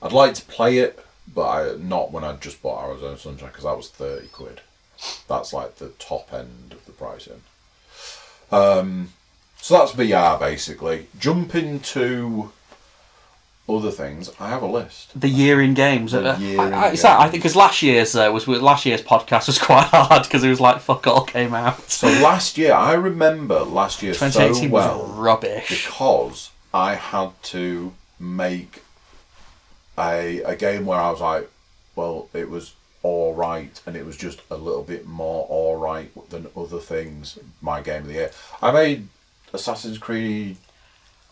I'd 0.00 0.12
like 0.12 0.34
to 0.34 0.44
play 0.44 0.78
it, 0.78 1.04
but 1.32 1.48
I 1.48 1.76
not 1.76 2.12
when 2.12 2.24
I 2.24 2.34
just 2.36 2.62
bought 2.62 2.88
Arizona 2.88 3.18
Sunshine 3.18 3.48
because 3.48 3.64
that 3.64 3.76
was 3.76 3.88
thirty 3.88 4.28
quid. 4.28 4.60
That's 5.28 5.52
like 5.52 5.76
the 5.76 5.90
top 5.98 6.32
end 6.32 6.72
of 6.72 6.84
the 6.86 6.92
pricing. 6.92 7.42
Um, 8.50 9.10
so 9.60 9.78
that's 9.78 9.92
VR 9.92 10.38
basically. 10.38 11.08
Jump 11.18 11.54
into 11.54 12.52
other 13.68 13.90
things. 13.90 14.30
I 14.40 14.48
have 14.48 14.62
a 14.62 14.66
list. 14.66 15.18
the 15.20 15.28
year 15.28 15.60
in 15.60 15.74
games. 15.74 16.12
The 16.12 16.34
Uh, 16.34 16.38
year 16.38 16.60
I, 16.60 16.66
in 16.68 16.72
I, 16.74 16.90
that- 16.96 17.20
I 17.20 17.28
think 17.28 17.42
because 17.42 17.54
last 17.56 17.82
year's 17.82 18.14
uh, 18.16 18.30
was 18.32 18.48
last 18.48 18.86
year's 18.86 19.02
podcast 19.02 19.46
was 19.46 19.58
quite 19.70 19.86
hard 19.86 20.22
because 20.24 20.42
it 20.44 20.48
was 20.48 20.60
like 20.60 20.80
fuck 20.80 21.06
all 21.06 21.24
came 21.24 21.54
out. 21.54 21.90
So 21.90 22.08
last 22.08 22.56
year, 22.58 22.72
I 22.74 22.94
remember 22.94 23.60
last 23.60 24.02
year 24.02 24.14
so 24.14 24.26
2018 24.26 24.70
well. 24.70 25.00
was 25.02 25.10
rubbish. 25.10 25.68
because 25.86 26.50
I 26.72 26.94
had 26.94 27.30
to 27.44 27.92
make 28.18 28.82
a 29.98 30.42
a 30.42 30.56
game 30.56 30.86
where 30.86 31.00
I 31.00 31.10
was 31.10 31.20
like, 31.20 31.50
well, 31.96 32.28
it 32.32 32.48
was 32.50 32.74
all 33.02 33.34
right, 33.34 33.80
and 33.86 33.96
it 33.96 34.04
was 34.04 34.16
just 34.16 34.40
a 34.50 34.56
little 34.56 34.82
bit 34.82 35.06
more 35.06 35.46
all 35.48 35.76
right 35.76 36.10
than 36.30 36.48
other 36.56 36.78
things. 36.80 37.38
My 37.60 37.80
game 37.80 38.02
of 38.02 38.08
the 38.08 38.14
year. 38.14 38.30
I 38.62 38.70
made 38.72 39.08
Assassin's 39.52 39.98
Creed 39.98 40.56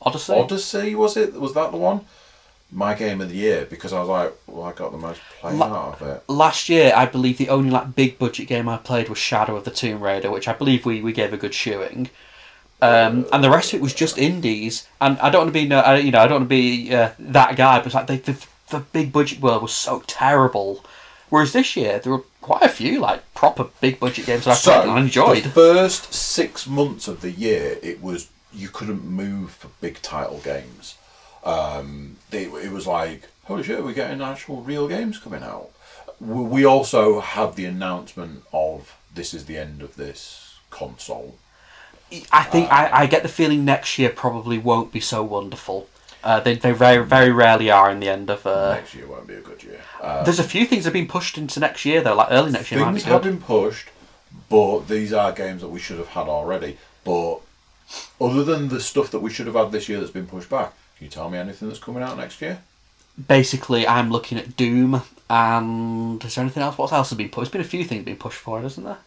Odyssey. 0.02 0.32
Odyssey. 0.34 0.94
Was 0.94 1.16
it? 1.16 1.34
Was 1.34 1.54
that 1.54 1.70
the 1.72 1.76
one? 1.78 2.04
My 2.76 2.92
game 2.92 3.22
of 3.22 3.30
the 3.30 3.36
year 3.36 3.66
because 3.70 3.94
I 3.94 4.00
was 4.00 4.08
like, 4.08 4.34
well, 4.46 4.66
I 4.66 4.72
got 4.72 4.92
the 4.92 4.98
most 4.98 5.20
play 5.40 5.54
La- 5.54 5.66
out 5.66 6.00
of 6.00 6.08
it. 6.08 6.22
Last 6.28 6.68
year, 6.68 6.92
I 6.94 7.06
believe 7.06 7.38
the 7.38 7.48
only 7.48 7.70
like 7.70 7.94
big 7.94 8.18
budget 8.18 8.48
game 8.48 8.68
I 8.68 8.76
played 8.76 9.08
was 9.08 9.16
Shadow 9.16 9.56
of 9.56 9.64
the 9.64 9.70
Tomb 9.70 10.02
Raider, 10.02 10.30
which 10.30 10.46
I 10.46 10.52
believe 10.52 10.84
we, 10.84 11.00
we 11.00 11.14
gave 11.14 11.32
a 11.32 11.38
good 11.38 11.54
shoeing. 11.54 12.10
Um, 12.82 13.24
and 13.32 13.42
the 13.42 13.48
rest 13.48 13.72
of 13.72 13.78
it 13.78 13.82
was 13.82 13.94
just 13.94 14.18
indies. 14.18 14.86
And 15.00 15.18
I 15.20 15.30
don't 15.30 15.44
want 15.44 15.54
to 15.54 15.60
be 15.60 15.66
no, 15.66 15.78
I, 15.80 15.96
you 15.96 16.10
know, 16.10 16.20
I 16.20 16.26
don't 16.26 16.40
want 16.40 16.44
to 16.44 16.54
be 16.54 16.94
uh, 16.94 17.12
that 17.18 17.56
guy, 17.56 17.78
but 17.78 17.86
it's 17.86 17.94
like 17.94 18.08
the, 18.08 18.18
the 18.18 18.46
the 18.68 18.80
big 18.80 19.12
budget 19.12 19.40
world 19.40 19.62
was 19.62 19.72
so 19.72 20.02
terrible. 20.06 20.84
Whereas 21.30 21.52
this 21.52 21.76
year 21.76 21.98
there 21.98 22.12
were 22.12 22.24
quite 22.40 22.62
a 22.62 22.68
few 22.68 23.00
like 23.00 23.22
proper 23.34 23.68
big 23.80 23.98
budget 23.98 24.26
games 24.26 24.44
that 24.44 24.58
I 24.58 24.82
played 24.82 24.88
and 24.90 24.98
enjoyed. 24.98 25.44
The 25.44 25.48
first 25.48 26.12
six 26.12 26.66
months 26.66 27.08
of 27.08 27.20
the 27.20 27.30
year, 27.30 27.78
it 27.82 28.02
was 28.02 28.28
you 28.52 28.68
couldn't 28.68 29.04
move 29.04 29.52
for 29.52 29.68
big 29.80 30.02
title 30.02 30.40
games. 30.44 30.96
Um, 31.46 32.16
they, 32.30 32.44
it 32.44 32.72
was 32.72 32.86
like, 32.86 33.22
holy 33.44 33.62
shit, 33.62 33.84
we're 33.84 33.92
getting 33.94 34.20
actual 34.20 34.62
real 34.62 34.88
games 34.88 35.18
coming 35.18 35.42
out. 35.42 35.70
We 36.20 36.64
also 36.64 37.20
had 37.20 37.54
the 37.54 37.66
announcement 37.66 38.42
of 38.52 38.96
this 39.14 39.32
is 39.32 39.44
the 39.46 39.56
end 39.56 39.80
of 39.80 39.96
this 39.96 40.56
console. 40.70 41.36
I 42.32 42.42
think 42.44 42.70
I, 42.70 43.02
I 43.02 43.06
get 43.06 43.22
the 43.22 43.28
feeling 43.28 43.64
next 43.64 43.98
year 43.98 44.10
probably 44.10 44.58
won't 44.58 44.92
be 44.92 45.00
so 45.00 45.22
wonderful. 45.22 45.88
Uh, 46.22 46.40
they 46.40 46.54
they 46.54 46.72
very 46.72 47.04
very 47.04 47.30
rarely 47.30 47.70
are 47.70 47.90
in 47.90 48.00
the 48.00 48.08
end 48.08 48.30
of. 48.30 48.46
Uh, 48.46 48.74
Next 48.74 48.94
year 48.94 49.06
won't 49.06 49.26
be 49.26 49.34
a 49.34 49.40
good 49.40 49.62
year. 49.62 49.80
Uh, 50.00 50.24
there's 50.24 50.38
a 50.38 50.44
few 50.44 50.66
things 50.66 50.84
that 50.84 50.88
have 50.88 50.94
been 50.94 51.06
pushed 51.08 51.36
into 51.38 51.60
next 51.60 51.84
year 51.84 52.00
though, 52.00 52.14
like 52.14 52.28
early 52.30 52.52
next 52.52 52.70
year 52.70 52.80
might 52.80 52.92
be 52.92 53.00
things 53.00 53.04
have 53.12 53.22
been 53.22 53.40
pushed, 53.40 53.88
but 54.48 54.88
these 54.88 55.12
are 55.12 55.32
games 55.32 55.60
that 55.62 55.68
we 55.68 55.78
should 55.78 55.98
have 55.98 56.08
had 56.08 56.26
already. 56.28 56.78
But 57.04 57.38
other 58.20 58.42
than 58.42 58.68
the 58.68 58.80
stuff 58.80 59.10
that 59.12 59.20
we 59.20 59.30
should 59.30 59.46
have 59.46 59.54
had 59.56 59.70
this 59.72 59.88
year 59.88 60.00
that's 60.00 60.10
been 60.12 60.26
pushed 60.26 60.50
back, 60.50 60.72
can 60.96 61.04
you 61.06 61.10
tell 61.10 61.28
me 61.30 61.38
anything 61.38 61.68
that's 61.68 61.80
coming 61.80 62.02
out 62.02 62.16
next 62.16 62.40
year? 62.40 62.60
Basically, 63.28 63.86
I'm 63.86 64.10
looking 64.10 64.38
at 64.38 64.56
Doom, 64.56 65.02
and 65.28 66.22
is 66.24 66.34
there 66.34 66.42
anything 66.42 66.62
else? 66.62 66.76
What 66.78 66.92
else 66.92 67.10
has 67.10 67.16
been 67.18 67.28
pushed? 67.28 67.52
There's 67.52 67.64
been 67.64 67.66
a 67.66 67.70
few 67.70 67.84
things 67.84 68.04
being 68.04 68.16
pushed 68.16 68.38
for 68.38 68.62
isn't 68.62 68.84
there? 68.84 68.98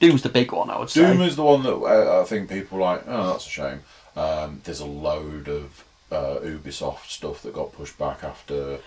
Doom's 0.00 0.22
the 0.22 0.28
big 0.28 0.52
one, 0.52 0.70
I 0.70 0.78
would 0.78 0.90
say. 0.90 1.02
Doom 1.02 1.22
is 1.22 1.36
the 1.36 1.42
one 1.42 1.62
that 1.62 1.74
uh, 1.74 2.22
I 2.22 2.24
think 2.24 2.48
people 2.48 2.78
are 2.78 2.96
like, 2.96 3.04
oh, 3.06 3.28
that's 3.32 3.46
a 3.46 3.50
shame. 3.50 3.80
Um, 4.14 4.60
there's 4.64 4.80
a 4.80 4.86
load 4.86 5.48
of 5.48 5.84
uh, 6.10 6.38
Ubisoft 6.42 7.06
stuff 7.06 7.42
that 7.42 7.54
got 7.54 7.72
pushed 7.72 7.98
back 7.98 8.22
after 8.22 8.78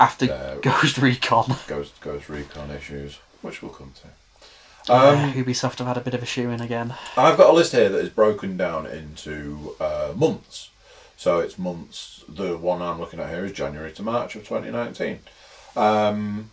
After 0.00 0.32
uh, 0.32 0.54
Ghost 0.62 0.98
Recon. 0.98 1.56
Ghost 1.66 2.00
Ghost 2.00 2.28
Recon 2.28 2.70
issues, 2.70 3.18
which 3.42 3.62
we'll 3.62 3.72
come 3.72 3.92
to. 4.02 4.92
Um, 4.92 5.32
Ubisoft 5.32 5.78
have 5.78 5.86
had 5.86 5.96
a 5.96 6.00
bit 6.02 6.14
of 6.14 6.22
a 6.22 6.26
shoe 6.26 6.50
in 6.50 6.60
again. 6.60 6.94
I've 7.16 7.38
got 7.38 7.50
a 7.50 7.52
list 7.52 7.72
here 7.72 7.88
that 7.88 7.98
is 7.98 8.10
broken 8.10 8.56
down 8.56 8.86
into 8.86 9.74
uh, 9.80 10.12
months. 10.14 10.70
So 11.16 11.40
it's 11.40 11.58
months. 11.58 12.24
The 12.28 12.56
one 12.56 12.82
I'm 12.82 12.98
looking 13.00 13.20
at 13.20 13.30
here 13.30 13.44
is 13.44 13.52
January 13.52 13.92
to 13.92 14.02
March 14.02 14.36
of 14.36 14.46
2019. 14.46 15.20
Um, 15.76 16.50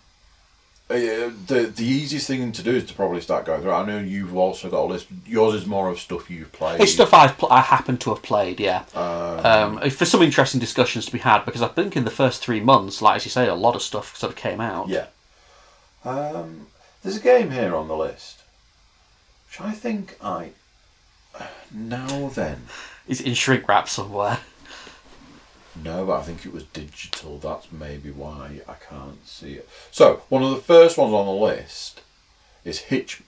uh, 0.91 1.31
the 1.47 1.71
the 1.73 1.85
easiest 1.85 2.27
thing 2.27 2.51
to 2.51 2.61
do 2.61 2.71
is 2.71 2.85
to 2.85 2.93
probably 2.93 3.21
start 3.21 3.45
going 3.45 3.61
through. 3.61 3.71
I 3.71 3.85
know 3.85 3.99
you've 3.99 4.35
also 4.35 4.69
got 4.69 4.81
a 4.81 4.87
list. 4.87 5.07
Yours 5.25 5.53
is 5.53 5.65
more 5.65 5.89
of 5.89 5.99
stuff 5.99 6.29
you've 6.29 6.51
played. 6.51 6.81
It's 6.81 6.91
stuff 6.91 7.13
I've 7.13 7.37
pl- 7.37 7.51
I 7.51 7.61
happen 7.61 7.97
to 7.97 8.09
have 8.13 8.21
played, 8.21 8.59
yeah. 8.59 8.83
Um, 8.93 9.79
for 9.89 10.03
some 10.05 10.21
interesting 10.21 10.59
discussions 10.59 11.05
to 11.05 11.11
be 11.13 11.19
had, 11.19 11.45
because 11.45 11.61
I 11.61 11.69
think 11.69 11.95
in 11.95 12.03
the 12.03 12.11
first 12.11 12.41
three 12.43 12.59
months, 12.59 13.01
like 13.01 13.15
as 13.15 13.25
you 13.25 13.31
say, 13.31 13.47
a 13.47 13.55
lot 13.55 13.75
of 13.75 13.81
stuff 13.81 14.17
sort 14.17 14.33
of 14.33 14.37
came 14.37 14.59
out. 14.59 14.89
Yeah. 14.89 15.07
Um, 16.03 16.67
there's 17.03 17.17
a 17.17 17.21
game 17.21 17.51
here 17.51 17.73
on 17.73 17.87
the 17.87 17.95
list, 17.95 18.41
which 19.47 19.61
I 19.61 19.71
think 19.71 20.17
I. 20.21 20.51
Now 21.73 22.27
then. 22.27 22.63
It's 23.07 23.21
in 23.21 23.33
shrink 23.33 23.65
wrap 23.67 23.87
somewhere. 23.87 24.39
No, 25.75 26.05
but 26.05 26.19
I 26.19 26.23
think 26.23 26.45
it 26.45 26.53
was 26.53 26.63
digital. 26.63 27.37
That's 27.37 27.71
maybe 27.71 28.11
why 28.11 28.61
I 28.67 28.73
can't 28.73 29.25
see 29.27 29.53
it. 29.53 29.69
So, 29.91 30.21
one 30.29 30.43
of 30.43 30.49
the 30.51 30.57
first 30.61 30.97
ones 30.97 31.13
on 31.13 31.25
the 31.25 31.31
list 31.31 32.01
is 32.65 32.79
Hitch. 32.79 33.21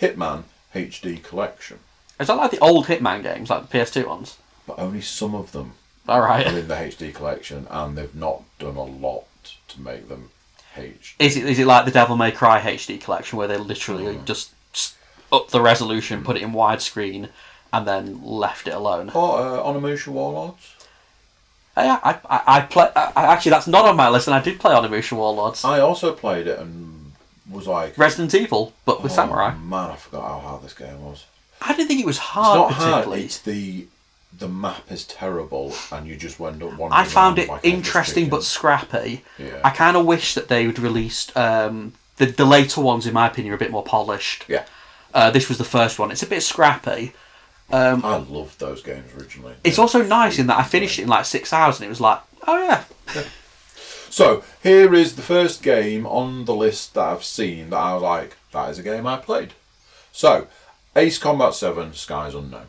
Hitman 0.00 0.44
HD 0.74 1.22
Collection, 1.22 1.80
Is 2.20 2.28
that 2.28 2.36
like 2.36 2.50
the 2.52 2.58
old 2.60 2.86
Hitman 2.86 3.22
games, 3.22 3.50
like 3.50 3.68
the 3.68 3.78
PS2 3.78 4.06
ones? 4.06 4.36
but 4.66 4.78
only 4.78 5.00
some 5.00 5.34
of 5.34 5.52
them 5.52 5.72
All 6.08 6.20
right. 6.20 6.46
are 6.46 6.58
in 6.58 6.68
the 6.68 6.74
HD 6.74 7.12
collection, 7.14 7.66
and 7.70 7.96
they've 7.96 8.14
not 8.14 8.42
done 8.58 8.76
a 8.76 8.84
lot 8.84 9.24
to 9.68 9.80
make 9.80 10.08
them 10.08 10.30
HD. 10.76 11.14
Is 11.18 11.36
it 11.36 11.44
is 11.44 11.58
it 11.58 11.66
like 11.66 11.84
the 11.84 11.90
Devil 11.90 12.16
May 12.16 12.30
Cry 12.32 12.60
HD 12.60 13.00
collection 13.00 13.38
where 13.38 13.48
they 13.48 13.56
literally 13.56 14.16
Hmm. 14.16 14.24
just 14.24 14.52
up 15.32 15.48
the 15.50 15.60
resolution, 15.60 16.22
put 16.22 16.36
it 16.36 16.42
in 16.42 16.52
widescreen, 16.52 17.28
and 17.72 17.86
then 17.86 18.22
left 18.24 18.66
it 18.66 18.74
alone? 18.74 19.10
Oh, 19.14 19.32
uh, 19.36 19.62
Onimusha 19.62 20.08
Warlords. 20.08 20.74
Yeah, 21.76 22.00
I, 22.02 22.18
I, 22.28 22.42
I 22.46 22.60
play. 22.62 22.90
I, 22.96 23.12
actually, 23.32 23.50
that's 23.50 23.68
not 23.68 23.84
on 23.84 23.96
my 23.96 24.08
list, 24.08 24.26
and 24.26 24.34
I 24.34 24.40
did 24.40 24.58
play 24.58 24.74
Onimusha 24.74 25.12
Warlords. 25.16 25.64
I 25.64 25.80
also 25.80 26.12
played 26.12 26.46
it 26.48 26.58
and 26.58 27.12
was 27.50 27.66
like, 27.66 27.96
Resident 27.96 28.34
Evil, 28.34 28.72
but 28.84 29.02
with 29.02 29.12
oh, 29.12 29.14
samurai. 29.14 29.54
Man, 29.54 29.90
I 29.90 29.96
forgot 29.96 30.28
how 30.28 30.38
hard 30.40 30.62
this 30.62 30.74
game 30.74 31.02
was. 31.02 31.26
I 31.60 31.74
didn't 31.74 31.88
think 31.88 32.00
it 32.00 32.06
was 32.06 32.16
It's 32.16 32.26
hard 32.26 32.58
not 32.58 32.72
hard. 32.72 33.18
It's 33.18 33.38
the 33.38 33.86
the 34.36 34.48
map 34.48 34.90
is 34.90 35.04
terrible, 35.04 35.74
and 35.90 36.06
you 36.06 36.16
just 36.16 36.40
end 36.40 36.62
up 36.62 36.76
wandering. 36.76 36.92
I 36.92 37.04
found 37.04 37.38
it 37.38 37.48
like 37.48 37.64
interesting 37.64 38.28
but 38.28 38.44
scrappy. 38.44 39.24
Yeah. 39.38 39.60
I 39.64 39.70
kind 39.70 39.96
of 39.96 40.06
wish 40.06 40.34
that 40.34 40.48
they 40.48 40.66
would 40.66 40.78
released 40.78 41.36
um, 41.36 41.94
the 42.16 42.26
the 42.26 42.44
later 42.44 42.80
ones. 42.80 43.06
In 43.06 43.14
my 43.14 43.26
opinion, 43.26 43.52
are 43.52 43.56
a 43.56 43.58
bit 43.58 43.70
more 43.70 43.84
polished. 43.84 44.44
yeah, 44.48 44.64
Uh, 45.14 45.30
this 45.30 45.48
was 45.48 45.58
the 45.58 45.64
first 45.64 45.98
one. 45.98 46.10
It's 46.10 46.22
a 46.22 46.26
bit 46.26 46.42
scrappy. 46.42 47.14
I 47.70 48.16
loved 48.16 48.58
those 48.60 48.82
games 48.82 49.12
originally. 49.14 49.54
It's 49.64 49.76
They're 49.76 49.82
also 49.82 50.02
nice 50.02 50.38
in 50.38 50.46
that 50.46 50.58
I 50.58 50.62
finished 50.62 50.98
it 50.98 51.02
in 51.02 51.08
like 51.08 51.24
six 51.24 51.52
hours, 51.52 51.76
and 51.78 51.86
it 51.86 51.90
was 51.90 52.00
like, 52.00 52.20
oh 52.46 52.62
yeah, 52.64 52.84
So 54.10 54.42
here 54.62 54.94
is 54.94 55.16
the 55.16 55.22
first 55.22 55.62
game 55.62 56.06
on 56.06 56.46
the 56.46 56.54
list 56.54 56.94
that 56.94 57.04
I've 57.04 57.24
seen 57.24 57.70
that 57.70 57.76
I 57.76 57.94
was 57.94 58.02
like, 58.02 58.36
that 58.52 58.70
is 58.70 58.78
a 58.78 58.82
game 58.82 59.06
I 59.06 59.18
played. 59.18 59.52
So, 60.12 60.46
Ace 60.96 61.18
Combat 61.18 61.54
Seven: 61.54 61.92
Skies 61.92 62.34
Unknown. 62.34 62.66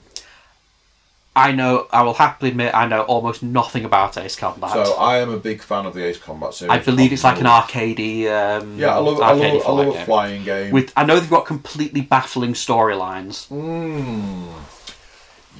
I 1.35 1.53
know. 1.53 1.87
I 1.91 2.01
will 2.01 2.15
happily 2.15 2.51
admit 2.51 2.75
I 2.75 2.85
know 2.87 3.03
almost 3.03 3.41
nothing 3.41 3.85
about 3.85 4.17
Ace 4.17 4.35
Combat. 4.35 4.71
So 4.71 4.95
I 4.95 5.19
am 5.19 5.29
a 5.29 5.37
big 5.37 5.61
fan 5.61 5.85
of 5.85 5.93
the 5.93 6.03
Ace 6.03 6.17
Combat 6.17 6.53
series. 6.53 6.71
I 6.71 6.79
believe 6.79 7.13
it's 7.13 7.23
like 7.23 7.39
an 7.39 7.45
arcadey. 7.45 8.27
Um, 8.27 8.77
Yeah, 8.77 8.95
I 8.95 8.99
love, 8.99 9.21
I 9.21 9.31
love, 9.31 9.63
I 9.65 9.71
love 9.71 9.87
a 9.87 9.91
game. 9.93 10.05
flying 10.05 10.43
game. 10.43 10.73
With 10.73 10.91
I 10.97 11.05
know 11.05 11.17
they've 11.17 11.29
got 11.29 11.45
completely 11.45 12.01
baffling 12.01 12.53
storylines. 12.53 13.47
Mm. 13.47 14.49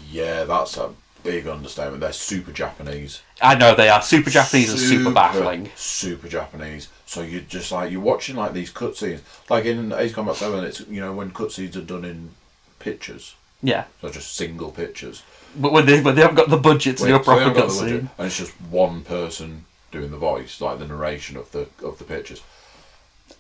Yeah, 0.10 0.44
that's 0.46 0.78
a 0.78 0.92
big 1.24 1.48
understatement. 1.48 2.00
They're 2.02 2.14
super 2.14 2.52
Japanese. 2.52 3.22
I 3.42 3.56
know 3.56 3.76
they 3.76 3.90
are 3.90 4.02
super 4.02 4.30
Japanese 4.30 4.72
and 4.72 4.80
super 4.80 5.12
baffling. 5.12 5.70
Super 5.76 6.28
Japanese. 6.28 6.88
So 7.06 7.22
you're 7.22 7.42
just 7.42 7.72
like 7.72 7.92
you're 7.92 8.02
watching 8.02 8.36
like 8.36 8.54
these 8.54 8.72
cutscenes. 8.72 9.22
Like 9.50 9.66
in 9.66 9.92
Ace 9.94 10.14
Combat 10.14 10.36
Seven, 10.36 10.64
it's 10.64 10.80
you 10.82 11.02
know 11.02 11.14
when 11.14 11.32
cutscenes 11.32 11.76
are 11.76 11.82
done 11.82 12.06
in 12.06 12.32
pictures, 12.80 13.36
Yeah, 13.62 13.86
so 14.02 14.10
just 14.10 14.36
single 14.36 14.72
pictures. 14.72 15.24
but 15.56 15.74
when 15.74 15.86
they 15.86 16.02
when 16.02 16.16
they 16.16 16.22
haven't 16.22 16.38
got 16.38 16.50
the 16.50 16.58
budget 16.58 16.98
to 16.98 17.06
do 17.08 17.16
a 17.16 17.18
so 17.18 17.24
proper 17.24 17.42
haven't 17.42 17.58
got 17.58 17.70
the 17.70 17.80
budget, 17.82 18.04
cutscene. 18.04 18.10
and 18.18 18.28
it's 18.28 18.38
just 18.38 18.54
one 18.62 19.02
person 19.04 19.66
doing 19.92 20.12
the 20.12 20.18
voice, 20.18 20.62
like 20.62 20.80
the 20.80 20.88
narration 20.88 21.36
of 21.36 21.52
the 21.52 21.68
of 21.84 21.98
the 21.98 22.04
pictures, 22.06 22.42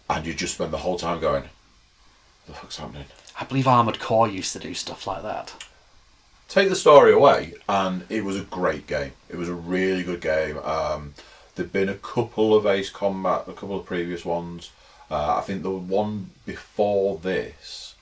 and 0.09 0.25
you 0.25 0.33
just 0.33 0.55
spend 0.55 0.71
the 0.73 0.77
whole 0.79 0.97
time 0.97 1.19
going, 1.21 1.43
What 1.43 1.49
"The 2.47 2.53
fuck's 2.53 2.77
happening?" 2.77 3.05
I 3.39 3.45
believe 3.45 3.67
Armored 3.67 3.99
Core 3.99 4.27
used 4.27 4.51
to 4.53 4.59
do 4.59 4.73
stuff 4.73 5.07
like 5.07 5.21
that. 5.23 5.53
Take 6.49 6.67
the 6.67 6.75
story 6.75 7.13
away, 7.13 7.53
and 7.69 8.05
it 8.09 8.25
was 8.25 8.35
a 8.35 8.43
great 8.43 8.87
game. 8.87 9.13
It 9.29 9.37
was 9.37 9.47
a 9.47 9.53
really 9.53 10.03
good 10.03 10.19
game. 10.19 10.57
Um, 10.57 11.13
there'd 11.55 11.71
been 11.71 11.87
a 11.87 11.95
couple 11.95 12.53
of 12.53 12.65
Ace 12.65 12.89
Combat, 12.89 13.43
a 13.47 13.53
couple 13.53 13.79
of 13.79 13.85
previous 13.85 14.25
ones. 14.25 14.71
Uh, 15.09 15.37
I 15.37 15.41
think 15.41 15.63
the 15.63 15.71
one 15.71 16.31
before 16.45 17.17
this, 17.19 17.95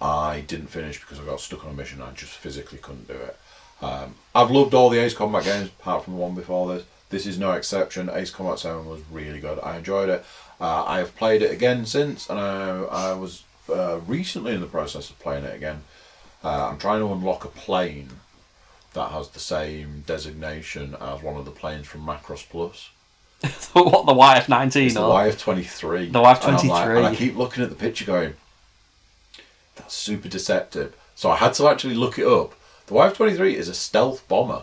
I 0.00 0.44
didn't 0.46 0.68
finish 0.68 1.00
because 1.00 1.20
I 1.20 1.24
got 1.24 1.40
stuck 1.40 1.64
on 1.64 1.72
a 1.72 1.74
mission. 1.74 2.00
I 2.00 2.12
just 2.12 2.32
physically 2.32 2.78
couldn't 2.78 3.08
do 3.08 3.14
it. 3.14 3.36
Um, 3.82 4.14
I've 4.34 4.50
loved 4.50 4.72
all 4.72 4.88
the 4.88 4.98
Ace 4.98 5.14
Combat 5.14 5.44
games 5.44 5.68
apart 5.68 6.04
from 6.04 6.14
the 6.14 6.20
one 6.20 6.34
before 6.34 6.72
this. 6.72 6.84
This 7.10 7.26
is 7.26 7.38
no 7.38 7.52
exception. 7.52 8.08
Ace 8.08 8.30
Combat 8.30 8.58
7 8.58 8.86
was 8.86 9.00
really 9.10 9.40
good. 9.40 9.58
I 9.60 9.78
enjoyed 9.78 10.08
it. 10.08 10.24
Uh, 10.60 10.84
I 10.86 10.98
have 10.98 11.16
played 11.16 11.42
it 11.42 11.50
again 11.50 11.86
since, 11.86 12.28
and 12.30 12.38
I, 12.38 12.82
I 12.82 13.12
was 13.14 13.42
uh, 13.68 13.98
recently 14.06 14.54
in 14.54 14.60
the 14.60 14.66
process 14.66 15.10
of 15.10 15.18
playing 15.18 15.44
it 15.44 15.54
again. 15.54 15.82
Uh, 16.42 16.68
I'm 16.70 16.78
trying 16.78 17.00
to 17.00 17.12
unlock 17.12 17.44
a 17.44 17.48
plane 17.48 18.08
that 18.94 19.10
has 19.10 19.28
the 19.28 19.40
same 19.40 20.02
designation 20.06 20.96
as 21.00 21.22
one 21.22 21.36
of 21.36 21.44
the 21.44 21.50
planes 21.50 21.86
from 21.86 22.04
Macross 22.04 22.48
Plus. 22.48 22.90
what 23.72 24.06
the 24.06 24.12
YF-19 24.12 24.86
It's 24.86 24.94
the 24.94 25.00
YF-23. 25.00 26.12
The 26.12 26.18
YF-23. 26.20 26.48
And, 26.48 26.56
I'm 26.58 26.68
like- 26.68 26.88
and 26.88 27.06
I 27.06 27.14
keep 27.14 27.36
looking 27.36 27.62
at 27.62 27.70
the 27.70 27.76
picture 27.76 28.04
going, 28.04 28.34
that's 29.76 29.94
super 29.94 30.28
deceptive. 30.28 30.94
So 31.14 31.30
I 31.30 31.36
had 31.36 31.54
to 31.54 31.68
actually 31.68 31.94
look 31.94 32.18
it 32.18 32.26
up. 32.26 32.54
The 32.86 32.94
YF-23 32.94 33.54
is 33.54 33.68
a 33.68 33.74
stealth 33.74 34.26
bomber, 34.28 34.62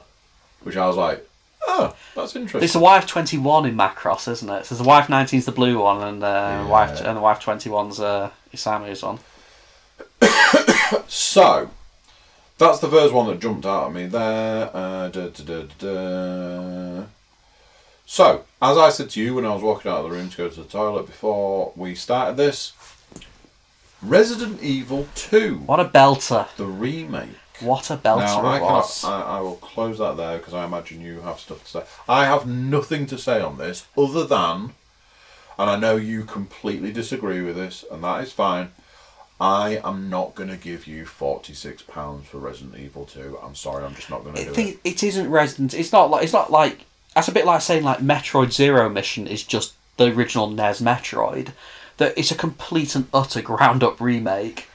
which 0.62 0.76
I 0.76 0.88
was 0.88 0.98
like, 0.98 1.28
oh, 1.68 1.96
that's 2.16 2.36
interesting. 2.36 2.64
It's 2.64 2.74
the 2.74 2.80
YF-21 2.80 3.70
in 3.70 3.76
Macross, 3.78 4.28
isn't 4.32 4.50
it? 4.50 4.66
So 4.66 4.76
the 4.76 4.84
YF 4.84 5.08
nineteen 5.10 5.40
is 5.40 5.46
the 5.46 5.52
blue 5.52 5.80
one, 5.80 6.02
and 6.02 6.24
uh, 6.24 6.28
Yeah. 6.28 6.68
YF 6.68 7.06
and 7.06 7.18
the 7.18 7.22
YF-21's 7.22 8.00
uh, 8.00 8.32
Isamu's 8.54 9.04
one. 9.04 9.20
So, 11.08 11.70
that's 12.58 12.80
the 12.80 12.90
first 12.90 13.14
one 13.14 13.28
that 13.28 13.40
jumped 13.40 13.66
out 13.66 13.88
at 13.88 13.94
me 13.94 14.08
there. 14.08 14.70
Uh, 14.76 15.10
da, 15.10 15.28
da, 15.28 15.44
da, 15.44 15.62
da, 15.80 17.02
da. 17.02 17.04
So, 18.06 18.46
as 18.62 18.78
I 18.78 18.90
said 18.90 19.10
to 19.12 19.22
you 19.22 19.36
when 19.36 19.46
I 19.46 19.54
was 19.54 19.62
walking 19.62 19.92
out 19.92 20.06
of 20.06 20.10
the 20.10 20.16
room 20.16 20.30
to 20.30 20.38
go 20.38 20.50
to 20.50 20.62
the 20.64 20.68
toilet 20.68 21.08
before 21.08 21.74
we 21.76 21.94
started 21.94 22.38
this, 22.38 22.74
Resident 24.02 24.62
Evil 24.62 25.08
2, 25.16 25.58
What 25.66 25.80
a 25.80 25.86
belter! 25.86 26.48
the 26.56 26.66
remake. 26.66 27.30
What 27.60 27.90
a 27.90 27.98
belter 27.98 28.20
Now, 28.20 28.46
I, 28.46 28.60
cannot, 28.60 28.62
was. 28.62 29.04
I, 29.04 29.22
I 29.22 29.42
will 29.42 29.56
close 29.56 29.98
that 29.98 30.16
there 30.16 30.38
because 30.38 30.54
I 30.54 30.66
imagine 30.66 31.02
you 31.02 31.22
have 31.22 31.40
stuff 31.40 31.64
to 31.64 31.70
say. 31.70 31.84
I 32.08 32.26
have 32.26 32.48
nothing 32.48 33.08
to 33.08 33.18
say 33.18 33.42
on 33.42 33.58
this 33.58 33.86
other 33.98 34.26
than, 34.26 34.74
and 35.58 35.70
I 35.70 35.76
know 35.78 35.96
you 35.96 36.24
completely 36.24 36.92
disagree 36.94 37.42
with 37.42 37.56
this, 37.56 37.84
and 37.92 38.04
that 38.04 38.24
is 38.24 38.32
fine. 38.32 38.72
I 39.40 39.80
am 39.84 40.10
not 40.10 40.34
going 40.34 40.50
to 40.50 40.58
give 40.58 40.88
you 40.88 41.06
£46 41.06 42.24
for 42.24 42.38
Resident 42.40 42.78
Evil 42.78 43.06
2. 43.06 43.38
I'm 43.44 43.54
sorry, 43.54 43.86
I'm 43.86 43.94
just 43.94 44.10
not 44.10 44.24
going 44.24 44.36
to 44.36 44.44
do 44.46 44.50
it. 44.50 44.56
think 44.56 44.80
it 44.84 45.04
isn't 45.04 45.30
Resident. 45.30 45.74
It's 45.74 45.92
not 45.92 46.10
like 46.10 46.24
it's 46.24 46.34
not 46.34 46.52
like 46.52 46.86
that's 47.14 47.28
a 47.28 47.32
bit 47.32 47.46
like 47.46 47.62
saying 47.62 47.84
like 47.84 48.00
Metroid 48.00 48.52
Zero 48.52 48.90
Mission 48.90 49.28
is 49.28 49.44
just 49.44 49.74
the 49.98 50.06
original 50.12 50.50
NES 50.50 50.82
Metroid. 50.82 51.52
That 51.98 52.18
it's 52.18 52.32
a 52.32 52.36
complete 52.36 52.96
and 52.96 53.08
utter 53.14 53.42
ground 53.42 53.84
up 53.84 54.00
remake, 54.02 54.68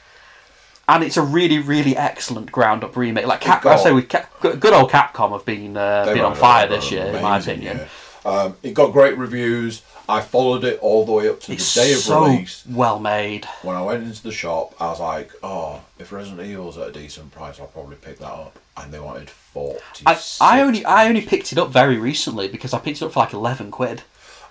and 0.88 1.02
it's 1.04 1.16
a 1.16 1.22
really 1.22 1.58
really 1.58 1.96
excellent 1.96 2.50
ground 2.50 2.82
up 2.84 2.96
remake. 2.96 3.26
Like 3.26 3.40
Cap, 3.40 3.64
I 3.66 3.76
say, 3.76 3.92
with 3.92 4.08
Cap, 4.08 4.32
good 4.40 4.60
good 4.60 4.72
old 4.72 4.90
Capcom 4.90 5.32
have 5.32 5.44
been 5.44 5.76
uh, 5.76 6.04
been 6.04 6.20
on 6.20 6.34
fire 6.34 6.68
this 6.68 6.90
year, 6.90 7.06
in 7.06 7.22
my 7.22 7.38
opinion. 7.38 7.78
yeah. 7.78 7.88
Um, 8.24 8.56
it 8.62 8.74
got 8.74 8.92
great 8.92 9.16
reviews. 9.18 9.82
I 10.08 10.20
followed 10.20 10.64
it 10.64 10.78
all 10.80 11.04
the 11.06 11.12
way 11.12 11.28
up 11.28 11.40
to 11.42 11.52
It's 11.52 11.74
the 11.74 11.80
day 11.80 11.92
of 11.92 11.98
so 11.98 12.24
release. 12.24 12.64
well 12.68 12.98
made. 12.98 13.46
When 13.62 13.76
I 13.76 13.82
went 13.82 14.04
into 14.04 14.22
the 14.22 14.32
shop, 14.32 14.74
I 14.80 14.86
was 14.90 15.00
like, 15.00 15.32
"Oh, 15.42 15.80
if 15.98 16.12
Resident 16.12 16.46
Evil's 16.48 16.78
at 16.78 16.88
a 16.88 16.92
decent 16.92 17.32
price, 17.32 17.58
I'll 17.60 17.66
probably 17.68 17.96
pick 17.96 18.18
that 18.18 18.26
up." 18.26 18.58
And 18.76 18.92
they 18.92 19.00
wanted 19.00 19.30
forty. 19.30 20.04
I, 20.06 20.20
I 20.40 20.60
only 20.60 20.84
I 20.84 21.08
only 21.08 21.22
picked 21.22 21.52
it 21.52 21.58
up 21.58 21.70
very 21.70 21.98
recently 21.98 22.48
because 22.48 22.72
I 22.72 22.78
picked 22.78 23.00
it 23.02 23.04
up 23.04 23.12
for 23.12 23.20
like 23.20 23.32
eleven 23.32 23.70
quid. 23.70 24.02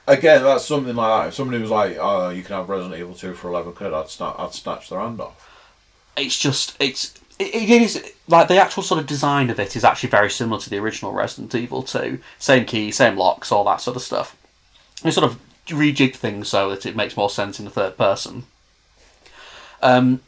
again. 0.07 0.43
That's 0.43 0.65
something 0.65 0.95
like 0.95 1.23
that. 1.23 1.27
If 1.29 1.33
somebody 1.35 1.61
was 1.61 1.71
like, 1.71 1.97
"Oh, 1.99 2.29
you 2.29 2.43
can 2.43 2.55
have 2.55 2.69
Resident 2.69 2.99
Evil 2.99 3.13
two 3.15 3.33
for 3.33 3.49
eleven 3.49 3.73
quid," 3.73 3.93
I'd 3.93 4.09
snatch, 4.09 4.35
I'd 4.37 4.53
snatch 4.53 4.89
their 4.89 4.99
hand 4.99 5.19
off. 5.21 5.47
it's 6.17 6.37
just 6.37 6.75
it's 6.79 7.13
it, 7.41 7.69
is 7.69 8.13
like 8.27 8.47
the 8.47 8.57
actual 8.57 8.83
sort 8.83 8.99
of 8.99 9.07
design 9.07 9.49
of 9.49 9.59
it 9.59 9.75
is 9.75 9.83
actually 9.83 10.09
very 10.09 10.29
similar 10.29 10.59
to 10.61 10.69
the 10.69 10.77
original 10.77 11.11
Resident 11.11 11.53
Evil 11.55 11.83
2. 11.83 12.19
Same 12.39 12.65
key, 12.65 12.91
same 12.91 13.17
locks, 13.17 13.51
all 13.51 13.63
that 13.65 13.81
sort 13.81 13.95
of 13.95 14.03
stuff. 14.03 14.35
They 15.01 15.11
sort 15.11 15.29
of 15.29 15.39
rejig 15.67 16.15
things 16.15 16.49
so 16.49 16.69
that 16.69 16.85
it 16.85 16.95
makes 16.95 17.17
more 17.17 17.29
sense 17.29 17.59
in 17.59 17.65
the 17.65 17.71
third 17.71 17.97
person. 17.97 18.43
Um, 19.81 20.21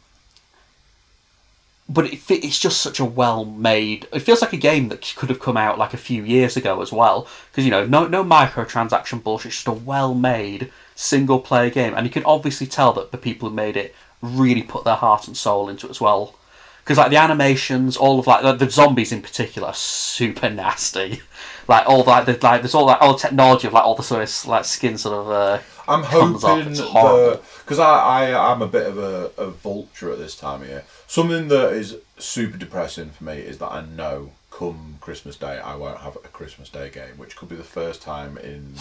but 1.90 2.06
it, 2.06 2.20
it's 2.30 2.60
just 2.60 2.82
such 2.82 3.00
a 3.00 3.06
well 3.06 3.46
made. 3.46 4.08
It 4.14 4.22
feels 4.22 4.42
like 4.42 4.54
a 4.54 4.58
game 4.58 4.90
that 4.90 5.14
could 5.16 5.30
have 5.30 5.40
come 5.40 5.58
out 5.58 5.78
like 5.78 5.94
a 5.94 5.98
few 5.98 6.24
years 6.24 6.58
ago 6.58 6.82
as 6.82 6.92
well, 6.92 7.28
because 7.52 7.66
you 7.66 7.72
know, 7.72 7.86
no 7.86 8.08
no 8.08 8.24
microtransaction 8.24 9.24
bullshit. 9.24 9.48
It's 9.48 9.58
just 9.58 9.68
a 9.68 9.74
well 9.74 10.14
made 10.14 10.72
single 10.96 11.40
player 11.40 11.70
game, 11.70 11.94
and 11.94 12.06
you 12.06 12.12
can 12.12 12.26
obviously 12.26 12.68
tell 12.68 12.94
that 12.94 13.12
the 13.12 13.18
people 13.18 13.50
who 13.50 13.56
made 13.56 13.78
it 13.78 13.94
really 14.22 14.64
put 14.64 14.86
their 14.86 14.96
heart 14.96 15.28
and 15.28 15.36
soul 15.36 15.70
into 15.70 15.88
it 15.88 15.92
as 15.92 16.02
well. 16.02 16.36
Because 16.84 16.98
like 16.98 17.12
the 17.12 17.18
animations, 17.18 17.96
all 17.96 18.20
of 18.20 18.28
like 18.28 18.42
the, 18.42 18.54
the 18.54 18.70
zombies 18.70 19.12
in 19.12 19.22
particular, 19.22 19.70
are 19.70 19.74
super 19.74 20.50
nasty. 20.50 21.22
Like 21.66 21.88
all 21.88 22.04
like 22.04 22.26
the 22.26 22.38
like 22.42 22.62
there's 22.62 22.76
all 22.76 22.88
that 22.88 23.02
old 23.02 23.20
technology 23.20 23.68
of 23.68 23.74
like 23.74 23.86
all 23.86 23.96
the 23.96 24.04
sort 24.04 24.22
of 24.22 24.48
like 24.48 24.66
skin 24.66 24.98
sort 24.98 25.18
of. 25.18 25.30
Uh, 25.30 25.60
I'm 25.88 26.04
hoping 26.04 26.34
because 26.34 27.80
I, 27.80 28.34
I 28.34 28.52
I'm 28.52 28.62
a 28.62 28.68
bit 28.68 28.86
of 28.86 28.98
a, 28.98 29.32
a 29.38 29.50
vulture 29.50 30.12
at 30.12 30.18
this 30.18 30.36
time 30.36 30.64
of 30.64 30.68
year. 30.68 30.84
Something 31.08 31.48
that 31.48 31.72
is 31.72 31.96
super 32.18 32.58
depressing 32.58 33.12
for 33.12 33.24
me 33.24 33.38
is 33.38 33.60
that 33.60 33.72
I 33.72 33.86
know 33.86 34.32
come 34.52 34.98
Christmas 35.00 35.38
Day 35.38 35.58
I 35.58 35.76
won't 35.76 36.00
have 36.00 36.18
a 36.18 36.28
Christmas 36.28 36.68
Day 36.68 36.90
game, 36.90 37.18
which 37.18 37.38
could 37.38 37.48
be 37.48 37.56
the 37.56 37.64
first 37.64 38.02
time 38.02 38.38
in 38.38 38.76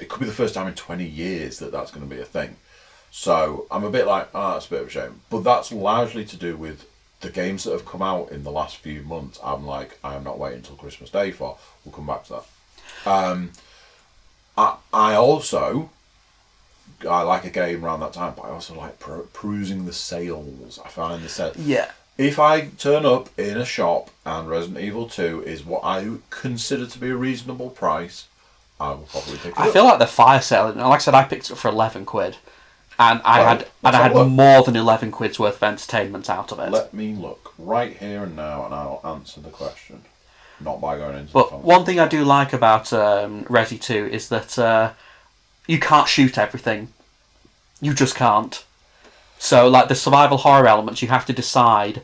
it 0.00 0.08
could 0.08 0.20
be 0.20 0.26
the 0.26 0.32
first 0.32 0.54
time 0.54 0.66
in 0.66 0.74
20 0.74 1.04
years 1.04 1.58
that 1.58 1.72
that's 1.72 1.90
going 1.90 2.08
to 2.08 2.14
be 2.14 2.20
a 2.20 2.24
thing. 2.24 2.56
So 3.16 3.66
I'm 3.70 3.84
a 3.84 3.90
bit 3.90 4.08
like, 4.08 4.28
ah, 4.34 4.54
that's 4.54 4.66
a 4.66 4.70
bit 4.70 4.80
of 4.82 4.88
a 4.88 4.90
shame. 4.90 5.20
But 5.30 5.44
that's 5.44 5.70
largely 5.70 6.24
to 6.24 6.36
do 6.36 6.56
with 6.56 6.84
the 7.20 7.30
games 7.30 7.62
that 7.62 7.70
have 7.70 7.86
come 7.86 8.02
out 8.02 8.32
in 8.32 8.42
the 8.42 8.50
last 8.50 8.78
few 8.78 9.02
months. 9.02 9.38
I'm 9.42 9.64
like, 9.64 9.98
I 10.02 10.16
am 10.16 10.24
not 10.24 10.36
waiting 10.36 10.58
until 10.58 10.74
Christmas 10.74 11.10
Day 11.10 11.30
for. 11.30 11.56
We'll 11.84 11.94
come 11.94 12.08
back 12.08 12.24
to 12.24 12.32
that. 13.04 13.08
Um, 13.08 13.52
I, 14.58 14.76
I 14.92 15.14
also 15.14 15.90
I 17.08 17.22
like 17.22 17.44
a 17.44 17.50
game 17.50 17.84
around 17.84 18.00
that 18.00 18.14
time, 18.14 18.34
but 18.36 18.42
I 18.46 18.48
also 18.50 18.74
like 18.74 18.98
per- 18.98 19.22
perusing 19.32 19.86
the 19.86 19.92
sales. 19.92 20.80
I 20.84 20.88
find 20.88 21.22
the 21.22 21.28
sale. 21.28 21.52
yeah. 21.56 21.92
If 22.18 22.38
I 22.40 22.66
turn 22.78 23.06
up 23.06 23.28
in 23.38 23.56
a 23.56 23.64
shop 23.64 24.10
and 24.26 24.48
Resident 24.48 24.78
Evil 24.84 25.08
Two 25.08 25.42
is 25.46 25.64
what 25.64 25.82
I 25.84 26.08
consider 26.30 26.86
to 26.86 26.98
be 26.98 27.10
a 27.10 27.16
reasonable 27.16 27.70
price, 27.70 28.26
I 28.80 28.90
will 28.90 29.06
probably 29.10 29.36
pick 29.36 29.52
it 29.52 29.58
I 29.58 29.68
up. 29.68 29.72
feel 29.72 29.84
like 29.84 29.98
the 30.00 30.06
fire 30.08 30.40
sale. 30.40 30.66
and 30.68 30.80
Like 30.80 30.96
I 30.96 30.98
said, 30.98 31.14
I 31.14 31.24
picked 31.24 31.50
it 31.50 31.56
for 31.56 31.68
eleven 31.68 32.04
quid, 32.04 32.36
and 32.98 33.20
I 33.24 33.38
Right, 33.42 33.58
had 33.58 33.68
and 33.84 33.96
I 33.96 34.02
had 34.02 34.14
look. 34.14 34.28
more 34.28 34.62
than 34.62 34.76
eleven 34.76 35.10
quid's 35.10 35.38
worth 35.38 35.56
of 35.56 35.62
entertainment 35.62 36.28
out 36.30 36.52
of 36.52 36.58
it. 36.60 36.70
Let 36.70 36.94
me 36.94 37.14
look 37.14 37.52
right 37.58 37.96
here 37.96 38.24
and 38.24 38.36
now, 38.36 38.64
and 38.64 38.74
I'll 38.74 39.00
answer 39.04 39.40
the 39.40 39.50
question, 39.50 40.02
not 40.60 40.80
by 40.80 40.96
going 40.96 41.16
into 41.16 41.26
the 41.28 41.32
But 41.32 41.50
phone. 41.50 41.62
one 41.62 41.84
thing 41.84 41.98
I 42.00 42.06
do 42.08 42.24
like 42.24 42.52
about 42.52 42.92
um, 42.92 43.44
Resi 43.44 43.80
Two 43.80 44.08
is 44.12 44.28
that 44.28 44.58
uh, 44.58 44.92
you 45.66 45.78
can't 45.80 46.08
shoot 46.08 46.38
everything. 46.38 46.92
You 47.80 47.94
just 47.94 48.14
can't. 48.14 48.64
So, 49.38 49.68
like 49.68 49.88
the 49.88 49.94
survival 49.94 50.38
horror 50.38 50.66
elements, 50.68 51.02
you 51.02 51.08
have 51.08 51.26
to 51.26 51.32
decide: 51.32 52.02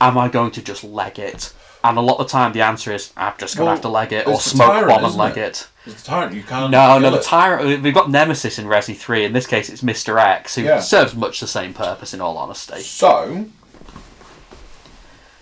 Am 0.00 0.16
I 0.16 0.28
going 0.28 0.50
to 0.52 0.62
just 0.62 0.82
leg 0.84 1.18
it? 1.18 1.52
And 1.82 1.96
a 1.96 2.00
lot 2.02 2.18
of 2.20 2.26
the 2.26 2.30
time, 2.30 2.52
the 2.52 2.60
answer 2.60 2.92
is: 2.92 3.12
I'm 3.16 3.32
just 3.38 3.56
going 3.56 3.64
to 3.64 3.68
Well, 3.68 3.74
have 3.74 3.82
to 3.82 3.88
leg 3.88 4.12
it, 4.12 4.26
or 4.26 4.38
smoke 4.38 4.68
tyrant, 4.68 4.90
one 4.92 5.04
and 5.04 5.14
leg 5.14 5.38
it? 5.38 5.38
it. 5.38 5.68
It's 5.86 6.02
the 6.02 6.08
tyrant. 6.08 6.34
You 6.34 6.42
can't. 6.42 6.70
No, 6.70 6.98
no, 6.98 7.10
the 7.10 7.18
it. 7.18 7.24
tyrant. 7.24 7.82
We've 7.82 7.94
got 7.94 8.10
Nemesis 8.10 8.58
in 8.58 8.66
Resi 8.66 8.94
Three. 8.96 9.24
In 9.24 9.32
this 9.32 9.46
case, 9.46 9.70
it's 9.70 9.82
Mister 9.82 10.18
X, 10.18 10.56
who 10.56 10.62
Yeah. 10.62 10.80
serves 10.80 11.14
much 11.14 11.40
the 11.40 11.46
same 11.46 11.72
purpose. 11.72 12.12
In 12.12 12.20
all 12.20 12.36
honesty, 12.36 12.82
So, 12.82 13.46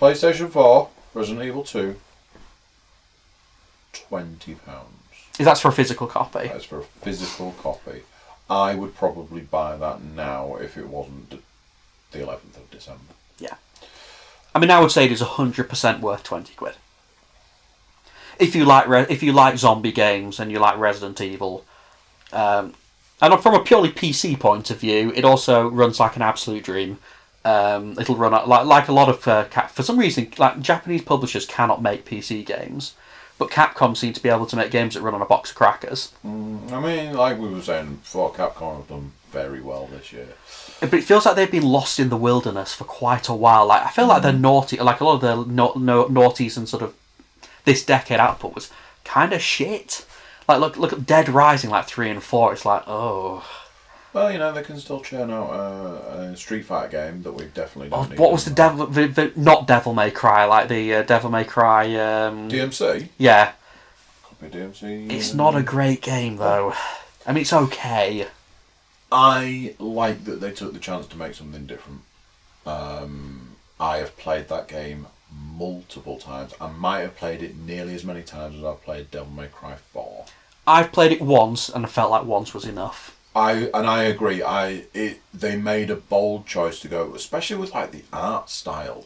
PlayStation 0.00 0.48
Four, 0.50 0.90
Resident 1.12 1.44
Evil 1.44 1.64
Two, 1.64 1.96
twenty 3.92 4.54
pounds. 4.54 4.86
is 5.38 5.46
that 5.46 5.58
for 5.58 5.68
a 5.68 5.72
physical 5.72 6.06
copy? 6.06 6.48
That's 6.48 6.64
for 6.64 6.78
a 6.80 6.84
physical 6.84 7.52
copy. 7.60 8.02
I 8.48 8.74
would 8.74 8.94
probably 8.96 9.40
buy 9.42 9.76
that 9.76 10.02
now 10.02 10.56
if 10.56 10.78
it 10.78 10.86
wasn't 10.88 11.42
the 12.12 12.18
11th 12.18 12.56
of 12.56 12.70
December. 12.70 13.12
I 14.58 14.60
mean, 14.60 14.72
I 14.72 14.80
would 14.80 14.90
say 14.90 15.04
it 15.04 15.12
is 15.12 15.20
hundred 15.20 15.68
percent 15.68 16.00
worth 16.00 16.24
twenty 16.24 16.52
quid. 16.54 16.74
If 18.40 18.56
you 18.56 18.64
like, 18.64 19.08
if 19.08 19.22
you 19.22 19.32
like 19.32 19.56
zombie 19.56 19.92
games 19.92 20.40
and 20.40 20.50
you 20.50 20.58
like 20.58 20.76
Resident 20.78 21.20
Evil, 21.20 21.64
um, 22.32 22.74
and 23.22 23.40
from 23.40 23.54
a 23.54 23.62
purely 23.62 23.90
PC 23.90 24.36
point 24.36 24.72
of 24.72 24.80
view, 24.80 25.12
it 25.14 25.24
also 25.24 25.68
runs 25.68 26.00
like 26.00 26.16
an 26.16 26.22
absolute 26.22 26.64
dream. 26.64 26.98
Um, 27.44 27.96
it'll 28.00 28.16
run 28.16 28.32
like 28.32 28.64
like 28.64 28.88
a 28.88 28.92
lot 28.92 29.08
of 29.08 29.28
uh, 29.28 29.44
for 29.44 29.84
some 29.84 29.96
reason 29.96 30.32
like 30.38 30.58
Japanese 30.58 31.02
publishers 31.02 31.46
cannot 31.46 31.80
make 31.80 32.04
PC 32.04 32.44
games, 32.44 32.94
but 33.38 33.50
Capcom 33.50 33.96
seem 33.96 34.12
to 34.12 34.22
be 34.22 34.28
able 34.28 34.46
to 34.46 34.56
make 34.56 34.70
games 34.70 34.94
that 34.94 35.02
run 35.02 35.14
on 35.14 35.22
a 35.22 35.26
box 35.26 35.50
of 35.50 35.56
crackers. 35.56 36.12
Mm, 36.26 36.72
I 36.72 36.80
mean, 36.80 37.14
like 37.14 37.38
we 37.38 37.48
were 37.48 37.62
saying 37.62 37.96
before, 37.96 38.32
Capcom 38.32 38.78
have 38.78 38.88
done 38.88 39.12
very 39.30 39.60
well 39.60 39.86
this 39.86 40.12
year. 40.12 40.28
But 40.80 40.94
it 40.94 41.04
feels 41.04 41.26
like 41.26 41.36
they've 41.36 41.50
been 41.50 41.62
lost 41.62 41.98
in 41.98 42.08
the 42.08 42.16
wilderness 42.16 42.74
for 42.74 42.84
quite 42.84 43.28
a 43.28 43.34
while. 43.34 43.66
Like 43.66 43.84
I 43.84 43.90
feel 43.90 44.06
like 44.06 44.22
they're 44.22 44.32
mm. 44.32 44.40
naughty. 44.40 44.76
Like 44.78 45.00
a 45.00 45.04
lot 45.04 45.14
of 45.14 45.20
the 45.20 45.52
no, 45.52 45.72
no, 45.74 46.06
naughties 46.06 46.56
and 46.56 46.68
sort 46.68 46.82
of 46.82 46.94
this 47.64 47.84
decade 47.84 48.20
output 48.20 48.54
was 48.54 48.70
kind 49.04 49.32
of 49.32 49.40
shit. 49.40 50.04
Like 50.48 50.60
look 50.60 50.76
look 50.76 50.92
at 50.92 51.06
Dead 51.06 51.28
Rising 51.28 51.70
like 51.70 51.86
three 51.86 52.10
and 52.10 52.22
four. 52.22 52.52
It's 52.52 52.64
like 52.64 52.82
oh, 52.86 53.44
Well, 54.12 54.32
you 54.32 54.38
know, 54.38 54.52
they 54.52 54.62
can 54.62 54.78
still 54.78 55.00
churn 55.00 55.30
out 55.30 55.50
a, 55.50 56.30
a 56.30 56.36
Street 56.36 56.64
Fighter 56.64 56.88
game 56.88 57.22
that 57.22 57.32
we've 57.32 57.52
definitely 57.52 57.90
oh 57.92 58.04
what 58.16 58.32
was 58.32 58.44
the 58.44 58.50
devil? 58.50 58.86
The, 58.86 59.06
the, 59.06 59.32
not 59.36 59.66
Devil 59.66 59.94
May 59.94 60.10
Cry. 60.10 60.44
Like 60.46 60.68
the 60.68 60.94
uh, 60.94 61.02
Devil 61.02 61.30
May 61.30 61.44
Cry. 61.44 61.94
Um, 61.96 62.48
DMC? 62.48 63.08
yeah, 63.18 63.52
Copy 64.22 64.48
DMC. 64.48 65.12
it's 65.12 65.34
not 65.34 65.54
a 65.54 65.62
great 65.62 66.00
game 66.00 66.36
though. 66.36 66.72
I 67.26 67.32
mean, 67.32 67.42
it's 67.42 67.52
okay. 67.52 68.26
I 69.10 69.74
like 69.78 70.24
that 70.24 70.40
they 70.40 70.52
took 70.52 70.72
the 70.72 70.78
chance 70.78 71.06
to 71.08 71.16
make 71.16 71.34
something 71.34 71.66
different. 71.66 72.00
Um, 72.66 73.56
I 73.80 73.98
have 73.98 74.16
played 74.16 74.48
that 74.48 74.68
game 74.68 75.06
multiple 75.32 76.18
times. 76.18 76.52
I 76.60 76.70
might 76.70 77.00
have 77.00 77.16
played 77.16 77.42
it 77.42 77.56
nearly 77.56 77.94
as 77.94 78.04
many 78.04 78.22
times 78.22 78.56
as 78.56 78.64
I've 78.64 78.82
played 78.82 79.10
Devil 79.10 79.32
May 79.32 79.48
Cry 79.48 79.76
4. 79.92 80.26
I've 80.66 80.92
played 80.92 81.12
it 81.12 81.20
once 81.20 81.68
and 81.68 81.84
I 81.86 81.88
felt 81.88 82.10
like 82.10 82.24
once 82.24 82.52
was 82.52 82.64
enough. 82.64 83.17
I 83.38 83.52
and 83.74 83.86
I 83.86 84.02
agree. 84.04 84.42
I 84.42 84.84
it 84.94 85.20
they 85.32 85.56
made 85.56 85.90
a 85.90 85.96
bold 85.96 86.46
choice 86.46 86.80
to 86.80 86.88
go, 86.88 87.14
especially 87.14 87.56
with 87.56 87.72
like 87.74 87.92
the 87.92 88.02
art 88.12 88.50
style. 88.50 89.04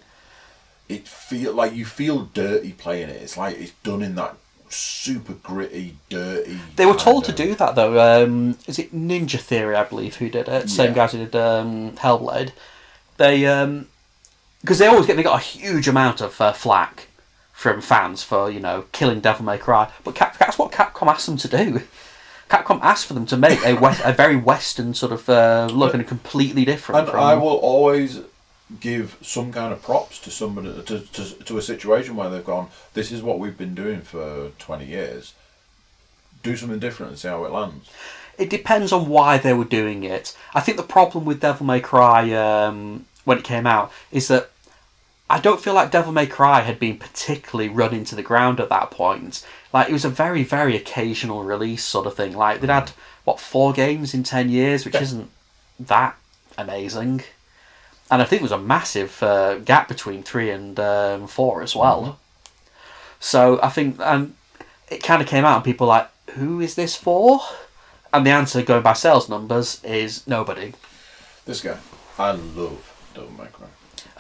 It 0.89 1.07
feel 1.09 1.53
like 1.55 1.75
you 1.75 1.85
feel 1.85 2.25
dirty 2.35 2.73
playing 2.73 3.09
it. 3.09 3.23
It's 3.23 3.37
like 3.37 3.59
it's 3.59 3.73
done 3.83 4.03
in 4.03 4.15
that 4.17 4.37
super 4.69 5.35
gritty, 5.35 5.97
dirty. 6.09 6.59
They 6.77 6.87
were 6.87 6.95
told 6.95 7.25
to 7.27 7.33
do 7.33 7.55
that 7.57 7.75
though. 7.75 8.25
Um, 8.25 8.59
is 8.67 8.79
it 8.79 8.95
Ninja 8.95 9.39
Theory, 9.39 9.77
I 9.77 9.85
believe, 9.85 10.17
who 10.17 10.29
did 10.29 10.49
it? 10.49 10.69
Same 10.71 10.91
Yeah. 10.91 10.95
guys 10.95 11.13
who 11.13 11.19
did 11.19 11.37
um, 11.37 11.93
Hellblade. 11.93 12.53
They 13.19 13.43
because 14.63 14.79
they 14.79 14.87
always 14.87 15.07
get 15.07 15.17
they 15.17 15.23
got 15.23 15.41
a 15.41 15.45
huge 15.45 15.89
amount 15.89 16.21
of 16.21 16.41
uh, 16.41 16.53
flack 16.53 17.09
from 17.53 17.81
fans 17.81 18.23
for 18.23 18.51
you 18.51 18.61
know 18.61 18.87
killing 18.93 19.21
Devil 19.21 19.45
May 19.45 19.59
Cry, 19.59 19.91
but 20.05 20.15
Cap, 20.15 20.37
that's 20.39 20.59
what 20.59 20.73
Capcom 20.73 21.07
asked 21.09 21.27
them 21.27 21.37
to 21.39 21.49
do. 21.49 21.83
Capcom 22.53 22.79
asked 22.83 23.07
for 23.07 23.15
them 23.15 23.27
to 23.27 23.37
make 23.37 23.61
a 23.65 23.75
west, 23.85 24.03
a 24.05 24.13
very 24.13 24.37
Western 24.37 24.93
sort 24.93 25.13
of 25.13 25.23
uh, 25.29 25.69
look 25.73 25.95
and 25.95 26.03
a 26.03 26.05
completely 26.05 26.65
different. 26.73 26.99
And 27.01 27.09
from, 27.09 27.21
I 27.21 27.35
will 27.35 27.59
always 27.73 28.21
give 28.81 29.17
some 29.23 29.53
kind 29.53 29.73
of 29.73 29.83
props 29.83 30.19
to 30.25 30.31
somebody 30.31 30.69
to, 30.89 31.01
to, 31.01 31.25
to 31.49 31.59
a 31.59 31.63
situation 31.63 32.17
where 32.17 32.31
they've 32.31 32.45
gone. 32.55 32.69
This 32.93 33.11
is 33.11 33.23
what 33.23 33.39
we've 33.39 33.59
been 33.65 33.75
doing 33.75 34.01
for 34.03 34.51
twenty 34.59 34.87
years. 34.87 35.35
Do 36.43 36.57
something 36.57 36.79
different 36.79 37.11
and 37.13 37.19
see 37.19 37.29
how 37.29 37.45
it 37.45 37.53
lands. 37.53 37.89
It 38.39 38.51
depends 38.51 38.93
on 38.93 39.09
why 39.09 39.39
they 39.39 39.55
were 39.55 39.71
doing 39.81 40.05
it. 40.05 40.37
I 40.55 40.61
think 40.61 40.77
the 40.77 40.83
problem 40.83 41.25
with 41.25 41.41
Devil 41.41 41.67
May 41.67 41.81
Cry 41.81 42.33
um, 42.33 43.07
when 43.25 43.39
it 43.39 43.45
came 43.45 43.67
out 43.67 43.93
is 44.11 44.29
that 44.29 44.51
I 45.33 45.41
don't 45.41 45.63
feel 45.63 45.73
like 45.73 45.91
Devil 45.91 46.13
May 46.13 46.27
Cry 46.27 46.61
had 46.61 46.79
been 46.79 46.99
particularly 46.99 47.71
run 47.71 47.95
into 47.95 48.15
the 48.15 48.23
ground 48.23 48.61
at 48.61 48.69
that 48.69 48.91
point. 48.91 49.43
Like 49.73 49.89
it 49.89 49.93
was 49.95 50.05
a 50.05 50.11
very, 50.11 50.45
very 50.45 50.77
occasional 50.77 51.43
release 51.43 51.83
sort 51.83 52.07
of 52.07 52.15
thing. 52.15 52.37
Like 52.37 52.61
they'd 52.61 52.69
had 52.69 52.93
what 53.25 53.41
four 53.41 53.73
games 53.73 54.13
in 54.13 54.25
ten 54.25 54.51
years, 54.51 54.85
which 54.85 54.95
isn't 54.95 55.31
that 55.81 56.19
amazing. 56.59 57.23
And 58.11 58.21
I 58.21 58.27
think 58.27 58.43
there 58.43 58.51
was 58.51 58.53
a 58.53 58.59
massive 58.59 59.23
uh, 59.23 59.61
gap 59.61 59.89
between 59.89 60.23
three 60.23 60.51
and 60.51 60.79
um, 60.79 61.27
four 61.27 61.63
as 61.63 61.75
well. 61.75 62.19
So 63.19 63.59
I 63.63 63.71
think 63.71 63.99
um, 64.01 64.35
it 64.91 65.03
kind 65.03 65.23
of 65.23 65.29
came 65.29 65.47
out, 65.47 65.57
and 65.57 65.65
people 65.65 65.87
were 65.87 65.95
like, 65.95 66.11
"Who 66.33 66.61
is 66.61 66.75
this 66.75 66.95
for?" 66.95 67.41
And 68.13 68.27
the 68.27 68.31
answer, 68.31 68.61
going 68.61 68.83
by 68.83 68.93
sales 68.93 69.31
numbers, 69.31 69.83
is 69.83 70.27
nobody. 70.27 70.75
This 71.47 71.63
guy, 71.63 71.79
I 72.19 72.33
love 72.33 73.11
Devil 73.15 73.31
May 73.31 73.47
Cry. 73.47 73.69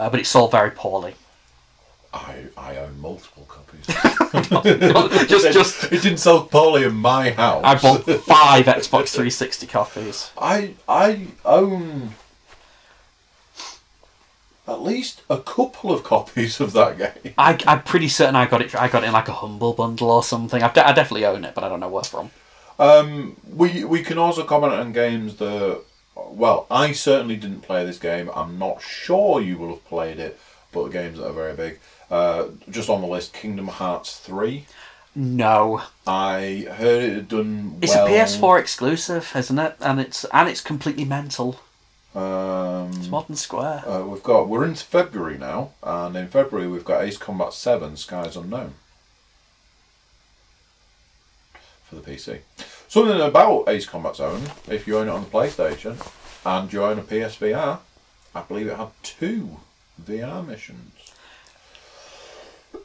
Uh, 0.02 0.10
but 0.10 0.18
it 0.18 0.26
sold 0.26 0.50
very 0.50 0.72
poorly. 0.72 1.14
I 2.12 2.46
I 2.56 2.76
own 2.76 3.00
multiple 3.00 3.46
copies. 3.48 3.86
just, 5.28 5.52
just. 5.52 5.84
it 5.92 6.02
didn't 6.02 6.18
sell 6.18 6.42
poorly 6.42 6.82
in 6.82 6.94
my 6.94 7.30
house. 7.30 7.62
I 7.64 7.76
bought 7.76 8.02
five 8.24 8.66
Xbox 8.66 9.10
360 9.10 9.66
copies. 9.68 10.32
I 10.36 10.74
I 10.88 11.28
own 11.44 12.14
at 14.66 14.82
least 14.82 15.22
a 15.30 15.38
couple 15.38 15.92
of 15.92 16.02
copies 16.02 16.60
of 16.60 16.72
that 16.72 16.98
game. 16.98 17.34
I, 17.38 17.56
I'm 17.66 17.82
pretty 17.84 18.08
certain 18.08 18.34
I 18.34 18.46
got 18.46 18.60
it. 18.60 18.74
I 18.74 18.88
got 18.88 19.04
it 19.04 19.06
in 19.06 19.12
like 19.12 19.28
a 19.28 19.34
humble 19.34 19.72
bundle 19.72 20.10
or 20.10 20.24
something. 20.24 20.64
I've 20.64 20.74
de- 20.74 20.86
I 20.86 20.92
definitely 20.92 21.26
own 21.26 21.44
it, 21.44 21.54
but 21.54 21.62
I 21.62 21.68
don't 21.68 21.80
know 21.80 21.88
where 21.88 22.02
from. 22.02 22.30
Um, 22.80 23.36
we 23.48 23.84
we 23.84 24.02
can 24.02 24.18
also 24.18 24.42
comment 24.42 24.72
on 24.72 24.92
games 24.92 25.36
that 25.36 25.82
well, 26.16 26.66
I 26.70 26.92
certainly 26.92 27.36
didn't 27.36 27.60
play 27.62 27.84
this 27.84 27.98
game. 27.98 28.30
I'm 28.34 28.58
not 28.58 28.82
sure 28.82 29.40
you 29.40 29.56
will 29.58 29.70
have 29.70 29.84
played 29.86 30.18
it, 30.18 30.38
but 30.72 30.88
games 30.88 31.18
that 31.18 31.26
are 31.28 31.32
very 31.32 31.54
big. 31.54 31.78
Uh, 32.10 32.48
just 32.70 32.90
on 32.90 33.00
the 33.00 33.06
list, 33.06 33.32
Kingdom 33.32 33.68
Hearts 33.68 34.18
3. 34.18 34.66
No, 35.14 35.82
I 36.06 36.66
heard 36.76 37.02
it 37.02 37.12
had 37.14 37.28
done 37.28 37.78
it's 37.82 37.94
well. 37.94 38.06
a 38.06 38.10
PS4 38.10 38.58
exclusive, 38.60 39.30
isn't 39.36 39.58
it? 39.58 39.76
And 39.80 40.00
it's 40.00 40.24
and 40.32 40.48
it's 40.48 40.62
completely 40.62 41.04
mental. 41.04 41.60
Um, 42.14 42.90
It's 42.96 43.08
Modern 43.08 43.36
Square. 43.36 43.84
uh, 43.86 44.04
we've 44.06 44.22
got 44.22 44.48
we're 44.48 44.64
into 44.64 44.84
February 44.84 45.36
now, 45.38 45.72
and 45.82 46.16
in 46.16 46.28
February 46.28 46.66
we've 46.68 46.84
got 46.84 47.02
Ace 47.04 47.18
Combat 47.18 47.52
Seven: 47.52 47.96
Skies 47.98 48.36
Unknown 48.36 48.74
for 51.84 51.96
the 51.96 52.02
PC. 52.02 52.40
Something 52.92 53.22
about 53.22 53.70
Ace 53.70 53.86
Combat 53.86 54.16
Zone, 54.16 54.42
if 54.68 54.86
you 54.86 54.98
own 54.98 55.08
it 55.08 55.12
on 55.12 55.22
the 55.22 55.30
PlayStation 55.30 55.96
and 56.44 56.70
you 56.70 56.84
own 56.84 56.98
a 56.98 57.02
PSVR, 57.02 57.78
I 58.34 58.42
believe 58.42 58.66
it 58.66 58.76
had 58.76 58.90
two 59.02 59.60
VR 60.04 60.46
missions. 60.46 61.14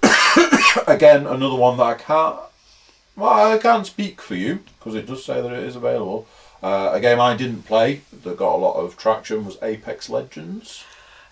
Again, 0.88 1.28
another 1.28 1.58
one 1.58 1.76
that 1.76 1.84
I 1.84 1.94
can't. 1.96 2.40
Well, 3.18 3.52
I 3.52 3.58
can't 3.58 3.86
speak 3.86 4.22
for 4.22 4.36
you 4.36 4.64
because 4.80 4.96
it 4.96 5.08
does 5.08 5.26
say 5.26 5.42
that 5.42 5.52
it 5.52 5.64
is 5.66 5.76
available. 5.76 6.26
Uh, 6.64 6.92
a 6.94 7.02
game 7.02 7.20
I 7.20 7.36
didn't 7.36 7.64
play 7.64 8.00
that 8.24 8.38
got 8.38 8.56
a 8.56 8.64
lot 8.64 8.78
of 8.78 8.96
traction 8.96 9.44
was 9.44 9.58
Apex 9.62 10.10
Legends. 10.10 10.86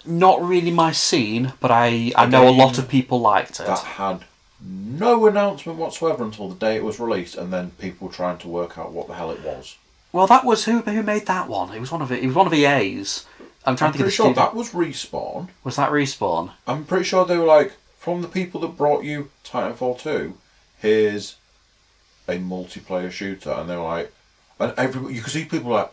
Not 0.05 0.43
really 0.43 0.71
my 0.71 0.91
scene, 0.91 1.53
but 1.61 1.71
I 1.71 2.11
I 2.17 2.25
know 2.25 2.45
a 2.45 2.51
lot 2.51 2.77
of 2.77 2.89
people 2.89 3.21
liked 3.21 3.61
it. 3.61 3.67
That 3.67 3.79
had 3.79 4.25
no 4.61 5.25
announcement 5.27 5.77
whatsoever 5.77 6.23
until 6.23 6.49
the 6.49 6.55
day 6.55 6.75
it 6.75 6.83
was 6.83 6.99
released, 6.99 7.35
and 7.35 7.51
then 7.51 7.71
people 7.71 8.09
trying 8.09 8.37
to 8.39 8.47
work 8.47 8.77
out 8.77 8.91
what 8.91 9.07
the 9.07 9.15
hell 9.15 9.31
it 9.31 9.41
was. 9.41 9.77
Well, 10.11 10.27
that 10.27 10.45
was 10.45 10.65
who 10.65 10.81
who 10.81 11.03
made 11.03 11.25
that 11.25 11.49
one. 11.49 11.73
It 11.73 11.79
was 11.79 11.91
one 11.91 12.01
of 12.01 12.11
it. 12.11 12.23
It 12.23 12.27
was 12.27 12.35
one 12.35 12.47
of 12.47 12.53
EA's. 12.53 13.25
I'm 13.65 13.75
trying 13.75 13.87
I'm 13.87 13.93
to 13.93 13.97
think 13.97 14.03
pretty 14.03 14.03
the 14.03 14.11
sure 14.11 14.33
that 14.33 14.55
was 14.55 14.71
Respawn. 14.71 15.49
Was 15.63 15.75
that 15.75 15.89
respawn? 15.91 16.51
I'm 16.67 16.85
pretty 16.85 17.03
sure 17.05 17.25
they 17.25 17.37
were 17.37 17.45
like, 17.45 17.73
from 17.97 18.21
the 18.21 18.27
people 18.27 18.61
that 18.61 18.77
brought 18.77 19.03
you 19.03 19.31
Titanfall 19.43 19.99
2, 19.99 20.37
here's 20.79 21.35
a 22.27 22.37
multiplayer 22.37 23.11
shooter. 23.11 23.49
And 23.51 23.67
they 23.67 23.75
were 23.75 23.83
like, 23.83 24.13
and 24.59 24.73
everybody, 24.77 25.15
you 25.15 25.21
could 25.21 25.33
see 25.33 25.45
people 25.45 25.71
like, 25.71 25.91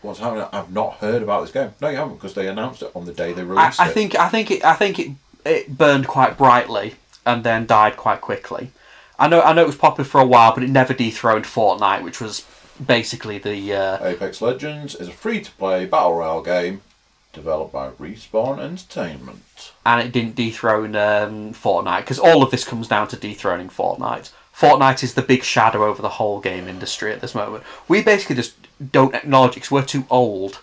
what's 0.00 0.18
happening? 0.18 0.46
I've 0.52 0.72
not 0.72 0.94
heard 0.94 1.22
about 1.22 1.42
this 1.42 1.52
game. 1.52 1.72
No, 1.80 1.88
you 1.88 1.96
haven't, 1.96 2.14
because 2.14 2.34
they 2.34 2.48
announced 2.48 2.82
it 2.82 2.90
on 2.94 3.04
the 3.04 3.12
day 3.12 3.32
they 3.34 3.42
I, 3.42 3.44
released 3.44 3.80
I 3.80 3.88
it. 3.88 3.92
think 3.92 4.14
I 4.18 4.28
think 4.28 4.50
it 4.50 4.64
I 4.64 4.74
think 4.74 4.98
it 4.98 5.10
it 5.44 5.76
burned 5.76 6.06
quite 6.06 6.36
brightly 6.38 6.94
and 7.26 7.44
then 7.44 7.66
died 7.66 7.96
quite 7.96 8.20
quickly. 8.20 8.70
I 9.18 9.28
know 9.28 9.40
I 9.42 9.52
know 9.52 9.62
it 9.62 9.66
was 9.66 9.76
popular 9.76 10.08
for 10.08 10.20
a 10.20 10.26
while, 10.26 10.54
but 10.54 10.64
it 10.64 10.70
never 10.70 10.94
dethroned 10.94 11.44
Fortnite, 11.44 12.02
which 12.02 12.20
was 12.20 12.44
basically 12.84 13.38
the 13.38 13.72
uh, 13.74 14.04
Apex 14.04 14.40
Legends 14.42 14.94
is 14.94 15.08
a 15.08 15.12
free 15.12 15.40
to 15.40 15.50
play 15.52 15.84
battle 15.86 16.16
royale 16.16 16.42
game 16.42 16.80
developed 17.32 17.72
by 17.72 17.88
Respawn 17.90 18.58
Entertainment. 18.58 19.72
and 19.86 20.00
it 20.06 20.12
didn't 20.12 20.34
dethrone 20.34 20.94
um, 20.96 21.54
Fortnite 21.54 22.00
because 22.00 22.18
all 22.18 22.42
of 22.42 22.50
this 22.50 22.64
comes 22.64 22.88
down 22.88 23.08
to 23.08 23.16
dethroning 23.16 23.68
Fortnite. 23.68 24.30
Fortnite 24.54 25.02
is 25.02 25.14
the 25.14 25.22
big 25.22 25.42
shadow 25.42 25.84
over 25.86 26.02
the 26.02 26.10
whole 26.10 26.40
game 26.40 26.68
industry 26.68 27.10
at 27.12 27.20
this 27.22 27.34
moment. 27.34 27.64
We 27.88 28.02
basically 28.02 28.36
just 28.36 28.54
don't 28.92 29.14
acknowledge 29.14 29.52
it 29.52 29.54
because 29.56 29.70
we're 29.70 29.84
too 29.84 30.04
old. 30.10 30.60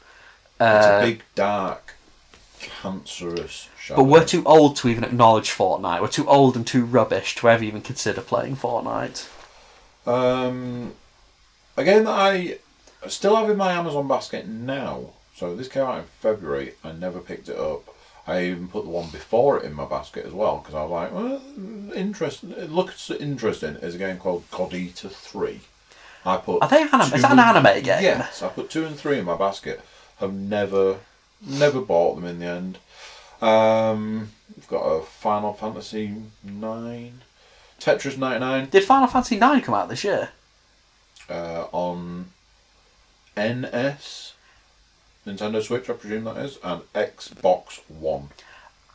It's 0.61 0.86
Uh, 0.86 0.99
a 1.01 1.05
big, 1.05 1.23
dark, 1.36 1.95
cancerous 2.59 3.67
shadow. 3.90 4.02
But 4.02 4.10
we're 4.10 4.26
too 4.26 4.44
old 4.46 4.76
to 4.78 4.88
even 4.88 5.04
acknowledge 5.04 5.50
Fortnite. 5.50 6.02
We're 6.02 6.08
too 6.08 6.28
old 6.28 6.56
and 6.56 6.66
too 6.66 6.86
rubbish 6.86 7.36
to 7.36 7.50
ever 7.50 7.64
even 7.64 7.82
consider 7.82 8.22
playing 8.22 8.56
Fortnite. 8.56 9.28
Um, 10.06 10.94
a 11.76 11.84
game 11.84 12.06
that 12.06 12.12
I 12.12 12.58
still 13.08 13.36
have 13.36 13.50
in 13.50 13.58
my 13.58 13.72
Amazon 13.74 14.08
basket 14.08 14.48
now. 14.48 15.12
So 15.36 15.56
this 15.56 15.68
came 15.68 15.84
out 15.84 16.00
in 16.00 16.04
February. 16.20 16.74
I 16.84 16.92
never 16.92 17.20
picked 17.20 17.50
it 17.50 17.58
up. 17.58 17.96
I 18.28 18.44
even 18.46 18.68
put 18.68 18.84
the 18.84 18.92
one 18.92 19.10
before 19.10 19.58
it 19.58 19.66
in 19.66 19.74
my 19.74 19.86
basket 19.86 20.26
as 20.26 20.34
well 20.34 20.58
because 20.58 20.76
I 20.76 20.84
was 20.84 20.92
like, 20.92 21.14
well, 21.14 21.42
interesting. 21.96 22.52
It 22.52 22.72
looks 22.72 23.10
interesting. 23.10 23.76
Is 23.76 23.96
a 23.96 23.98
game 23.98 24.18
called 24.18 24.44
God 24.52 24.74
Eater 24.74 25.10
Three. 25.10 25.62
I 26.26 26.38
put. 26.38 26.62
Are 26.62 26.68
they 26.68 26.82
anim- 26.82 27.14
is 27.14 27.22
that 27.22 27.32
an 27.32 27.40
anime 27.40 27.82
game? 27.84 28.04
Yes, 28.04 28.44
I 28.44 28.50
put 28.50 28.70
two 28.70 28.86
and 28.86 28.98
three 28.98 29.18
in 29.18 29.26
my 29.26 29.38
basket. 29.38 29.82
Have 30.18 30.34
never, 30.34 30.98
never 31.46 31.80
bought 31.80 32.16
them 32.16 32.26
in 32.26 32.40
the 32.40 32.46
end. 32.46 32.78
Um, 33.42 34.30
we've 34.56 34.68
got 34.68 34.82
a 34.82 35.02
Final 35.04 35.54
Fantasy 35.54 36.14
Nine, 36.44 37.22
Tetris 37.80 38.18
ninety 38.18 38.40
nine 38.40 38.70
Did 38.70 38.84
Final 38.84 39.08
Fantasy 39.08 39.36
IX 39.38 39.66
come 39.66 39.76
out 39.76 39.90
this 39.90 40.04
year? 40.04 40.30
uh, 41.30 41.66
on 41.72 42.28
NS, 43.38 44.34
Nintendo 45.26 45.62
Switch, 45.62 45.90
I 45.90 45.94
presume 45.94 46.24
that 46.26 46.38
is, 46.38 46.58
and 46.64 46.82
Xbox 46.94 47.80
One. 47.88 48.30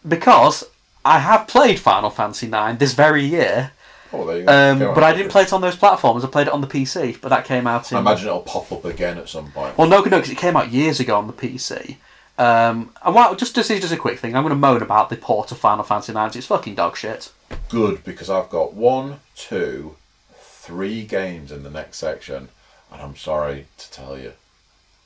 Because 0.06 0.64
I 1.04 1.20
have 1.20 1.46
played 1.46 1.78
Final 1.78 2.10
Fantasy 2.10 2.46
IX 2.48 2.78
this 2.78 2.92
very 2.94 3.24
year, 3.24 3.72
Oh, 4.12 4.24
there 4.26 4.38
you 4.38 4.44
go. 4.44 4.52
um, 4.72 4.78
Came 4.78 4.88
out 4.88 4.94
but 4.94 5.02
I 5.04 5.12
didn't 5.12 5.30
play 5.32 5.42
it 5.42 5.52
on 5.52 5.60
those 5.60 5.74
platforms. 5.76 6.24
I 6.24 6.28
played 6.28 6.46
it 6.46 6.52
on 6.52 6.60
the 6.60 6.66
PC, 6.68 7.20
but 7.20 7.30
that 7.30 7.44
came 7.44 7.66
out 7.66 7.90
in. 7.90 7.96
I 7.96 8.00
imagine 8.00 8.28
it'll 8.28 8.40
pop 8.42 8.70
up 8.70 8.84
again 8.84 9.18
at 9.18 9.28
some 9.28 9.50
point. 9.50 9.76
Well, 9.76 9.88
no, 9.88 9.98
no, 10.02 10.18
because 10.18 10.30
it 10.30 10.38
came 10.38 10.56
out 10.56 10.70
years 10.70 11.00
ago 11.00 11.16
on 11.16 11.26
the 11.26 11.32
PC. 11.32 11.96
Um, 12.36 12.90
and 13.04 13.14
well, 13.14 13.34
just 13.36 13.54
this 13.54 13.70
is 13.70 13.80
just 13.80 13.92
a 13.92 13.98
quick 13.98 14.18
thing. 14.18 14.34
I'm 14.34 14.42
going 14.42 14.50
to 14.54 14.58
moan 14.58 14.82
about 14.82 15.08
the 15.08 15.16
port 15.16 15.52
of 15.52 15.58
Final 15.58 15.84
Fantasy 15.84 16.12
IX. 16.12 16.34
It's 16.36 16.46
fucking 16.46 16.74
dog 16.74 16.96
shit. 16.96 17.32
Good, 17.68 18.04
because 18.04 18.28
I've 18.28 18.50
got 18.50 18.74
one, 18.74 19.20
two, 19.36 19.96
three 20.36 21.04
games 21.04 21.52
in 21.52 21.62
the 21.62 21.70
next 21.70 21.98
section, 21.98 22.48
and 22.92 23.02
I'm 23.02 23.16
sorry 23.16 23.66
to 23.78 23.90
tell 23.90 24.18
you, 24.18 24.32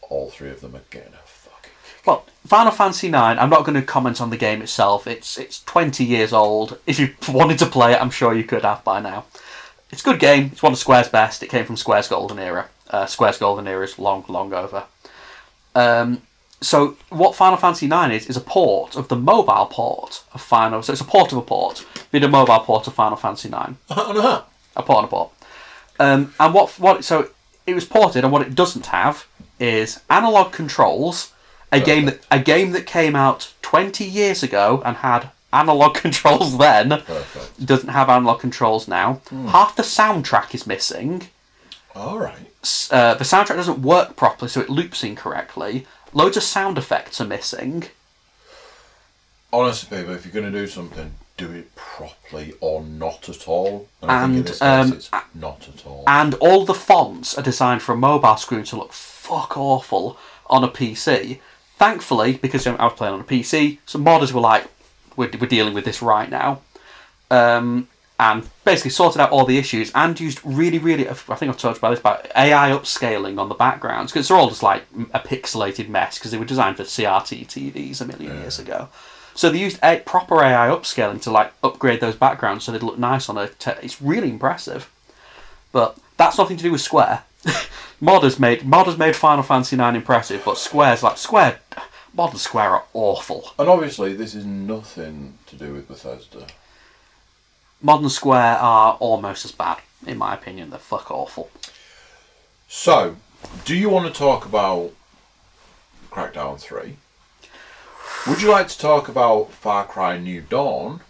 all 0.09 0.31
three 0.31 0.51
of 0.51 0.61
them 0.63 0.75
are 0.75 0.83
getting 0.91 1.13
a 1.13 1.27
fucking. 1.27 1.73
Well, 2.07 2.25
Final 2.47 2.73
Fantasy 2.73 3.09
IX. 3.09 3.17
I'm 3.17 3.51
not 3.51 3.65
going 3.65 3.75
to 3.75 3.83
comment 3.83 4.21
on 4.21 4.31
the 4.31 4.37
game 4.39 4.63
itself. 4.63 5.07
It's 5.07 5.37
it's 5.37 5.63
20 5.65 6.05
years 6.05 6.33
old. 6.33 6.79
If 6.87 6.99
you 6.99 7.15
wanted 7.29 7.59
to 7.59 7.67
play 7.67 7.93
it, 7.93 8.01
I'm 8.01 8.11
sure 8.11 8.35
you 8.35 8.45
could 8.45 8.63
have 8.63 8.83
by 8.85 9.01
now. 9.01 9.27
It's 9.91 10.03
a 10.03 10.05
good 10.05 10.21
game. 10.21 10.51
It's 10.53 10.63
one 10.63 10.73
of 10.73 10.79
Square's 10.79 11.09
best. 11.09 11.43
It 11.43 11.49
came 11.51 11.65
from 11.65 11.77
Square's 11.77 12.09
golden 12.09 12.39
era. 12.39 12.69
Uh, 12.89 13.07
Square's 13.07 13.39
golden 13.39 13.67
era 13.67 13.85
is 13.85 13.99
long, 13.99 14.25
long 14.29 14.53
over. 14.53 14.85
Um, 15.75 16.23
so 16.61 16.97
what 17.11 17.35
Final 17.37 17.57
Fantasy 17.57 17.87
IX 17.87 18.13
is 18.15 18.27
is 18.27 18.37
a 18.37 18.41
port 18.41 18.97
of 18.97 19.09
the 19.09 19.17
mobile 19.17 19.67
port 19.67 20.25
of 20.35 20.41
Final. 20.41 20.83
So 20.83 20.93
it's 20.93 21.01
a 21.01 21.05
port 21.05 21.31
of 21.33 21.39
a 21.39 21.43
port. 21.43 21.87
Be 22.11 22.19
the 22.19 22.29
mobile 22.29 22.59
port 22.61 22.87
of 22.87 22.95
Final 22.95 23.17
Fantasy 23.17 23.49
IX. 23.49 23.75
Uh-huh. 23.91 24.43
a 24.77 24.83
port 24.83 24.99
and 24.99 25.07
a 25.07 25.09
port. 25.09 25.31
Um, 26.01 26.35
and 26.41 26.55
what 26.55 26.71
what 26.79 27.05
so 27.05 27.31
it 27.67 27.75
was 27.75 27.85
ported, 27.85 28.25
and 28.25 28.33
what 28.33 28.43
it 28.43 28.55
doesn't 28.55 28.87
have 28.87 29.27
is 29.61 30.01
analog 30.11 30.53
controls. 30.53 31.33
A 31.71 31.81
game 31.81 32.07
that 32.07 32.21
a 32.31 32.39
game 32.41 32.71
that 32.73 32.87
came 32.87 33.15
out 33.15 33.53
twenty 33.63 34.05
years 34.05 34.43
ago 34.43 34.83
and 34.87 34.97
had 34.99 35.31
analog 35.53 35.95
controls 36.05 36.57
then 36.59 36.89
Perfect. 36.89 37.65
doesn't 37.67 37.91
have 37.91 38.09
analog 38.09 38.41
controls 38.41 38.89
now. 38.89 39.21
Half 39.49 39.77
the 39.77 39.83
soundtrack 39.83 40.55
is 40.55 40.67
missing. 40.67 41.29
All 41.95 42.19
right. 42.19 42.89
Uh, 42.91 43.15
the 43.15 43.25
soundtrack 43.25 43.57
doesn't 43.57 43.83
work 43.83 44.17
properly, 44.17 44.49
so 44.49 44.61
it 44.61 44.69
loops 44.71 45.03
incorrectly. 45.05 45.87
Loads 46.13 46.37
of 46.37 46.43
sound 46.43 46.79
effects 46.79 47.21
are 47.21 47.27
missing. 47.27 47.85
Honestly, 49.53 49.99
people, 49.99 50.15
if 50.15 50.25
you're 50.25 50.33
going 50.33 50.51
to 50.53 50.59
do 50.59 50.67
something, 50.67 51.13
do 51.37 51.51
it 51.53 51.75
properly 51.75 52.53
or 52.61 52.83
not 52.83 53.29
at 53.29 53.47
all. 53.49 53.89
And, 54.03 54.11
I 54.11 54.23
think 54.23 54.33
in 54.33 54.37
And, 54.39 54.47
case, 54.47 54.63
um, 54.63 54.93
it's 54.93 55.11
not 55.35 55.69
at 55.69 55.87
all. 55.87 56.05
and 56.07 56.35
all 56.35 56.65
the 56.65 56.75
fonts 56.75 57.37
are 57.39 57.43
designed 57.43 57.83
for 57.83 57.93
a 57.93 57.97
mobile 57.97 58.37
screen 58.37 58.65
to 58.65 58.77
look 58.77 58.93
fuck 58.93 59.57
awful 59.57 60.19
on 60.49 60.65
a 60.65 60.69
PC. 60.69 61.41
Thankfully, 61.79 62.35
because 62.35 62.67
I 62.67 62.73
was 62.85 62.93
playing 62.95 63.15
on 63.15 63.21
a 63.21 63.25
PC, 63.25 63.79
some 63.87 64.05
modders 64.05 64.33
were 64.33 64.41
like, 64.41 64.67
"We're, 65.17 65.31
we're 65.41 65.47
dealing 65.47 65.75
with 65.75 65.85
this 65.85 66.03
right 66.03 66.29
now," 66.29 66.61
um, 67.31 67.89
and 68.21 68.49
basically 68.65 68.91
sorted 68.91 69.21
out 69.21 69.31
all 69.31 69.45
the 69.45 69.59
issues 69.59 69.93
and 69.95 70.19
used 70.19 70.41
really, 70.45 70.79
really. 70.79 71.09
I 71.09 71.15
think 71.15 71.51
I've 71.51 71.59
talked 71.59 71.79
about 71.79 71.91
this 71.91 72.01
about 72.01 72.27
AI 72.37 72.71
upscaling 72.71 73.39
on 73.39 73.49
the 73.49 73.55
backgrounds 73.55 74.13
because 74.13 74.27
they're 74.27 74.37
all 74.37 74.49
just 74.49 74.63
like 74.63 74.85
a 75.15 75.21
pixelated 75.21 75.89
mess 75.89 76.19
because 76.19 76.33
they 76.33 76.39
were 76.39 76.45
designed 76.45 76.77
for 76.77 76.83
CRT 76.83 77.47
TVs 77.47 78.01
a 78.01 78.05
million 78.05 78.39
years 78.39 78.59
ago. 78.59 78.89
So 79.35 79.51
they 79.51 79.59
used 79.59 79.79
a, 79.85 80.01
proper 80.01 80.43
AI 80.43 80.67
upscaling 80.69 81.23
to 81.23 81.31
like 81.31 81.53
upgrade 81.63 82.01
those 82.01 82.17
backgrounds 82.17 82.65
so 82.65 82.73
they'd 82.73 82.83
look 82.83 82.99
nice 82.99 83.29
on 83.29 83.39
a. 83.39 83.49
Te- 83.49 83.71
it's 83.83 84.03
really 84.03 84.31
impressive. 84.31 84.91
But 85.71 85.97
that's 86.17 86.39
nothing 86.39 86.57
to 86.57 86.63
do 86.65 86.73
with 86.73 86.81
Square. 86.81 87.23
modders 88.03 88.41
made 88.41 88.63
modders 88.63 88.99
made 88.99 89.15
Final 89.15 89.45
Fantasy 89.45 89.77
IX 89.77 89.95
impressive, 89.95 90.43
but 90.45 90.59
Square's 90.59 91.05
like 91.05 91.19
Square. 91.19 91.61
Modern 92.15 92.39
Square 92.39 92.71
are 92.71 92.85
awful. 92.95 93.53
and 93.61 93.69
obviously, 93.69 94.13
this 94.13 94.35
is 94.35 94.45
nothing 94.45 95.39
to 95.47 95.55
do 95.55 95.73
with 95.73 95.87
Bethesda. 95.87 96.47
Modern 97.81 98.11
Square 98.11 98.59
are 98.59 98.95
almost 98.95 99.45
as 99.45 99.53
bad, 99.53 99.79
in 100.07 100.19
my 100.19 100.35
opinion. 100.35 100.71
They're 100.71 100.79
fuck 100.79 101.11
awful. 101.11 101.51
So, 102.69 103.17
do 103.65 103.77
you 103.77 103.89
want 103.89 104.13
to 104.13 104.19
talk 104.19 104.45
about 104.45 104.93
Crackdown 106.11 106.59
3? 106.59 106.97
Would 108.27 108.43
you 108.43 108.51
like 108.51 108.69
to 108.69 108.79
talk 108.79 109.09
about 109.09 109.53
Far 109.53 109.87
Cry 109.87 110.19
New 110.19 110.41
Dawn? 110.41 111.01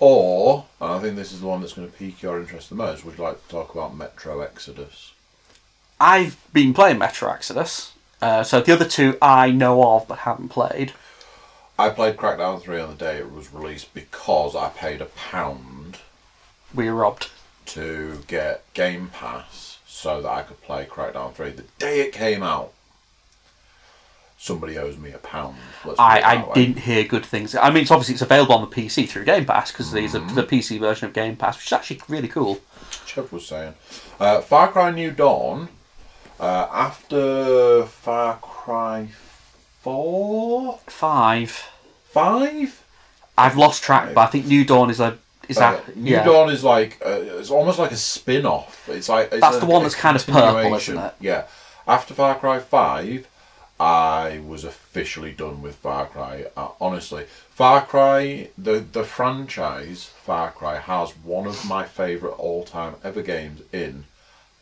Or, 0.00 0.66
and 0.80 0.90
I 0.90 0.98
think 0.98 1.14
this 1.14 1.32
is 1.32 1.40
the 1.40 1.46
one 1.46 1.60
that's 1.60 1.74
going 1.74 1.88
to 1.88 1.96
pique 1.96 2.22
your 2.22 2.40
interest 2.40 2.70
the 2.70 2.74
most, 2.74 3.04
would 3.04 3.18
you 3.18 3.22
like 3.22 3.40
to 3.40 3.48
talk 3.48 3.72
about 3.72 3.96
Metro 3.96 4.40
Exodus? 4.40 5.12
I've 6.00 6.36
been 6.52 6.74
playing 6.74 6.98
Metro 6.98 7.30
Exodus. 7.30 7.92
Uh, 8.20 8.42
so 8.42 8.60
the 8.60 8.72
other 8.72 8.84
two 8.84 9.16
I 9.22 9.50
know 9.50 9.94
of 9.94 10.08
but 10.08 10.18
haven't 10.18 10.48
played. 10.48 10.92
I 11.78 11.88
played 11.90 12.16
Crackdown 12.16 12.60
3 12.60 12.80
on 12.80 12.90
the 12.90 12.96
day 12.96 13.16
it 13.16 13.32
was 13.32 13.52
released 13.52 13.92
because 13.94 14.54
I 14.54 14.68
paid 14.68 15.00
a 15.00 15.06
pound 15.06 15.98
We 16.74 16.88
were 16.88 16.94
robbed. 16.96 17.30
to 17.66 18.20
get 18.26 18.62
Game 18.74 19.08
Pass 19.12 19.78
so 19.86 20.20
that 20.22 20.28
I 20.28 20.42
could 20.42 20.60
play 20.62 20.84
Crackdown 20.84 21.32
3 21.34 21.50
the 21.50 21.64
day 21.78 22.00
it 22.02 22.12
came 22.12 22.42
out. 22.42 22.72
Somebody 24.38 24.76
owes 24.76 24.96
me 24.98 25.12
a 25.12 25.18
pound. 25.18 25.56
let's 25.84 25.84
put 25.84 25.92
it 25.92 26.00
I, 26.00 26.42
I 26.50 26.52
didn't 26.52 26.80
hear 26.80 27.04
good 27.04 27.24
things. 27.24 27.54
I 27.54 27.70
mean, 27.70 27.82
it's 27.82 27.92
obviously 27.92 28.14
it's 28.14 28.22
available 28.22 28.56
on 28.56 28.68
the 28.68 28.74
PC 28.74 29.08
through 29.08 29.24
Game 29.24 29.44
Pass 29.44 29.70
because 29.70 29.92
there's 29.92 30.14
a, 30.16 30.20
Mm-hmm. 30.20 30.34
the 30.34 30.42
PC 30.42 30.80
version 30.80 31.06
of 31.06 31.12
Game 31.12 31.36
Pass, 31.36 31.56
which 31.58 31.66
is 31.66 31.72
actually 31.72 32.00
really 32.08 32.26
cool. 32.26 32.60
Chev 33.06 33.32
was 33.32 33.46
saying. 33.46 33.74
Uh, 34.18 34.40
Far 34.40 34.66
Cry 34.72 34.90
New 34.90 35.12
Dawn, 35.12 35.68
uh, 36.40 36.66
after 36.72 37.84
Far 37.86 38.38
Cry 38.38 39.08
4? 39.82 40.78
Five. 40.86 41.68
5? 42.10 42.82
I've 43.36 43.56
lost 43.56 43.82
track, 43.82 44.14
but 44.14 44.20
I 44.20 44.26
think 44.26 44.46
New 44.46 44.64
Dawn 44.64 44.90
is 44.90 45.00
a 45.00 45.18
is 45.48 45.58
Uh, 45.58 45.72
that 45.72 45.96
New 45.96 46.12
yeah. 46.12 46.24
Dawn 46.24 46.50
is 46.50 46.62
like 46.62 47.00
uh, 47.04 47.18
it's 47.38 47.50
almost 47.50 47.78
like 47.78 47.90
a 47.90 47.96
spin-off. 47.96 48.88
It's 48.88 49.08
like 49.08 49.32
it's 49.32 49.40
That's 49.40 49.56
a- 49.56 49.60
the 49.60 49.66
one 49.66 49.80
a 49.80 49.84
that's 49.84 49.94
kind 49.96 50.14
of 50.16 50.24
purple, 50.26 50.40
continuation. 50.52 50.94
isn't 50.94 51.06
it? 51.06 51.14
Yeah. 51.20 51.44
After 51.88 52.14
Far 52.14 52.36
Cry 52.36 52.60
Five, 52.60 53.26
I 53.80 54.40
was 54.46 54.62
officially 54.64 55.32
done 55.32 55.62
with 55.62 55.74
Far 55.76 56.06
Cry. 56.06 56.44
Uh, 56.56 56.68
honestly, 56.80 57.24
Far 57.50 57.84
Cry, 57.84 58.50
the 58.56 58.74
the 58.80 59.02
franchise 59.02 60.04
Far 60.04 60.52
Cry 60.52 60.78
has 60.78 61.10
one 61.24 61.48
of 61.48 61.64
my 61.66 61.84
favorite 61.84 62.34
all-time 62.38 62.94
ever 63.02 63.22
games 63.22 63.62
in, 63.72 64.04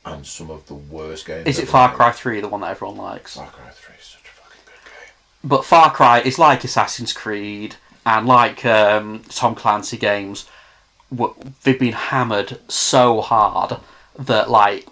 and 0.07 0.27
some 0.27 0.51
of 0.51 0.67
the 0.69 0.75
worst 0.75 1.27
games. 1.27 1.47
Is 1.47 1.59
it 1.59 1.63
ever 1.63 1.73
Far 1.73 1.89
made. 1.89 1.97
Cry 1.97 2.13
Three, 2.13 2.41
the 2.41 2.49
one 2.49 2.63
that 2.63 2.71
everyone 2.71 2.97
likes? 2.97 3.35
Far 3.35 3.49
Cry 3.49 3.69
Three 3.71 3.97
is 4.01 4.07
such 4.07 4.23
a 4.25 4.29
fucking 4.41 4.63
good 4.65 4.85
game. 4.85 5.15
But 5.43 5.65
Far 5.65 5.91
Cry 5.91 6.21
is 6.21 6.39
like 6.39 6.65
Assassin's 6.65 7.13
Creed 7.13 7.77
and 8.05 8.27
like 8.27 8.65
um, 8.65 9.23
Tom 9.29 9.55
Clancy 9.55 9.97
games. 9.97 10.49
They've 11.63 11.79
been 11.79 11.93
hammered 11.93 12.61
so 12.71 13.21
hard 13.21 13.79
that 14.19 14.51
like 14.51 14.87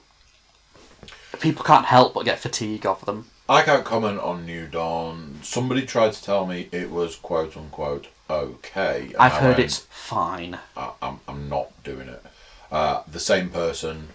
people 1.40 1.64
can't 1.64 1.86
help 1.86 2.14
but 2.14 2.24
get 2.24 2.38
fatigue 2.38 2.86
of 2.86 3.04
them. 3.04 3.26
I 3.48 3.62
can't 3.62 3.84
comment 3.84 4.20
on 4.20 4.44
New 4.44 4.66
Dawn. 4.66 5.40
Somebody 5.42 5.86
tried 5.86 6.12
to 6.12 6.22
tell 6.22 6.46
me 6.46 6.68
it 6.72 6.90
was 6.90 7.16
quote 7.16 7.56
unquote 7.56 8.08
okay. 8.28 9.14
I've 9.18 9.32
I 9.32 9.40
heard 9.40 9.56
went, 9.56 9.60
it's 9.60 9.78
fine. 9.90 10.58
I, 10.76 10.92
I'm, 11.00 11.20
I'm 11.26 11.48
not 11.48 11.70
doing 11.82 12.08
it. 12.08 12.22
Uh, 12.70 13.02
the 13.10 13.20
same 13.20 13.48
person 13.48 14.08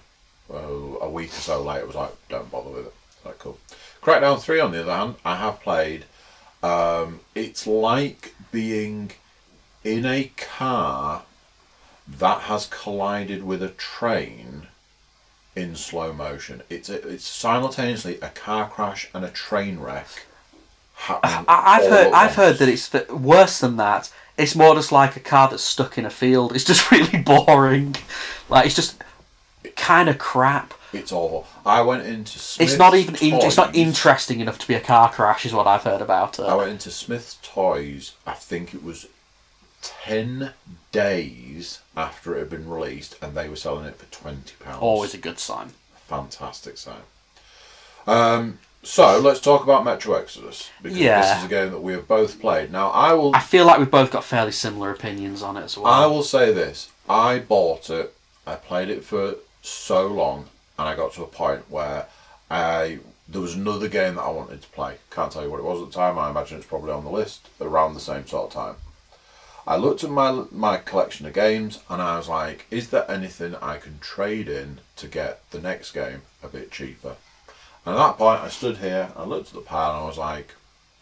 uh, 0.54 0.58
a 0.58 1.10
week 1.10 1.32
or 1.32 1.42
so 1.42 1.62
later 1.62 1.88
was 1.88 1.96
like, 1.96 2.12
don't 2.30 2.52
bother 2.52 2.70
with 2.70 2.88
it. 2.88 2.94
Like, 3.26 3.40
cool. 3.40 3.58
Crackdown 4.02 4.40
3, 4.40 4.60
on 4.60 4.72
the 4.72 4.82
other 4.82 4.94
hand, 4.94 5.16
I 5.26 5.38
have 5.38 5.62
played. 5.62 6.06
Um, 6.64 7.20
it's 7.36 7.68
like 7.68 8.34
being 8.52 9.12
in 9.84 10.06
a 10.06 10.32
car 10.38 11.24
that 12.08 12.42
has 12.42 12.68
collided 12.68 13.44
with 13.44 13.62
a 13.62 13.70
train 13.70 14.68
in 15.56 15.76
slow 15.76 16.14
motion. 16.14 16.64
It's 16.70 16.90
a, 16.90 17.08
it's 17.08 17.28
simultaneously 17.28 18.18
a 18.22 18.30
car 18.30 18.70
crash 18.70 19.10
and 19.14 19.24
a 19.24 19.30
train 19.30 19.80
wreck. 19.80 20.08
I, 21.10 21.44
I've 21.48 21.84
all 21.84 21.90
heard 21.90 22.14
I've 22.14 22.36
heard 22.36 22.58
that 22.58 22.70
it's 22.70 22.94
worse 23.10 23.60
than 23.60 23.78
that. 23.78 24.12
It's 24.38 24.56
more 24.56 24.74
just 24.74 24.92
like 24.92 25.16
a 25.16 25.20
car 25.20 25.50
that's 25.50 25.64
stuck 25.64 25.98
in 25.98 26.06
a 26.06 26.10
field. 26.10 26.56
It's 26.56 26.64
just 26.64 26.90
really 26.92 27.20
boring. 27.20 27.96
Like 28.50 28.66
it's 28.68 28.76
just 28.76 29.04
kind 29.76 30.10
of 30.10 30.18
crap. 30.18 30.74
It's 30.94 31.12
awful. 31.12 31.48
I 31.66 31.82
went 31.82 32.06
into 32.06 32.38
Smyths 32.40 32.74
It's 32.74 32.80
not 32.80 32.94
even 32.96 33.16
in, 33.16 33.34
it's 33.36 33.58
not 33.58 33.68
Toys. 33.74 33.76
interesting 33.78 34.40
enough 34.40 34.60
to 34.60 34.68
be 34.68 34.76
a 34.76 34.80
car 34.80 35.12
crash, 35.12 35.46
is 35.46 35.54
what 35.54 35.66
I've 35.68 35.84
heard 35.84 36.02
about 36.02 36.38
it. 36.40 36.44
I 36.44 36.56
went 36.56 36.70
into 36.72 36.92
Smyths 36.92 37.38
Toys. 37.42 38.14
I 38.28 38.34
think 38.34 38.74
it 38.74 38.84
was 38.84 39.08
ten 39.82 40.52
days 40.92 41.80
after 41.98 42.36
it 42.36 42.40
had 42.40 42.50
been 42.50 42.70
released, 42.70 43.18
and 43.22 43.36
they 43.36 43.50
were 43.50 43.56
selling 43.56 43.86
it 43.86 43.96
for 43.98 44.06
twenty 44.06 44.54
pounds. 44.60 44.78
Always 44.82 45.14
a 45.14 45.18
good 45.18 45.40
sign. 45.40 45.72
fantastic 46.08 46.78
sign. 46.78 47.02
Um, 48.06 48.60
so 48.84 49.18
let's 49.20 49.40
talk 49.40 49.64
about 49.64 49.86
Metro 49.86 50.14
Exodus 50.16 50.70
because 50.82 50.98
Yeah. 50.98 51.22
this 51.22 51.38
is 51.40 51.46
a 51.46 51.48
game 51.48 51.72
that 51.72 51.80
we 51.82 51.94
have 51.94 52.08
both 52.08 52.40
played. 52.40 52.72
Now 52.72 52.90
I 52.90 53.14
will 53.14 53.34
I 53.36 53.40
feel 53.40 53.66
like 53.66 53.80
we've 53.80 53.90
both 53.90 54.12
got 54.12 54.24
fairly 54.24 54.52
similar 54.52 54.92
opinions 54.92 55.42
on 55.42 55.56
it 55.58 55.64
as 55.64 55.78
well. 55.78 55.92
I 55.92 56.06
will 56.06 56.24
say 56.24 56.52
this: 56.54 56.90
I 57.10 57.40
bought 57.40 57.90
it. 57.90 58.14
I 58.46 58.56
played 58.56 58.90
it 58.90 59.04
for 59.06 59.36
so 59.62 60.06
long, 60.08 60.48
and 60.84 60.90
I 60.90 60.96
got 60.98 61.14
to 61.14 61.24
a 61.24 61.28
point 61.28 61.72
where 61.72 62.08
I 62.52 63.00
there 63.28 63.40
was 63.40 63.56
another 63.56 63.88
game 63.88 64.16
that 64.16 64.24
I 64.24 64.30
wanted 64.30 64.62
to 64.62 64.68
play. 64.70 64.98
Can't 65.10 65.32
tell 65.32 65.44
you 65.44 65.50
what 65.50 65.60
it 65.60 65.64
was 65.64 65.82
at 65.82 65.88
the 65.88 65.94
time. 65.94 66.20
I 66.20 66.30
imagine 66.30 66.58
it's 66.58 66.68
probably 66.68 66.92
on 66.92 67.06
the 67.06 67.10
list 67.10 67.48
around 67.62 67.94
the 67.94 68.02
same 68.02 68.28
sort 68.28 68.48
of 68.48 68.54
time. 68.54 68.76
I 69.66 69.78
looked 69.78 70.04
at 70.04 70.10
my 70.10 70.44
my 70.52 70.78
collection 70.78 71.26
of 71.26 71.34
games, 71.34 71.80
and 71.90 72.02
I 72.02 72.18
was 72.18 72.28
like, 72.28 72.66
"Is 72.70 72.90
there 72.90 73.10
anything 73.10 73.56
I 73.56 73.78
can 73.78 74.00
trade 74.00 74.50
in 74.50 74.80
to 74.98 75.08
get 75.08 75.50
the 75.52 75.62
next 75.62 75.94
game 75.94 76.24
a 76.44 76.50
bit 76.50 76.70
cheaper?" 76.70 77.16
And 77.86 77.96
at 77.96 77.98
that 77.98 78.18
point, 78.18 78.42
I 78.42 78.50
stood 78.50 78.78
here, 78.78 79.12
I 79.16 79.24
looked 79.24 79.50
at 79.50 79.56
the 79.56 79.62
pile, 79.62 79.92
and 79.92 80.04
I 80.04 80.06
was 80.06 80.18
like, 80.18 80.54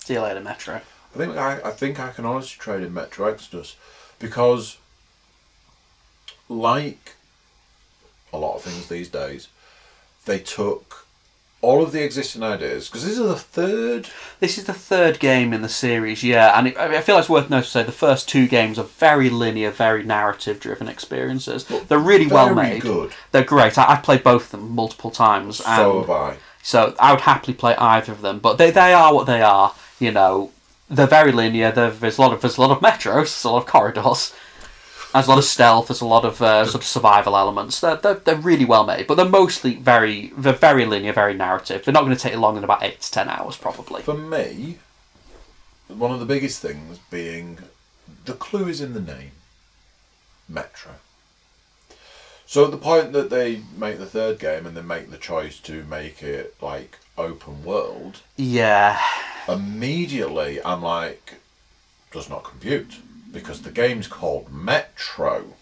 See 0.04 0.14
you 0.14 0.22
later, 0.22 0.42
Metro. 0.42 0.76
I 0.76 1.18
think 1.18 1.38
I, 1.38 1.60
I 1.64 1.72
think 1.72 2.00
I 2.00 2.12
can 2.12 2.26
honestly 2.26 2.60
trade 2.60 2.84
in 2.84 2.94
Metro 2.94 3.28
Exodus 3.28 3.76
because, 4.20 4.78
like 6.50 7.16
a 8.32 8.38
lot 8.38 8.56
of 8.56 8.62
things 8.62 8.88
these 8.88 9.10
days, 9.10 9.48
they 10.32 10.40
took 10.40 11.06
all 11.62 11.84
of 11.84 11.92
the 11.92 12.04
existing 12.04 12.42
ideas 12.42 12.88
because 12.88 13.04
this 13.04 13.20
is 13.20 13.20
the 13.20 13.36
third. 13.36 14.10
This 14.40 14.58
is 14.58 14.64
the 14.64 14.74
third 14.74 15.20
game 15.20 15.54
in 15.54 15.62
the 15.62 15.70
series, 15.70 16.24
yeah, 16.24 16.58
and 16.58 16.70
it, 16.70 16.78
I 16.78 16.98
I 16.98 17.02
feel 17.02 17.16
like 17.16 17.24
it's 17.24 17.30
worth 17.30 17.50
noting 17.50 17.64
to 17.64 17.70
say 17.70 17.84
the 17.84 17.92
first 17.92 18.28
two 18.28 18.48
games 18.48 18.80
are 18.80 18.86
very 18.86 19.30
linear, 19.30 19.70
very 19.70 20.04
narrative-driven 20.04 20.88
experiences. 20.88 21.66
They're 21.66 22.00
really 22.00 22.28
well 22.28 22.56
made. 22.56 22.82
good. 22.82 23.12
They're 23.32 23.44
great. 23.44 23.78
I, 23.78 23.92
I've 23.92 24.04
played 24.04 24.24
both 24.24 24.46
of 24.46 24.52
them 24.52 24.72
multiple 24.72 25.12
times, 25.12 25.60
and 25.60 25.76
So 25.76 26.00
have 26.00 26.10
I. 26.10 26.38
So 26.64 26.96
I 27.00 27.12
would 27.12 27.22
happily 27.22 27.54
play 27.54 27.76
either 27.76 28.12
of 28.12 28.22
them, 28.22 28.40
but 28.40 28.58
they, 28.58 28.72
they 28.72 28.94
are 28.94 29.14
what 29.14 29.28
they 29.28 29.42
are. 29.42 29.74
You 30.00 30.12
know, 30.12 30.52
they're 30.90 31.08
very 31.08 31.32
linear. 31.32 31.72
They're, 31.72 31.92
there's 31.92 32.18
a 32.18 32.22
lot 32.22 32.34
of 32.34 32.42
there's 32.42 32.58
a 32.58 32.62
lot 32.62 32.72
of 32.72 32.80
metros, 32.80 33.14
there's 33.14 33.44
a 33.44 33.50
lot 33.50 33.60
of 33.60 33.66
corridors, 33.68 34.34
there's 35.14 35.28
a 35.28 35.30
lot 35.30 35.38
of 35.38 35.44
stealth. 35.46 35.88
There's 35.88 36.02
a 36.02 36.06
lot 36.06 36.26
of 36.26 36.42
uh, 36.42 36.66
sort 36.66 36.84
of 36.84 36.88
survival 36.88 37.36
elements. 37.38 37.80
They're, 37.80 37.98
they're 37.98 38.16
they're 38.16 38.36
really 38.36 38.66
well 38.66 38.86
made, 38.86 39.08
but 39.08 39.16
they're 39.16 39.26
mostly 39.26 39.76
very 39.76 40.32
they're 40.38 40.54
very 40.54 40.86
linear, 40.86 41.14
very 41.14 41.34
narrative. 41.34 41.84
They're 41.84 41.94
not 41.94 42.04
going 42.06 42.16
to 42.16 42.22
take 42.22 42.34
you 42.34 42.40
longer 42.40 42.60
than 42.60 42.64
about 42.66 42.84
eight 42.84 43.02
to 43.02 43.12
ten 43.12 43.30
hours, 43.30 43.58
probably. 43.58 44.02
For 44.02 44.14
me, 44.14 44.78
one 45.88 46.12
of 46.12 46.20
the 46.20 46.26
biggest 46.26 46.62
things 46.62 47.00
being 47.10 47.60
the 48.26 48.34
clue 48.34 48.68
is 48.68 48.82
in 48.82 48.94
the 48.94 49.02
name 49.02 49.32
Metro. 50.48 50.94
So 52.46 52.66
at 52.66 52.72
the 52.72 52.78
point 52.78 53.14
that 53.14 53.30
they 53.30 53.62
make 53.78 53.98
the 53.98 54.06
third 54.06 54.38
game 54.38 54.66
and 54.66 54.76
they 54.76 54.82
make 54.82 55.10
the 55.10 55.18
choice 55.18 55.58
to 55.62 55.84
make 55.86 56.22
it 56.22 56.56
like 56.62 56.98
open 57.18 57.64
world, 57.64 58.22
Yeah, 58.36 59.00
immediately 59.48 60.62
I'm 60.64 60.82
like, 60.82 61.36
does 62.12 62.30
not 62.30 62.44
compute 62.44 62.98
because 63.32 63.62
the 63.62 63.72
game's 63.72 64.08
called 64.08 64.52
Metro. 64.52 65.54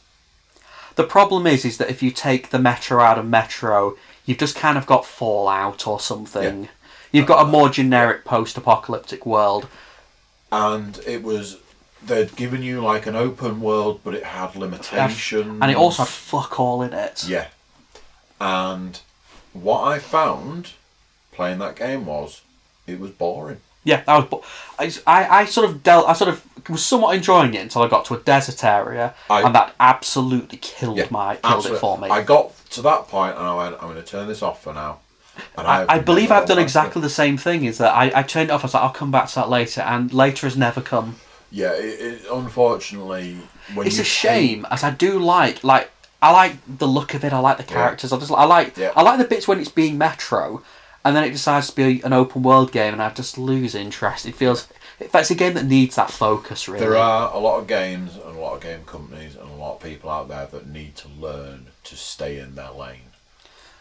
the 0.96 1.04
problem 1.04 1.48
is 1.48 1.64
is 1.66 1.78
that 1.78 1.90
if 1.90 2.04
you 2.04 2.12
take 2.12 2.50
the 2.50 2.60
metro 2.60 3.00
out 3.02 3.18
of 3.18 3.26
metro, 3.26 3.96
you've 4.26 4.38
just 4.40 4.56
kind 4.56 4.78
of 4.78 4.86
got 4.86 5.06
Fallout 5.06 5.88
or 5.88 6.00
something. 6.00 6.64
Yeah. 6.64 6.70
You've 7.12 7.26
got 7.28 7.44
a 7.46 7.48
more 7.48 7.70
generic 7.70 8.26
post-apocalyptic 8.26 9.26
world. 9.26 9.68
And 10.52 11.00
it 11.08 11.24
was 11.24 11.58
they'd 12.06 12.36
given 12.36 12.62
you 12.64 12.82
like 12.82 13.06
an 13.08 13.16
open 13.16 13.62
world, 13.62 14.02
but 14.04 14.14
it 14.14 14.24
had 14.24 14.56
limitations, 14.56 15.60
And 15.62 15.72
it 15.72 15.78
also 15.78 16.04
had 16.04 16.10
fuck 16.10 16.60
all 16.60 16.82
in 16.82 16.94
it. 16.94 17.28
Yeah. 17.28 17.48
And 18.42 19.00
what 19.54 19.84
I 19.84 20.00
found 20.00 20.74
playing 21.32 21.60
that 21.60 21.76
game 21.76 22.06
was 22.06 22.42
it 22.88 23.00
was 23.00 23.12
boring. 23.12 23.62
Yeah, 23.84 24.02
that 24.04 24.16
was. 24.16 24.26
bo- 24.26 24.44
I, 24.78 24.92
I, 25.08 25.40
I 25.42 25.46
sort 25.46 25.70
of 25.70 25.82
dealt. 25.84 26.08
I 26.08 26.14
sort 26.14 26.30
of 26.30 26.44
was 26.68 26.84
somewhat 26.84 27.16
enjoying 27.16 27.54
it 27.54 27.62
until 27.62 27.82
I 27.84 27.88
got 27.88 28.06
to 28.06 28.16
a 28.16 28.20
desert 28.20 28.64
area, 28.64 29.14
I- 29.30 29.44
and 29.44 29.54
that 29.56 29.76
absolutely 29.80 30.58
killed 30.58 30.98
Yeah, 30.98 31.08
my 31.10 31.36
killed 31.38 31.66
it 31.68 31.78
for 31.78 31.98
me. 31.98 32.10
I 32.10 32.22
got 32.24 32.52
to 32.72 32.82
that 32.84 33.08
point 33.08 33.38
and 33.38 33.46
I 33.46 33.56
went, 33.56 33.76
I'm 33.76 33.90
going 33.90 33.96
to 33.96 34.04
turn 34.04 34.28
this 34.28 34.42
off 34.42 34.64
for 34.64 34.74
now. 34.74 35.00
And 35.58 35.66
I, 35.68 35.80
have 35.80 35.90
I 35.90 36.00
believe 36.00 36.32
I've 36.32 36.48
done 36.48 36.48
gone 36.48 36.48
back 36.48 36.58
to 36.58 36.62
exactly 36.64 37.02
the 37.02 37.10
same 37.10 37.38
thing. 37.38 37.64
Is 37.64 37.78
that 37.78 37.94
I, 37.96 38.12
I 38.20 38.24
turned 38.24 38.50
it 38.50 38.54
off. 38.54 38.64
I 38.64 38.66
was 38.68 38.74
like, 38.74 38.84
I'll 38.84 38.90
come 38.90 39.12
back 39.12 39.30
to 39.30 39.36
that 39.36 39.50
later, 39.50 39.82
and 39.82 40.14
later 40.14 40.46
has 40.48 40.58
never 40.58 40.82
come. 40.82 41.16
Yeah, 41.52 41.72
it, 41.74 42.00
it, 42.00 42.22
unfortunately, 42.32 43.38
when 43.74 43.88
It's 43.88 44.00
a 44.00 44.04
shame, 44.04 44.68
as 44.70 44.84
I 44.84 44.92
do 44.92 45.18
like 45.20 45.64
like 45.64 45.92
I 46.22 46.32
like 46.32 46.58
the 46.68 46.88
look 46.88 47.14
of 47.14 47.24
it. 47.24 47.32
I 47.32 47.40
like 47.40 47.58
the 47.58 47.64
characters. 47.64 48.12
I 48.12 48.18
just 48.20 48.32
I 48.32 48.44
like 48.44 48.76
Yeah. 48.78 48.92
I 48.96 49.02
like 49.02 49.18
the 49.18 49.24
bits 49.26 49.48
when 49.48 49.60
it's 49.60 49.70
being 49.72 49.98
Metro, 49.98 50.62
and 51.10 51.16
then 51.18 51.24
it 51.24 51.32
decides 51.32 51.70
to 51.72 51.76
be 51.76 52.02
an 52.04 52.14
open 52.14 52.44
world 52.44 52.72
game, 52.72 52.94
and 52.94 53.02
I 53.02 53.10
just 53.10 53.38
lose 53.38 53.74
interest. 53.76 54.26
It 54.28 54.36
feels 54.36 54.68
it's 55.00 55.32
a 55.32 55.36
game 55.36 55.56
that 55.56 55.66
needs 55.66 55.96
that 55.96 56.12
focus. 56.12 56.68
Really, 56.68 56.82
There 56.86 56.96
are 56.98 57.34
a 57.34 57.40
lot 57.40 57.58
of 57.60 57.68
games 57.68 58.16
and 58.16 58.38
a 58.38 58.40
lot 58.40 58.56
of 58.56 58.62
game 58.62 58.84
companies 58.86 59.36
and 59.36 59.50
a 59.50 59.56
lot 59.56 59.78
of 59.78 59.82
people 59.84 60.10
out 60.10 60.28
there 60.28 60.46
that 60.46 60.68
need 60.68 60.96
to 60.98 61.08
learn 61.08 61.68
to 61.86 61.96
stay 61.96 62.38
in 62.40 62.56
their 62.56 62.72
lane. 62.72 63.02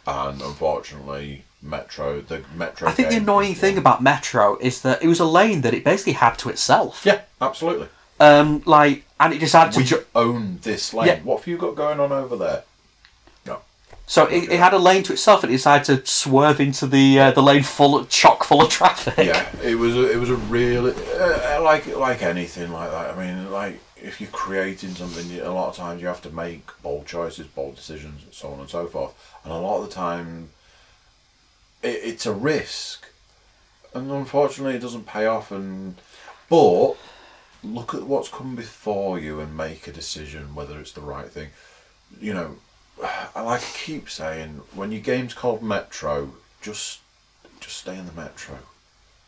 and 0.06 0.40
unfortunately, 0.40 1.44
Metro 1.60 2.20
the 2.22 2.42
Metro. 2.56 2.88
I 2.88 2.92
think 2.92 3.10
the 3.10 3.16
annoying 3.16 3.54
thing 3.54 3.74
one- 3.74 3.78
about 3.80 4.02
Metro 4.02 4.56
is 4.58 4.80
that 4.82 5.02
it 5.02 5.08
was 5.08 5.20
a 5.20 5.26
lane 5.26 5.60
that 5.62 5.74
it 5.74 5.84
basically 5.84 6.14
had 6.14 6.38
to 6.38 6.48
itself. 6.48 7.02
yeah, 7.04 7.20
absolutely. 7.42 7.88
Um, 8.20 8.62
like, 8.64 9.04
and 9.20 9.34
it 9.34 9.38
decided 9.38 9.74
to. 9.74 9.80
We 9.80 9.84
Ju- 9.84 10.04
own 10.14 10.60
this 10.62 10.94
lane. 10.94 11.06
Yeah. 11.08 11.18
What 11.24 11.40
have 11.40 11.46
you 11.46 11.58
got 11.58 11.74
going 11.76 12.00
on 12.00 12.10
over 12.10 12.36
there? 12.36 12.62
So 14.08 14.24
it, 14.24 14.50
it 14.50 14.58
had 14.58 14.72
a 14.72 14.78
lane 14.78 15.02
to 15.04 15.12
itself, 15.12 15.44
and 15.44 15.52
it 15.52 15.56
decided 15.56 15.84
to 15.84 16.10
swerve 16.10 16.60
into 16.60 16.86
the 16.86 17.20
uh, 17.20 17.30
the 17.30 17.42
lane 17.42 17.62
full 17.62 17.94
of 17.94 18.08
chock 18.08 18.42
full 18.42 18.62
of 18.62 18.70
traffic. 18.70 19.18
Yeah, 19.18 19.46
it 19.62 19.74
was 19.74 19.94
a, 19.94 20.10
it 20.10 20.16
was 20.16 20.30
a 20.30 20.36
real 20.36 20.86
uh, 20.86 21.60
like 21.62 21.86
like 21.94 22.22
anything 22.22 22.72
like 22.72 22.90
that. 22.90 23.14
I 23.14 23.26
mean, 23.26 23.52
like 23.52 23.80
if 23.96 24.18
you're 24.18 24.30
creating 24.30 24.94
something, 24.94 25.38
a 25.40 25.52
lot 25.52 25.68
of 25.68 25.76
times 25.76 26.00
you 26.00 26.08
have 26.08 26.22
to 26.22 26.30
make 26.30 26.66
bold 26.82 27.04
choices, 27.04 27.46
bold 27.48 27.76
decisions, 27.76 28.24
and 28.24 28.32
so 28.32 28.48
on 28.48 28.60
and 28.60 28.70
so 28.70 28.86
forth. 28.86 29.12
And 29.44 29.52
a 29.52 29.58
lot 29.58 29.82
of 29.82 29.88
the 29.90 29.94
time, 29.94 30.48
it, 31.82 32.00
it's 32.02 32.24
a 32.24 32.32
risk, 32.32 33.08
and 33.92 34.10
unfortunately, 34.10 34.74
it 34.74 34.80
doesn't 34.80 35.06
pay 35.06 35.26
off. 35.26 35.50
And 35.50 35.96
but 36.48 36.94
look 37.62 37.94
at 37.94 38.04
what's 38.04 38.30
come 38.30 38.56
before 38.56 39.18
you 39.18 39.38
and 39.38 39.54
make 39.54 39.86
a 39.86 39.92
decision 39.92 40.54
whether 40.54 40.80
it's 40.80 40.92
the 40.92 41.02
right 41.02 41.28
thing. 41.28 41.48
You 42.18 42.32
know, 42.32 42.56
I 43.02 43.42
like 43.42 43.62
I 43.62 43.64
keep 43.74 44.10
saying 44.10 44.62
when 44.74 44.92
your 44.92 45.00
game's 45.00 45.34
called 45.34 45.62
Metro, 45.62 46.32
just 46.60 47.00
just 47.60 47.76
stay 47.78 47.96
in 47.96 48.06
the 48.06 48.12
Metro. 48.12 48.58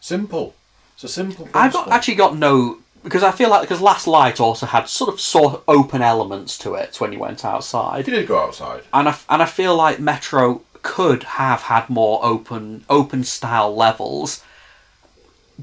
Simple. 0.01 0.55
It's 0.95 1.05
a 1.05 1.09
simple. 1.09 1.49
I've 1.55 1.73
got, 1.73 1.89
actually 1.89 2.17
got 2.17 2.37
no 2.37 2.79
because 3.03 3.23
I 3.23 3.31
feel 3.31 3.49
like 3.51 3.63
because 3.63 3.81
Last 3.81 4.07
Light 4.07 4.41
also 4.41 4.67
had 4.67 4.89
sort 4.89 5.13
of 5.13 5.21
sort 5.21 5.55
of 5.55 5.63
open 5.67 6.03
elements 6.03 6.59
to 6.59 6.75
it 6.75 7.01
when 7.01 7.13
you 7.13 7.19
went 7.19 7.45
outside, 7.45 8.07
You 8.07 8.15
did 8.15 8.29
go 8.29 8.39
outside. 8.39 8.83
and 8.93 9.09
I 9.09 9.17
and 9.29 9.43
I 9.43 9.47
feel 9.47 9.77
like 9.77 9.99
Metro 10.01 10.63
could 10.83 11.23
have 11.25 11.63
had 11.63 11.89
more 11.89 12.21
open 12.25 12.85
open 12.91 13.25
style 13.25 13.75
levels, 13.75 14.43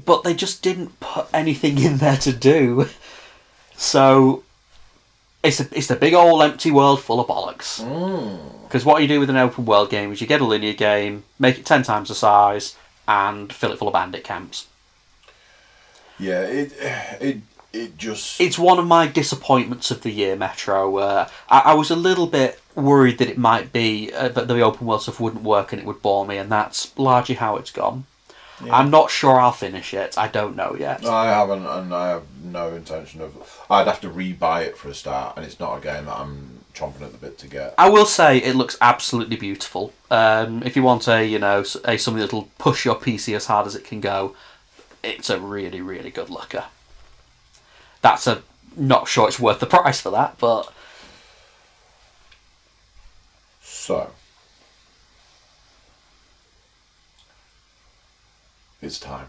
but 0.04 0.24
they 0.24 0.34
just 0.34 0.62
didn't 0.62 0.98
put 1.00 1.26
anything 1.32 1.78
in 1.78 1.98
there 1.98 2.16
to 2.18 2.32
do. 2.32 2.88
So 3.76 4.42
it's 5.48 5.60
a 5.60 5.68
it's 5.76 5.90
a 5.90 5.96
big 5.96 6.14
old 6.14 6.42
empty 6.42 6.70
world 6.70 7.02
full 7.02 7.20
of 7.20 7.26
bollocks. 7.26 7.78
Because 8.64 8.84
what 8.84 9.02
you 9.02 9.08
do 9.08 9.18
with 9.18 9.30
an 9.30 9.36
open 9.36 9.64
world 9.64 9.90
game 9.90 10.12
is 10.12 10.20
you 10.20 10.26
get 10.26 10.40
a 10.40 10.44
linear 10.44 10.74
game, 10.74 11.24
make 11.38 11.58
it 11.58 11.66
ten 11.66 11.82
times 11.82 12.08
the 12.08 12.14
size, 12.14 12.76
and 13.06 13.52
fill 13.52 13.72
it 13.72 13.78
full 13.78 13.88
of 13.88 13.94
bandit 13.94 14.24
camps. 14.24 14.66
Yeah, 16.18 16.42
it 16.42 16.72
it 17.20 17.38
it 17.72 17.96
just 17.98 18.40
it's 18.40 18.58
one 18.58 18.78
of 18.78 18.86
my 18.86 19.06
disappointments 19.06 19.90
of 19.90 20.02
the 20.02 20.10
year, 20.10 20.36
Metro. 20.36 20.96
Uh, 20.98 21.28
I, 21.48 21.60
I 21.60 21.74
was 21.74 21.90
a 21.90 21.96
little 21.96 22.26
bit 22.26 22.60
worried 22.74 23.18
that 23.18 23.28
it 23.28 23.38
might 23.38 23.72
be 23.72 24.12
uh, 24.12 24.28
that 24.28 24.48
the 24.48 24.60
open 24.60 24.86
world 24.86 25.02
stuff 25.02 25.20
wouldn't 25.20 25.42
work 25.42 25.72
and 25.72 25.80
it 25.80 25.86
would 25.86 26.02
bore 26.02 26.26
me, 26.26 26.36
and 26.36 26.50
that's 26.52 26.96
largely 26.98 27.36
how 27.36 27.56
it's 27.56 27.70
gone. 27.70 28.04
I'm 28.70 28.90
not 28.90 29.10
sure 29.10 29.38
I'll 29.38 29.52
finish 29.52 29.94
it. 29.94 30.18
I 30.18 30.28
don't 30.28 30.56
know 30.56 30.76
yet. 30.78 31.02
No, 31.02 31.10
I 31.10 31.26
haven't, 31.26 31.66
and 31.66 31.94
I 31.94 32.08
have 32.10 32.24
no 32.42 32.74
intention 32.74 33.20
of. 33.20 33.64
I'd 33.70 33.86
have 33.86 34.00
to 34.02 34.08
re-buy 34.08 34.62
it 34.62 34.76
for 34.76 34.88
a 34.88 34.94
start, 34.94 35.36
and 35.36 35.44
it's 35.46 35.60
not 35.60 35.78
a 35.78 35.80
game 35.80 36.06
that 36.06 36.16
I'm 36.16 36.60
chomping 36.74 37.02
at 37.02 37.12
the 37.12 37.18
bit 37.18 37.38
to 37.38 37.48
get. 37.48 37.74
I 37.78 37.88
will 37.88 38.06
say 38.06 38.38
it 38.38 38.56
looks 38.56 38.76
absolutely 38.80 39.36
beautiful. 39.36 39.92
Um, 40.10 40.62
if 40.62 40.76
you 40.76 40.82
want 40.82 41.08
a 41.08 41.24
you 41.24 41.38
know 41.38 41.60
a 41.84 41.98
something 41.98 42.20
that'll 42.20 42.50
push 42.58 42.84
your 42.84 42.96
PC 42.96 43.34
as 43.36 43.46
hard 43.46 43.66
as 43.66 43.74
it 43.74 43.84
can 43.84 44.00
go, 44.00 44.34
it's 45.02 45.30
a 45.30 45.38
really 45.38 45.80
really 45.80 46.10
good 46.10 46.30
looker. 46.30 46.64
That's 48.00 48.26
a 48.26 48.42
not 48.76 49.08
sure 49.08 49.28
it's 49.28 49.40
worth 49.40 49.60
the 49.60 49.66
price 49.66 50.00
for 50.00 50.10
that, 50.10 50.36
but 50.38 50.72
So 53.62 54.10
it's 58.88 58.98
time. 58.98 59.26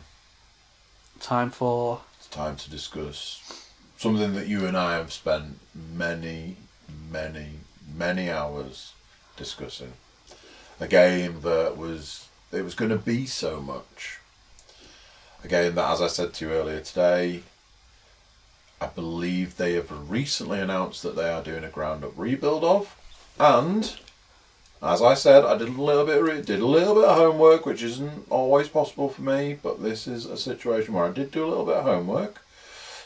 time 1.19 1.49
for 1.49 1.99
It's 2.17 2.29
time 2.29 2.55
to 2.55 2.69
discuss 2.69 3.67
something 3.97 4.33
that 4.35 4.47
you 4.47 4.65
and 4.65 4.77
I 4.77 4.95
have 4.95 5.11
spent 5.11 5.59
many, 5.75 6.55
many, 7.11 7.59
many 7.93 8.29
hours 8.29 8.93
discussing. 9.35 9.91
A 10.79 10.87
game 10.87 11.41
that 11.41 11.75
was 11.75 12.29
it 12.53 12.63
was 12.63 12.73
going 12.73 12.91
to 12.91 12.97
be 12.97 13.25
so 13.25 13.59
much. 13.59 14.19
A 15.43 15.49
game 15.49 15.75
that, 15.75 15.91
as 15.91 16.01
I 16.01 16.07
said 16.07 16.33
to 16.35 16.45
you 16.45 16.53
earlier 16.53 16.79
today, 16.79 17.43
I 18.79 18.87
believe 18.87 19.57
they 19.57 19.73
have 19.73 20.09
recently 20.09 20.61
announced 20.61 21.03
that 21.03 21.17
they 21.17 21.29
are 21.29 21.43
doing 21.43 21.65
a 21.65 21.69
ground 21.69 22.05
up 22.05 22.13
rebuild 22.15 22.63
of, 22.63 22.95
and 23.37 23.93
as 24.81 25.01
I 25.01 25.13
said, 25.13 25.43
I 25.43 25.57
did 25.57 25.67
a 25.67 25.81
little 25.81 26.05
bit 26.05 26.21
re- 26.21 26.41
did 26.41 26.61
a 26.61 26.65
little 26.65 26.95
bit 26.95 27.03
of 27.03 27.17
homework, 27.17 27.65
which 27.65 27.83
isn't 27.83 28.27
always 28.29 28.67
possible 28.67 29.09
for 29.09 29.21
me, 29.21 29.57
but 29.61 29.83
this 29.83 30.07
is 30.07 30.25
a 30.25 30.37
situation 30.37 30.93
where 30.93 31.05
I 31.05 31.11
did 31.11 31.31
do 31.31 31.45
a 31.45 31.49
little 31.49 31.65
bit 31.65 31.75
of 31.75 31.83
homework. 31.83 32.41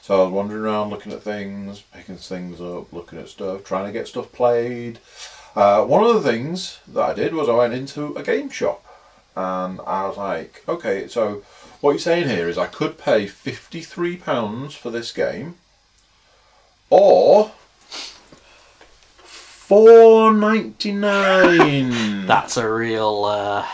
So 0.02 0.20
I 0.20 0.24
was 0.26 0.34
wandering 0.34 0.64
around, 0.64 0.90
looking 0.90 1.14
at 1.14 1.24
things, 1.24 1.82
picking 1.82 2.18
things 2.18 2.60
up, 2.60 2.92
looking 2.92 3.20
at 3.20 3.30
stuff, 3.30 3.64
trying 3.64 3.86
to 3.86 3.92
get 3.92 4.08
stuff 4.08 4.32
played. 4.32 5.00
Uh, 5.56 5.86
one 5.86 6.04
of 6.04 6.14
the 6.14 6.30
things 6.30 6.80
that 6.88 7.02
I 7.02 7.14
did 7.14 7.34
was 7.34 7.48
I 7.48 7.54
went 7.54 7.74
into 7.74 8.14
a 8.16 8.24
game 8.24 8.50
shop, 8.50 8.86
and 9.36 9.80
I 9.82 10.08
was 10.08 10.18
like, 10.18 10.64
okay, 10.68 11.08
so 11.08 11.44
what 11.80 11.92
you're 11.92 12.00
saying 12.00 12.28
here 12.28 12.50
is 12.50 12.58
I 12.58 12.68
could 12.68 12.98
pay 12.98 13.28
fifty 13.28 13.82
three 13.82 14.18
pounds 14.18 14.76
for 14.76 14.90
this 14.92 15.12
game, 15.12 15.56
or 16.90 17.52
four 19.68 20.34
ninety 20.34 20.91
nine. 20.91 22.26
that's 22.28 22.57
a 22.57 22.70
real 22.70 23.24
uh, 23.24 23.66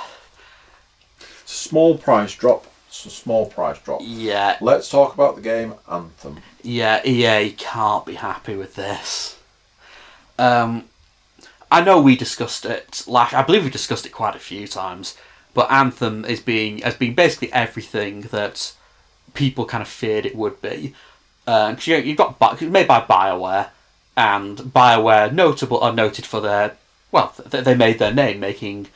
small 1.46 1.98
price 1.98 2.36
drop. 2.36 2.68
It's 2.88 3.06
a 3.06 3.10
small 3.10 3.48
price 3.48 3.80
drop. 3.80 4.02
yeah 4.04 4.58
Let's 4.62 4.90
talk 4.90 5.14
about 5.14 5.36
the 5.36 5.42
game 5.42 5.74
Anthem. 5.92 6.42
Yeah, 6.62 7.02
EA 7.06 7.52
can't 7.52 8.06
be 8.06 8.16
happy 8.16 8.56
with 8.56 8.76
this. 8.76 9.40
Um, 10.38 10.86
I 11.72 11.82
know 11.82 12.00
we 12.00 12.16
discussed 12.16 12.66
it 12.66 13.04
last. 13.08 13.34
I 13.34 13.42
believe 13.42 13.64
we 13.64 13.70
discussed 13.70 14.06
it 14.06 14.12
quite 14.12 14.36
a 14.36 14.40
few 14.40 14.68
times. 14.68 15.18
But 15.56 15.72
Anthem 15.72 16.24
is 16.24 16.40
being 16.40 16.80
has 16.80 16.96
been 16.96 17.16
basically 17.16 17.52
everything 17.52 18.22
that 18.32 18.74
people 19.34 19.66
kind 19.66 19.82
of 19.82 19.88
feared 19.88 20.26
it 20.28 20.36
would 20.36 20.62
be. 20.62 20.94
Because 21.46 21.88
you 21.88 21.98
you've 21.98 22.18
got 22.18 22.38
it's 22.40 22.62
made 22.62 22.88
by 22.88 23.02
Bioware, 23.02 23.70
and 24.20 24.58
Bioware 24.58 25.34
notable 25.34 25.80
are 25.80 25.94
noted 25.94 26.26
for 26.26 26.42
their 26.42 26.76
well, 27.12 27.34
th- 27.50 27.64
they 27.64 27.74
made 27.74 27.98
their 27.98 28.14
name 28.14 28.40
making 28.40 28.88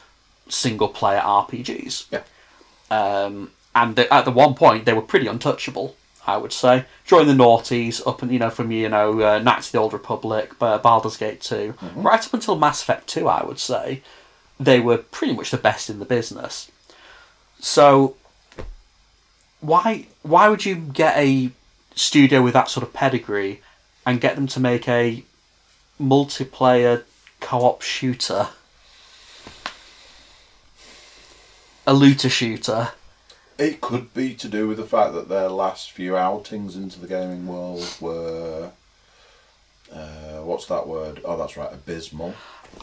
single 0.49 0.89
player 0.89 1.21
RPGs. 1.21 2.05
Yeah. 2.11 2.23
Um, 2.91 3.51
and 3.73 3.95
they, 3.95 4.07
at 4.09 4.25
the 4.25 4.31
one 4.31 4.53
point 4.53 4.85
they 4.85 4.93
were 4.93 5.01
pretty 5.01 5.25
untouchable. 5.25 5.95
I 6.27 6.37
would 6.37 6.53
say 6.53 6.85
during 7.07 7.27
the 7.27 7.33
noughties, 7.33 8.05
up 8.05 8.21
and 8.21 8.31
you 8.31 8.39
know 8.39 8.49
from 8.49 8.69
you 8.71 8.89
know 8.89 9.21
uh, 9.21 9.39
Knights 9.39 9.67
of 9.67 9.71
the 9.71 9.77
Old 9.79 9.93
Republic, 9.93 10.51
uh, 10.61 10.77
Baldur's 10.77 11.17
Gate 11.17 11.41
2 11.41 11.73
right 11.95 12.25
up 12.25 12.33
until 12.33 12.57
Mass 12.57 12.81
Effect 12.81 13.07
two, 13.07 13.27
I 13.27 13.45
would 13.45 13.59
say 13.59 14.01
they 14.59 14.79
were 14.79 14.97
pretty 14.97 15.33
much 15.33 15.51
the 15.51 15.57
best 15.57 15.89
in 15.89 15.99
the 15.99 16.05
business. 16.05 16.69
So 17.59 18.15
why 19.61 20.07
why 20.21 20.49
would 20.49 20.65
you 20.65 20.75
get 20.75 21.17
a 21.17 21.49
studio 21.95 22.41
with 22.41 22.53
that 22.53 22.69
sort 22.69 22.85
of 22.85 22.91
pedigree 22.93 23.61
and 24.05 24.21
get 24.21 24.35
them 24.35 24.47
to 24.47 24.59
make 24.59 24.87
a 24.87 25.23
multiplayer 26.01 27.03
co-op 27.39 27.81
shooter? 27.81 28.49
A 31.85 31.93
looter 31.93 32.29
shooter. 32.29 32.91
It 33.57 33.81
could 33.81 34.13
be 34.13 34.33
to 34.35 34.47
do 34.47 34.67
with 34.67 34.77
the 34.77 34.85
fact 34.85 35.13
that 35.13 35.29
their 35.29 35.49
last 35.49 35.91
few 35.91 36.17
outings 36.17 36.75
into 36.75 36.99
the 36.99 37.07
gaming 37.07 37.45
world 37.45 37.97
were. 37.99 38.71
Uh, 39.93 40.39
what's 40.41 40.65
that 40.67 40.87
word? 40.87 41.21
Oh, 41.23 41.37
that's 41.37 41.55
right, 41.55 41.71
abysmal. 41.71 42.33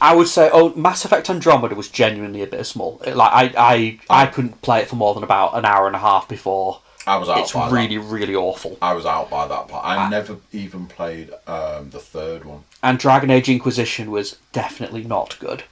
I 0.01 0.15
would 0.15 0.29
say, 0.29 0.49
oh, 0.53 0.73
Mass 0.75 1.05
Effect 1.05 1.29
Andromeda 1.29 1.75
was 1.75 1.89
genuinely 1.89 2.43
abysmal. 2.43 3.03
It, 3.05 3.17
like 3.17 3.33
I, 3.33 3.99
I, 4.09 4.25
I 4.25 4.27
couldn't 4.27 4.63
play 4.63 4.81
it 4.81 4.89
for 4.89 4.97
more 4.97 5.15
than 5.15 5.25
about 5.25 5.57
an 5.57 5.65
hour 5.65 5.89
and 5.89 5.97
a 5.97 6.01
half 6.01 6.29
before. 6.29 6.81
I 7.11 7.17
was 7.17 7.29
out 7.29 7.39
It's 7.41 7.53
by 7.53 7.69
really, 7.71 7.97
that. 7.97 8.05
really 8.05 8.37
awful. 8.37 8.79
I 8.81 8.93
was 8.93 9.05
out 9.05 9.29
by 9.31 9.49
that 9.49 9.67
part. 9.67 9.85
I 9.85 10.09
never 10.09 10.37
even 10.53 10.87
played 10.87 11.31
um, 11.49 11.91
the 11.91 11.99
third 11.99 12.45
one. 12.45 12.63
And 12.85 13.01
Dragon 13.01 13.31
Age 13.33 13.49
Inquisition 13.49 14.13
was 14.13 14.37
definitely 14.53 15.03
not 15.03 15.37
good. 15.41 15.65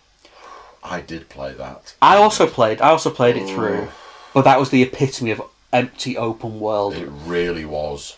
I 0.83 1.01
did 1.01 1.29
play 1.29 1.53
that. 1.53 1.95
I 2.03 2.17
also 2.17 2.49
played. 2.49 2.81
I 2.81 2.91
also 2.91 3.11
played 3.11 3.37
it 3.37 3.49
through, 3.49 3.89
but 4.35 4.43
that 4.43 4.59
was 4.59 4.71
the 4.71 4.83
epitome 4.83 5.31
of 5.31 5.41
empty 5.73 6.17
open 6.17 6.59
world. 6.59 6.95
It 6.95 7.09
really 7.09 7.65
was. 7.65 8.17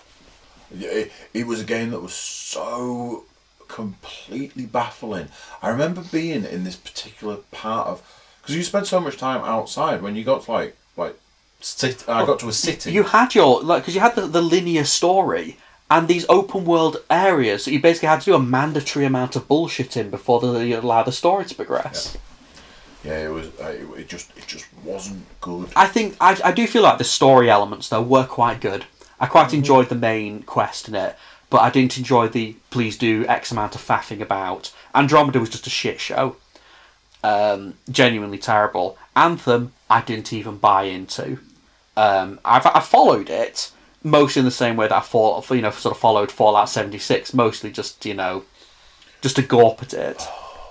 It, 0.74 1.12
it 1.34 1.46
was 1.46 1.60
a 1.60 1.64
game 1.64 1.90
that 1.90 2.00
was 2.00 2.14
so 2.14 3.24
completely 3.68 4.64
baffling. 4.64 5.28
I 5.60 5.68
remember 5.68 6.02
being 6.10 6.44
in 6.44 6.64
this 6.64 6.76
particular 6.76 7.36
part 7.50 7.86
of 7.88 8.02
because 8.40 8.56
you 8.56 8.62
spend 8.62 8.86
so 8.86 9.00
much 9.00 9.16
time 9.18 9.42
outside 9.44 10.00
when 10.00 10.16
you 10.16 10.24
got 10.24 10.42
to 10.44 10.50
like 10.52 10.76
sit. 11.60 12.08
I 12.08 12.24
got 12.26 12.40
to 12.40 12.48
a 12.48 12.52
city. 12.52 12.92
You 12.92 13.04
had 13.04 13.34
your 13.34 13.62
like 13.62 13.82
because 13.82 13.94
you 13.94 14.00
had 14.00 14.14
the, 14.14 14.26
the 14.26 14.42
linear 14.42 14.84
story 14.84 15.56
and 15.90 16.06
these 16.06 16.24
open 16.28 16.64
world 16.64 16.98
areas 17.10 17.64
that 17.64 17.72
you 17.72 17.80
basically 17.80 18.08
had 18.08 18.20
to 18.20 18.26
do 18.26 18.34
a 18.34 18.40
mandatory 18.40 19.04
amount 19.04 19.34
of 19.36 19.48
bullshit 19.48 19.96
in 19.96 20.08
before 20.08 20.40
they 20.40 20.72
allowed 20.72 21.02
the 21.04 21.12
story 21.12 21.44
to 21.44 21.54
progress. 21.54 22.16
yeah, 23.04 23.26
it 23.26 23.28
was. 23.28 23.48
Uh, 23.60 23.64
it, 23.66 24.00
it 24.00 24.08
just 24.08 24.36
it 24.36 24.46
just 24.46 24.66
wasn't 24.84 25.24
good. 25.40 25.68
I 25.74 25.86
think 25.86 26.16
I, 26.20 26.40
I 26.44 26.52
do 26.52 26.66
feel 26.66 26.82
like 26.82 26.98
the 26.98 27.04
story 27.04 27.50
elements 27.50 27.88
though 27.88 28.02
were 28.02 28.24
quite 28.26 28.60
good. 28.60 28.84
I 29.18 29.26
quite 29.26 29.52
enjoyed 29.52 29.90
the 29.90 29.94
main 29.96 30.42
quest 30.44 30.88
in 30.88 30.94
it, 30.94 31.14
but 31.50 31.60
I 31.60 31.68
didn't 31.70 31.98
enjoy 31.98 32.28
the 32.28 32.56
please 32.70 32.96
do 32.96 33.26
X 33.26 33.50
amount 33.50 33.74
of 33.74 33.86
faffing 33.86 34.20
about. 34.22 34.72
Andromeda 34.94 35.40
was 35.40 35.50
just 35.50 35.66
a 35.66 35.70
shit 35.70 36.00
show. 36.00 36.36
Um, 37.22 37.74
genuinely 37.90 38.38
terrible. 38.38 38.96
Anthem, 39.14 39.72
I 39.90 40.00
didn't 40.00 40.32
even 40.32 40.56
buy 40.56 40.84
into. 40.84 41.38
Um, 41.96 42.40
I've 42.44 42.66
I 42.66 42.80
followed 42.80 43.28
it 43.30 43.70
mostly 44.02 44.40
in 44.40 44.46
the 44.46 44.50
same 44.50 44.76
way 44.76 44.88
that 44.88 44.96
I 44.96 45.00
fought, 45.00 45.48
you 45.50 45.60
know, 45.62 45.70
sort 45.70 45.94
of 45.94 46.00
followed 46.00 46.30
Fallout 46.32 46.68
seventy 46.68 46.98
six, 46.98 47.34
mostly 47.34 47.70
just 47.70 48.04
you 48.06 48.14
know, 48.14 48.44
just 49.20 49.36
to 49.36 49.42
gawp 49.42 49.82
at 49.82 49.92
it. 49.94 50.22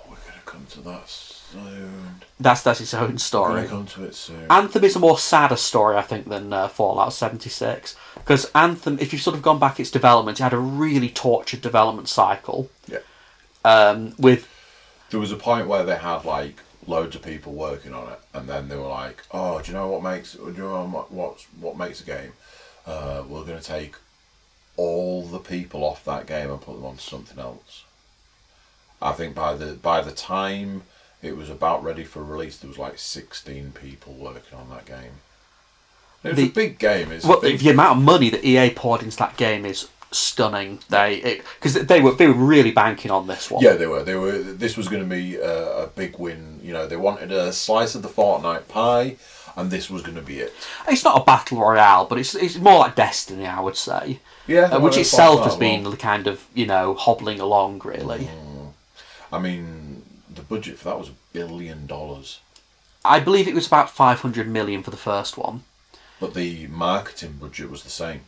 We're 0.09 0.15
gonna 0.15 0.41
come 0.45 0.65
to 0.71 0.81
that 0.81 1.07
soon. 1.09 2.21
That's 2.39 2.61
that's 2.63 2.79
its 2.79 2.93
own 2.93 3.01
We're 3.01 3.07
gonna 3.07 3.19
story. 3.19 3.67
come 3.67 3.85
to 3.87 4.03
it 4.05 4.15
soon. 4.15 4.45
Anthem 4.49 4.83
is 4.85 4.95
a 4.95 4.99
more 4.99 5.17
sadder 5.19 5.57
story, 5.57 5.97
I 5.97 6.01
think, 6.03 6.29
than 6.29 6.53
uh, 6.53 6.69
Fallout 6.69 7.11
76. 7.11 7.95
Because 8.15 8.49
Anthem, 8.55 8.97
if 9.01 9.11
you've 9.11 9.21
sort 9.21 9.35
of 9.35 9.41
gone 9.41 9.59
back 9.59 9.77
its 9.79 9.91
development, 9.91 10.39
it 10.39 10.43
had 10.43 10.53
a 10.53 10.57
really 10.57 11.09
tortured 11.09 11.61
development 11.61 12.07
cycle. 12.07 12.69
yeah. 12.87 12.99
Um, 13.65 14.13
with 14.17 14.47
There 15.09 15.19
was 15.19 15.33
a 15.33 15.35
point 15.35 15.67
where 15.67 15.83
they 15.83 15.97
had 15.97 16.23
like 16.23 16.61
loads 16.89 17.15
of 17.15 17.21
people 17.21 17.53
working 17.53 17.93
on 17.93 18.11
it, 18.11 18.19
and 18.33 18.47
then 18.49 18.67
they 18.67 18.75
were 18.75 18.87
like, 18.87 19.23
"Oh, 19.31 19.61
do 19.61 19.71
you 19.71 19.77
know 19.77 19.87
what 19.87 20.03
makes? 20.03 20.33
Do 20.33 20.45
you 20.47 20.63
know 20.63 20.85
what 20.85 21.11
what, 21.11 21.45
what 21.59 21.77
makes 21.77 22.01
a 22.01 22.05
game? 22.05 22.33
Uh, 22.85 23.23
we're 23.27 23.43
going 23.45 23.59
to 23.59 23.63
take 23.63 23.95
all 24.75 25.23
the 25.23 25.39
people 25.39 25.83
off 25.83 26.03
that 26.05 26.25
game 26.25 26.49
and 26.49 26.59
put 26.61 26.75
them 26.75 26.85
onto 26.85 27.01
something 27.01 27.39
else." 27.39 27.83
I 29.01 29.13
think 29.13 29.35
by 29.35 29.53
the 29.53 29.73
by 29.73 30.01
the 30.01 30.11
time 30.11 30.83
it 31.21 31.37
was 31.37 31.49
about 31.49 31.83
ready 31.83 32.03
for 32.03 32.23
release, 32.23 32.57
there 32.57 32.67
was 32.67 32.77
like 32.79 32.97
sixteen 32.97 33.71
people 33.71 34.13
working 34.13 34.57
on 34.57 34.69
that 34.69 34.85
game. 34.85 35.21
It 36.23 36.29
was 36.29 36.37
The- 36.37 36.45
a 36.47 36.49
big 36.49 36.79
game. 36.79 37.11
It's 37.11 37.25
well, 37.25 37.39
big, 37.39 37.59
the 37.59 37.69
amount 37.69 37.99
of 37.99 38.03
money 38.03 38.29
that 38.29 38.43
EA 38.45 38.71
poured 38.71 39.03
into 39.03 39.15
that 39.17 39.37
game 39.37 39.65
is 39.65 39.87
stunning. 40.11 40.79
They 40.89 41.41
because 41.59 41.73
they 41.85 42.01
were 42.01 42.13
they 42.13 42.27
were 42.27 42.33
really 42.33 42.71
banking 42.71 43.11
on 43.11 43.27
this 43.27 43.49
one. 43.51 43.63
Yeah, 43.63 43.73
they 43.73 43.87
were. 43.87 44.03
They 44.03 44.15
were. 44.15 44.31
This 44.39 44.75
was 44.77 44.87
going 44.87 45.03
to 45.03 45.09
be 45.09 45.35
a, 45.37 45.83
a 45.83 45.87
big 45.87 46.17
win. 46.17 46.59
You 46.63 46.73
know, 46.73 46.87
they 46.87 46.97
wanted 46.97 47.31
a 47.31 47.51
slice 47.53 47.95
of 47.95 48.01
the 48.01 48.09
Fortnite 48.09 48.67
pie, 48.67 49.17
and 49.55 49.69
this 49.71 49.89
was 49.89 50.01
going 50.01 50.15
to 50.15 50.21
be 50.21 50.39
it. 50.39 50.53
It's 50.87 51.03
not 51.03 51.21
a 51.21 51.23
battle 51.23 51.59
royale, 51.59 52.05
but 52.05 52.17
it's 52.17 52.35
it's 52.35 52.57
more 52.57 52.79
like 52.79 52.95
Destiny, 52.95 53.45
I 53.45 53.59
would 53.59 53.77
say. 53.77 54.19
Yeah, 54.47 54.63
Uh, 54.75 54.79
which 54.79 54.97
itself 54.97 55.43
has 55.43 55.55
been 55.55 55.83
will. 55.83 55.95
kind 55.95 56.25
of 56.25 56.45
you 56.55 56.65
know 56.65 56.95
hobbling 56.95 57.39
along 57.39 57.81
really. 57.85 58.29
I 59.31 59.37
mean, 59.37 60.01
the 60.33 60.41
budget 60.41 60.77
for 60.79 60.85
that 60.85 60.97
was 60.99 61.09
a 61.09 61.13
billion 61.33 61.85
dollars, 61.85 62.39
I 63.05 63.19
believe 63.19 63.47
it 63.47 63.53
was 63.53 63.67
about 63.67 63.91
five 63.91 64.21
hundred 64.21 64.47
million 64.47 64.81
for 64.81 64.89
the 64.91 64.97
first 64.97 65.37
one. 65.37 65.61
but 66.19 66.33
the 66.33 66.65
marketing 66.67 67.33
budget 67.39 67.69
was 67.69 67.83
the 67.83 67.89
same. 67.91 68.21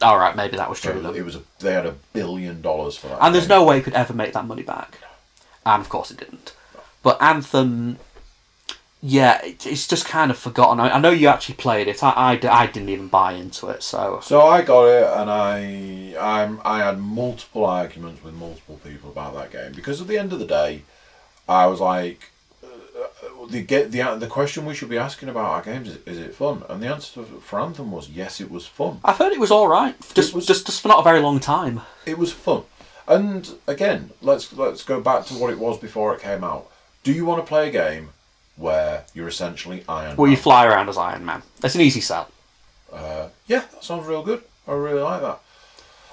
All 0.00 0.18
right, 0.18 0.36
maybe 0.36 0.56
that 0.56 0.68
was 0.68 0.80
true. 0.80 1.02
So 1.02 1.12
it 1.12 1.24
was 1.24 1.36
a, 1.36 1.42
they 1.58 1.72
had 1.72 1.86
a 1.86 1.96
billion 2.12 2.62
dollars 2.62 2.96
for 2.96 3.08
that. 3.08 3.18
And 3.20 3.34
there's 3.34 3.48
game. 3.48 3.58
no 3.58 3.64
way 3.64 3.78
it 3.78 3.84
could 3.84 3.94
ever 3.94 4.12
make 4.12 4.32
that 4.32 4.46
money 4.46 4.62
back. 4.62 4.98
And 5.66 5.80
of 5.80 5.88
course 5.88 6.10
it 6.10 6.18
didn't. 6.18 6.54
But 7.02 7.20
Anthem, 7.20 7.98
yeah, 9.00 9.44
it, 9.44 9.66
it's 9.66 9.86
just 9.86 10.04
kind 10.06 10.30
of 10.30 10.38
forgotten. 10.38 10.80
I, 10.80 10.90
I 10.90 11.00
know 11.00 11.10
you 11.10 11.28
actually 11.28 11.56
played 11.56 11.88
it. 11.88 12.02
I, 12.02 12.38
I 12.42 12.66
didn't 12.66 12.88
even 12.88 13.08
buy 13.08 13.32
into 13.32 13.68
it. 13.68 13.82
So 13.82 14.20
So 14.22 14.42
I 14.42 14.62
got 14.62 14.84
it, 14.84 15.04
and 15.04 15.30
I 15.30 16.14
I'm, 16.18 16.60
I 16.64 16.78
had 16.78 16.98
multiple 16.98 17.64
arguments 17.64 18.22
with 18.22 18.34
multiple 18.34 18.80
people 18.84 19.10
about 19.10 19.34
that 19.34 19.52
game 19.52 19.72
because 19.72 20.00
at 20.00 20.06
the 20.06 20.18
end 20.18 20.32
of 20.32 20.38
the 20.38 20.46
day, 20.46 20.82
I 21.48 21.66
was 21.66 21.80
like, 21.80 22.30
the 23.50 23.62
get 23.62 23.90
the 23.92 24.02
the 24.16 24.26
question 24.26 24.64
we 24.66 24.74
should 24.74 24.88
be 24.88 24.98
asking 24.98 25.28
about 25.28 25.46
our 25.46 25.62
games 25.62 25.88
is, 25.88 25.98
is 26.06 26.18
it 26.18 26.34
fun? 26.34 26.62
And 26.68 26.82
the 26.82 26.88
answer 26.88 27.22
for 27.22 27.60
Anthem 27.60 27.90
was 27.90 28.08
yes, 28.08 28.40
it 28.40 28.50
was 28.50 28.66
fun. 28.66 29.00
I've 29.04 29.16
heard 29.18 29.32
it 29.32 29.40
was 29.40 29.50
all 29.50 29.68
right. 29.68 29.94
Just, 30.14 30.34
was- 30.34 30.46
just, 30.46 30.66
just 30.66 30.80
for 30.82 30.88
not 30.88 31.00
a 31.00 31.04
very 31.04 31.20
long 31.20 31.40
time. 31.40 31.80
It 32.06 32.18
was 32.18 32.32
fun. 32.32 32.62
And 33.06 33.50
again, 33.66 34.10
let's 34.20 34.52
let's 34.52 34.84
go 34.84 35.00
back 35.00 35.24
to 35.26 35.34
what 35.34 35.50
it 35.50 35.58
was 35.58 35.78
before 35.78 36.14
it 36.14 36.20
came 36.20 36.44
out. 36.44 36.70
Do 37.04 37.12
you 37.12 37.24
want 37.24 37.42
to 37.42 37.48
play 37.48 37.68
a 37.68 37.72
game 37.72 38.10
where 38.56 39.04
you're 39.14 39.28
essentially 39.28 39.84
Iron 39.88 40.16
Where 40.16 40.26
Man? 40.28 40.36
you 40.36 40.42
fly 40.42 40.66
around 40.66 40.88
as 40.88 40.98
Iron 40.98 41.24
Man. 41.24 41.42
That's 41.60 41.74
an 41.74 41.80
easy 41.80 42.00
sell. 42.00 42.28
Uh, 42.92 43.28
yeah, 43.46 43.64
that 43.72 43.84
sounds 43.84 44.06
real 44.06 44.22
good. 44.22 44.42
I 44.66 44.72
really 44.72 45.00
like 45.00 45.22
that. 45.22 45.40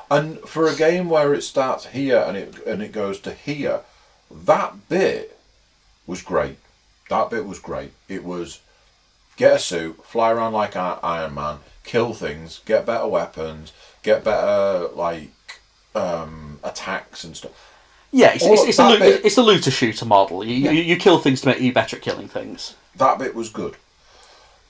And 0.10 0.40
for 0.42 0.68
a 0.68 0.76
game 0.76 1.10
where 1.10 1.34
it 1.34 1.42
starts 1.42 1.88
here 1.88 2.24
and 2.26 2.38
it 2.38 2.66
and 2.66 2.82
it 2.82 2.92
goes 2.92 3.20
to 3.22 3.34
here, 3.34 3.82
that 4.32 4.88
bit 4.88 5.38
was 6.08 6.22
great. 6.22 6.58
That 7.10 7.30
bit 7.30 7.46
was 7.46 7.60
great. 7.60 7.92
It 8.08 8.24
was 8.24 8.60
get 9.38 9.56
a 9.56 9.60
suit, 9.60 10.04
fly 10.06 10.32
around 10.32 10.54
like 10.54 10.76
Iron 10.76 11.34
Man, 11.36 11.58
kill 11.84 12.14
things, 12.14 12.62
get 12.66 12.86
better 12.86 13.08
weapons, 13.08 13.74
get 14.04 14.24
better 14.24 14.88
like 14.94 15.30
um, 15.94 16.60
attacks 16.64 17.24
and 17.24 17.36
stuff. 17.38 17.52
Yeah, 18.12 18.34
it's, 18.34 18.44
All 18.44 18.54
it's, 18.54 18.64
it's, 18.64 18.80
a, 18.80 18.90
loo- 18.90 19.00
bit- 19.00 19.26
it's 19.26 19.38
a 19.38 19.44
looter 19.44 19.72
shooter 19.72 20.06
model. 20.06 20.44
You, 20.44 20.56
Yeah. 20.56 20.72
you, 20.72 20.82
you 20.84 20.96
kill 20.96 21.20
things 21.20 21.42
to 21.42 21.48
make 21.48 21.60
you 21.60 21.74
better 21.74 21.98
at 21.98 22.02
killing 22.02 22.28
things. 22.30 22.76
That 22.96 23.20
bit 23.20 23.36
was 23.36 23.50
good. 23.50 23.76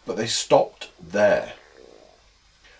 But 0.05 0.17
they 0.17 0.27
stopped 0.27 0.89
there. 0.99 1.53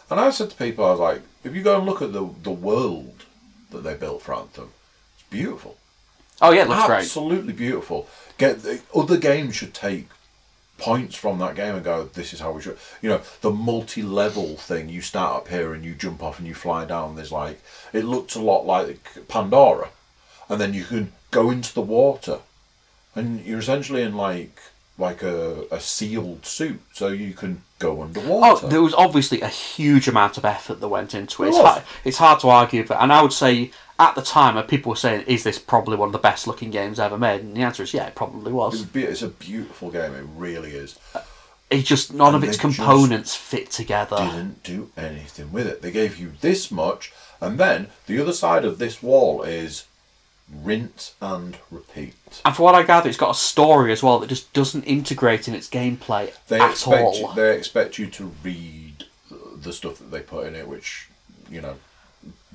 And 0.10 0.20
I 0.20 0.30
said 0.32 0.49
to 0.51 0.56
people, 0.56 0.86
I 0.86 0.91
was 0.91 0.99
like, 0.99 1.22
if 1.43 1.56
you 1.56 1.62
go 1.64 1.78
and 1.78 1.86
look 1.86 2.01
at 2.01 2.14
the 2.14 2.28
the 2.43 2.51
world 2.51 3.26
that 3.72 3.84
they 3.84 3.93
built 3.95 4.22
for 4.22 4.36
Anthem, 4.36 4.72
it's 5.16 5.24
beautiful. 5.30 5.78
Oh 6.41 6.51
yeah, 6.51 6.64
it 6.64 6.70
looks 6.70 6.86
great. 6.86 6.97
Absolutely 6.99 7.53
beautiful. 7.53 8.08
Get 8.38 8.64
the, 8.64 8.82
other 8.94 9.18
games 9.18 9.56
should 9.56 9.74
take 9.74 10.08
points 10.78 11.16
from 11.16 11.40
that 11.40 11.56
game 11.56 11.76
and 11.76 11.84
go, 11.84 12.04
this 12.06 12.34
is 12.34 12.40
how 12.40 12.52
we 12.52 12.62
should. 12.62 12.78
You 13.02 13.10
know, 13.10 13.22
the 13.42 13.52
multi-level 13.52 14.58
thing. 14.58 14.90
You 14.90 15.02
start 15.02 15.38
up 15.38 15.48
here 15.48 15.74
and 15.74 15.86
you 15.86 15.96
jump 15.96 16.22
off 16.22 16.40
and 16.40 16.48
you 16.48 16.54
fly 16.54 16.86
down. 16.86 17.16
There's 17.16 17.32
like 17.32 17.62
it 17.94 18.04
looked 18.04 18.36
a 18.36 18.42
lot 18.42 18.66
like 18.66 19.28
Pandora, 19.28 19.90
and 20.50 20.60
then 20.60 20.74
you 20.74 20.84
can 20.84 21.14
go 21.32 21.50
into 21.50 21.74
the 21.74 21.82
water, 21.82 22.40
and 23.16 23.46
you're 23.46 23.60
essentially 23.60 24.02
in 24.02 24.16
like 24.16 24.60
like 24.98 25.22
a, 25.24 25.66
a 25.72 25.80
sealed 25.80 26.46
suit, 26.46 26.82
so 26.94 27.08
you 27.10 27.34
can 27.34 27.62
go 27.80 28.02
underwater. 28.02 28.66
Oh, 28.66 28.70
there 28.70 28.82
was 28.82 28.94
obviously 28.94 29.42
a 29.42 29.50
huge 29.50 30.08
amount 30.08 30.38
of 30.38 30.46
effort 30.46 30.80
that 30.80 30.88
went 30.88 31.14
into 31.14 31.44
it. 31.44 31.50
It's 31.50 31.58
hard, 31.58 31.84
it's 32.06 32.18
hard 32.18 32.40
to 32.42 32.50
argue, 32.50 32.86
but 32.86 33.02
and 33.02 33.12
I 33.12 33.22
would 33.22 33.34
say 33.34 33.72
at 34.00 34.16
the 34.16 34.22
time, 34.22 34.62
people 34.68 34.89
were 34.91 34.96
saying, 34.96 35.24
"Is 35.28 35.43
this 35.43 35.58
probably 35.60 35.96
one 35.96 36.10
of 36.10 36.14
the 36.14 36.20
best 36.20 36.48
looking 36.48 36.72
games 36.72 37.00
ever 37.00 37.18
made?" 37.18 37.41
And 37.41 37.56
the 37.56 37.62
answer 37.62 37.84
is, 37.84 37.93
yeah, 37.93 38.06
it 38.08 38.16
probably 38.16 38.52
was. 38.52 38.84
be, 38.84 39.04
it's 39.04 39.22
a 39.22 39.28
beautiful 39.30 39.89
game. 39.91 40.14
It 40.14 40.26
really 40.36 40.72
is. 40.72 40.98
It 41.70 41.84
just 41.84 42.14
none 42.14 42.36
And 42.36 42.43
of 42.43 42.50
its 42.50 42.58
components 42.58 43.36
fit 43.36 43.72
together. 43.72 44.18
didn't 44.18 44.64
do 44.64 44.91
anything 44.96 45.52
with 45.52 45.66
it. 45.68 45.82
They 45.82 45.91
gave 45.91 46.18
you 46.18 46.34
this 46.41 46.70
much, 46.70 47.12
and 47.41 47.58
then 47.58 47.88
the 48.06 48.22
other 48.22 48.34
side 48.34 48.66
of 48.66 48.78
this 48.78 49.02
wall 49.02 49.41
is 49.43 49.86
rinse 50.54 51.16
and 51.22 51.58
repeat. 51.72 52.14
And 52.46 52.56
for 52.56 52.64
what 52.64 52.76
I 52.76 52.84
gather, 52.84 53.10
it's 53.10 53.18
got 53.18 53.32
a 53.32 53.39
story 53.39 53.91
as 53.91 54.04
well 54.04 54.20
that 54.20 54.28
just 54.28 54.54
doesn't 54.54 54.84
integrate 54.84 55.48
in 55.48 55.56
its 55.56 55.68
gameplay 55.68 56.32
They 56.48 56.60
at 56.60 56.72
expect 56.72 57.02
all. 57.02 57.18
you, 57.20 57.34
they 57.36 57.58
expect 57.58 57.98
you 57.98 58.08
to 58.08 58.32
read 58.43 59.06
the 59.58 59.74
stuff 59.74 59.98
that 59.98 60.12
they 60.12 60.20
put 60.20 60.46
in 60.46 60.56
it, 60.56 60.68
which 60.68 61.08
you 61.50 61.62
know 61.62 61.76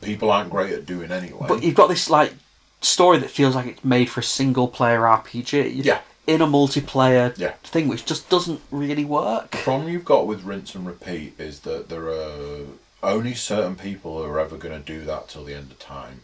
people 0.01 0.31
aren't 0.31 0.51
great 0.51 0.73
at 0.73 0.87
doing 0.87 1.11
anyway. 1.11 1.47
But 1.49 1.63
you've 1.63 1.75
got 1.75 1.89
this 1.89 2.09
like 2.11 2.35
story 2.81 3.19
that 3.19 3.31
feels 3.31 3.55
like 3.55 3.67
it's 3.67 3.85
made 3.85 4.09
for 4.11 4.21
a 4.21 4.25
single 4.25 4.69
player 4.69 5.01
RPG. 5.01 5.85
Yeah. 5.85 6.01
In 6.27 6.41
a 6.41 6.47
multiplayer 6.47 7.37
Yeah. 7.37 7.53
thing, 7.65 7.89
which 7.89 8.05
just 8.07 8.29
doesn't 8.29 8.61
really 8.71 9.05
work. 9.05 9.51
the 9.51 9.59
problem 9.59 9.89
you've 9.89 10.05
got 10.05 10.27
with 10.27 10.45
rinse 10.45 10.75
and 10.75 10.87
repeat 10.87 11.35
is 11.39 11.61
that 11.61 11.89
there 11.89 12.09
are 12.09 12.67
only 13.03 13.35
certain 13.35 13.75
people 13.77 14.23
who 14.23 14.29
are 14.31 14.39
ever 14.39 14.57
going 14.57 14.81
to 14.81 14.93
do 14.93 15.05
that 15.07 15.29
till 15.29 15.45
the 15.45 15.55
end 15.55 15.73
of 15.73 15.79
time, 15.79 16.21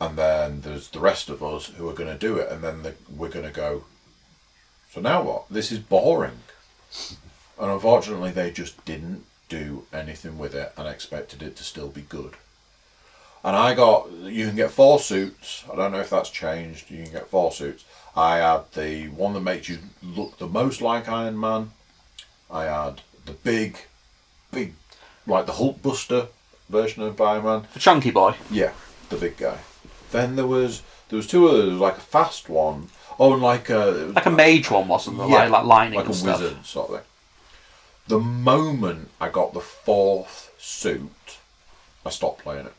and 0.00 0.16
then 0.16 0.60
there's 0.60 0.88
the 0.90 1.00
rest 1.00 1.28
of 1.28 1.42
us 1.42 1.66
who 1.66 1.88
are 1.88 1.94
going 1.94 2.10
to 2.12 2.18
do 2.18 2.36
it, 2.36 2.50
and 2.52 2.62
then 2.62 2.82
the, 2.82 2.94
we're 3.14 3.28
going 3.30 3.46
to 3.46 3.50
go. 3.50 3.84
So 4.92 5.00
now 5.00 5.22
what? 5.22 5.44
This 5.50 5.72
is 5.72 5.78
boring, 5.78 6.40
and 7.58 7.70
unfortunately, 7.70 8.30
they 8.30 8.50
just 8.50 8.84
didn't 8.84 9.24
do 9.48 9.84
anything 9.92 10.38
with 10.38 10.54
it 10.54 10.72
and 10.76 10.86
expected 10.86 11.42
it 11.42 11.56
to 11.56 11.64
still 11.64 11.88
be 11.88 12.02
good. 12.02 12.34
And 13.42 13.56
I 13.56 13.74
got 13.74 14.10
you 14.10 14.46
can 14.46 14.56
get 14.56 14.70
four 14.70 14.98
suits. 14.98 15.64
I 15.72 15.76
don't 15.76 15.92
know 15.92 16.00
if 16.00 16.10
that's 16.10 16.30
changed. 16.30 16.90
You 16.90 17.02
can 17.04 17.12
get 17.12 17.28
four 17.28 17.52
suits. 17.52 17.84
I 18.16 18.38
had 18.38 18.70
the 18.74 19.08
one 19.08 19.32
that 19.34 19.40
makes 19.40 19.68
you 19.68 19.78
look 20.02 20.38
the 20.38 20.46
most 20.46 20.80
like 20.82 21.08
Iron 21.08 21.38
Man. 21.40 21.70
I 22.50 22.64
had 22.64 23.00
the 23.24 23.32
big, 23.32 23.78
big, 24.50 24.74
like 25.26 25.46
the 25.46 25.52
Hulkbuster 25.52 26.28
version 26.68 27.02
of 27.02 27.20
Iron 27.20 27.44
Man. 27.44 27.66
The 27.72 27.78
Chunky 27.80 28.10
Boy. 28.10 28.34
Yeah, 28.50 28.72
the 29.08 29.16
big 29.16 29.36
guy. 29.36 29.58
Then 30.10 30.36
there 30.36 30.46
was 30.46 30.82
there 31.08 31.16
was 31.16 31.26
two 31.26 31.48
others, 31.48 31.74
like 31.78 31.96
a 31.96 32.00
fast 32.00 32.48
one. 32.48 32.88
Oh, 33.18 33.32
and 33.34 33.42
like 33.42 33.68
a 33.70 34.12
Like 34.14 34.26
a 34.26 34.30
mage 34.30 34.70
one, 34.70 34.88
wasn't 34.88 35.18
there? 35.18 35.28
yeah, 35.28 35.34
Like, 35.44 35.50
like 35.50 35.64
lightning 35.64 36.00
like 36.00 36.08
a 36.08 36.14
stuff. 36.14 36.40
wizard 36.40 36.64
sort 36.66 36.90
of 36.90 36.96
thing. 36.96 37.04
The 38.08 38.18
moment 38.18 39.10
I 39.20 39.28
got 39.28 39.52
the 39.54 39.60
fourth 39.60 40.52
suit, 40.58 41.38
I 42.04 42.10
stopped 42.10 42.42
playing 42.42 42.66
it, 42.66 42.72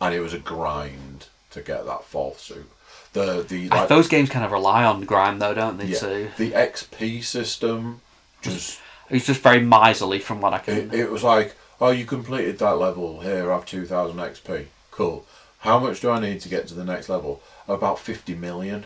and 0.00 0.14
it 0.14 0.20
was 0.20 0.34
a 0.34 0.38
grind 0.38 1.26
to 1.50 1.60
get 1.60 1.86
that 1.86 2.04
fourth 2.04 2.40
suit. 2.40 2.70
The 3.12 3.44
the 3.48 3.68
like, 3.68 3.88
Those 3.88 4.08
games 4.08 4.28
kind 4.28 4.44
of 4.44 4.50
rely 4.52 4.84
on 4.84 5.02
grind, 5.04 5.40
though, 5.40 5.54
don't 5.54 5.78
they? 5.78 5.86
yeah, 5.86 5.98
Too. 5.98 6.30
the 6.36 6.50
XP 6.50 7.22
system 7.22 8.00
just 8.42 8.80
It's 9.08 9.26
just 9.26 9.40
very 9.40 9.60
miserly, 9.60 10.18
from 10.18 10.40
what 10.40 10.52
I 10.52 10.58
can. 10.58 10.76
it, 10.76 10.94
it 10.94 11.10
was 11.10 11.22
like 11.22 11.54
oh 11.80 11.90
you 11.90 12.04
completed 12.04 12.58
that 12.58 12.78
level 12.78 13.20
here 13.20 13.50
I 13.50 13.54
have 13.56 13.66
2000 13.66 14.16
XP 14.16 14.66
cool 14.90 15.26
how 15.58 15.78
much 15.78 16.00
do 16.00 16.10
I 16.10 16.20
need 16.20 16.40
to 16.42 16.48
get 16.48 16.68
to 16.68 16.74
the 16.74 16.84
next 16.84 17.08
level 17.08 17.42
about 17.66 17.98
50 17.98 18.34
million 18.34 18.84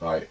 right 0.00 0.28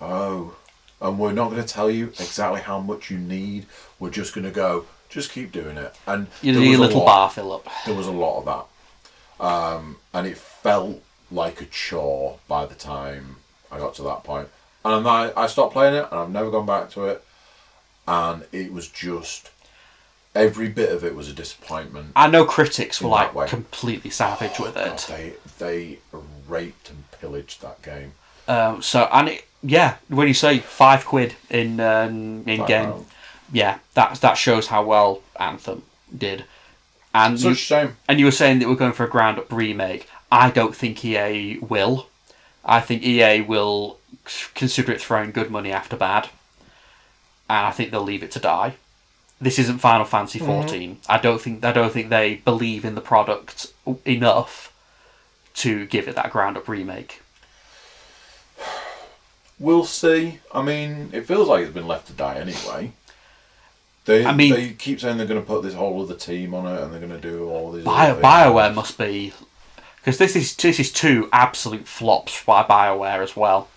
oh 0.00 0.56
and 1.00 1.18
we're 1.18 1.32
not 1.32 1.50
going 1.50 1.62
to 1.62 1.68
tell 1.68 1.90
you 1.90 2.06
exactly 2.08 2.60
how 2.60 2.80
much 2.80 3.10
you 3.10 3.18
need 3.18 3.66
we're 3.98 4.10
just 4.10 4.34
going 4.34 4.44
to 4.44 4.50
go 4.50 4.86
just 5.08 5.30
keep 5.30 5.52
doing 5.52 5.76
it 5.76 5.94
and 6.06 6.26
you 6.42 6.52
need 6.52 6.74
a 6.74 6.78
little 6.78 7.04
bar 7.04 7.30
fill 7.30 7.52
up. 7.52 7.66
there 7.86 7.94
was 7.94 8.06
a 8.06 8.12
lot 8.12 8.38
of 8.38 8.44
that 8.46 8.64
um, 9.40 9.96
and 10.14 10.26
it 10.26 10.38
felt 10.38 11.02
like 11.30 11.60
a 11.60 11.66
chore 11.66 12.38
by 12.48 12.64
the 12.66 12.74
time 12.74 13.36
I 13.70 13.78
got 13.78 13.94
to 13.96 14.02
that 14.02 14.24
point 14.24 14.48
and 14.84 15.06
I, 15.08 15.32
I 15.36 15.46
stopped 15.48 15.72
playing 15.72 15.94
it 15.94 16.06
and 16.10 16.20
I've 16.20 16.30
never 16.30 16.50
gone 16.50 16.66
back 16.66 16.90
to 16.90 17.06
it 17.06 17.24
and 18.06 18.44
it 18.52 18.72
was 18.72 18.88
just 18.88 19.50
every 20.34 20.68
bit 20.68 20.92
of 20.92 21.02
it 21.02 21.14
was 21.16 21.28
a 21.28 21.32
disappointment 21.32 22.12
I 22.14 22.28
know 22.28 22.44
critics 22.44 23.00
were 23.00 23.08
like 23.08 23.34
way. 23.34 23.48
completely 23.48 24.10
savage 24.10 24.58
with 24.60 24.74
God, 24.74 24.86
it. 25.00 25.06
they 25.08 25.32
they 25.58 25.98
raped 26.46 26.90
and 26.90 27.10
pillaged 27.20 27.62
that 27.62 27.82
game 27.82 28.12
Um, 28.46 28.80
so 28.82 29.08
and 29.12 29.28
it, 29.30 29.44
yeah, 29.62 29.96
when 30.08 30.28
you 30.28 30.34
say 30.34 30.58
five 30.60 31.04
quid 31.04 31.34
in 31.50 31.80
um, 31.80 32.44
in 32.46 32.64
game, 32.66 33.06
yeah, 33.52 33.78
that 33.94 34.20
that 34.20 34.34
shows 34.34 34.68
how 34.68 34.84
well 34.84 35.22
Anthem 35.40 35.82
did. 36.16 36.44
And 37.16 37.38
such 37.40 37.48
you, 37.48 37.54
shame 37.54 37.96
and 38.08 38.18
you 38.18 38.24
were 38.26 38.30
saying 38.32 38.58
that 38.58 38.68
we're 38.68 38.74
going 38.76 38.92
for 38.92 39.04
a 39.04 39.08
ground 39.10 39.38
up 39.38 39.50
remake. 39.52 40.08
I 40.30 40.50
don't 40.50 40.74
think 40.76 41.04
EA 41.04 41.58
will. 41.58 42.08
I 42.64 42.80
think 42.80 43.02
EA 43.02 43.40
will 43.42 43.98
consider 44.54 44.92
it 44.92 45.00
throwing 45.00 45.30
good 45.30 45.50
money 45.50 45.70
after 45.72 45.96
bad, 45.96 46.28
and 47.48 47.66
I 47.66 47.70
think 47.70 47.90
they'll 47.90 48.02
leave 48.02 48.22
it 48.24 48.32
to 48.32 48.40
die. 48.40 48.74
This 49.40 49.58
isn't 49.58 49.78
Final 49.78 50.04
Fantasy 50.06 50.38
Mm-hmm. 50.38 50.48
14. 50.62 50.98
I 51.08 51.18
don't 51.18 51.40
think 51.40 51.64
I 51.64 51.72
don't 51.72 51.92
think 51.92 52.08
they 52.08 52.36
believe 52.36 52.84
in 52.84 52.94
the 52.94 53.00
product 53.00 53.72
enough 54.04 54.72
to 55.56 55.86
give 55.86 56.08
it 56.08 56.14
that 56.16 56.30
ground 56.32 56.56
up 56.56 56.68
remake. 56.68 57.22
we'll 59.58 59.84
see 59.84 60.38
I 60.52 60.62
mean 60.62 61.08
it 61.12 61.22
feels 61.26 61.48
like 61.48 61.62
it's 61.64 61.72
been 61.72 61.86
left 61.88 62.06
to 62.08 62.12
die 62.12 62.36
anyway 62.36 62.92
they, 64.06 64.24
I 64.24 64.32
mean- 64.32 64.54
they 64.54 64.70
keep 64.70 65.00
saying 65.00 65.18
they're 65.18 65.26
going 65.26 65.40
to 65.40 65.46
put 65.46 65.62
this 65.62 65.74
whole 65.74 66.00
other 66.02 66.14
team 66.14 66.54
on 66.54 66.66
it 66.66 66.80
and 66.82 66.92
they're 66.92 67.00
going 67.00 67.12
to 67.12 67.20
do 67.20 67.48
all 67.48 67.70
these 67.72 67.84
Bio. 67.84 68.20
Bioware 68.20 68.74
must 68.74 68.96
be 68.98 69.32
because 69.96 70.18
this 70.18 70.34
is 70.36 70.54
this 70.56 70.78
is 70.80 70.92
two 70.92 71.28
absolute 71.32 71.86
flops 71.86 72.42
by 72.44 72.62
Bioware 72.62 73.22
as 73.22 73.36
well. 73.36 73.68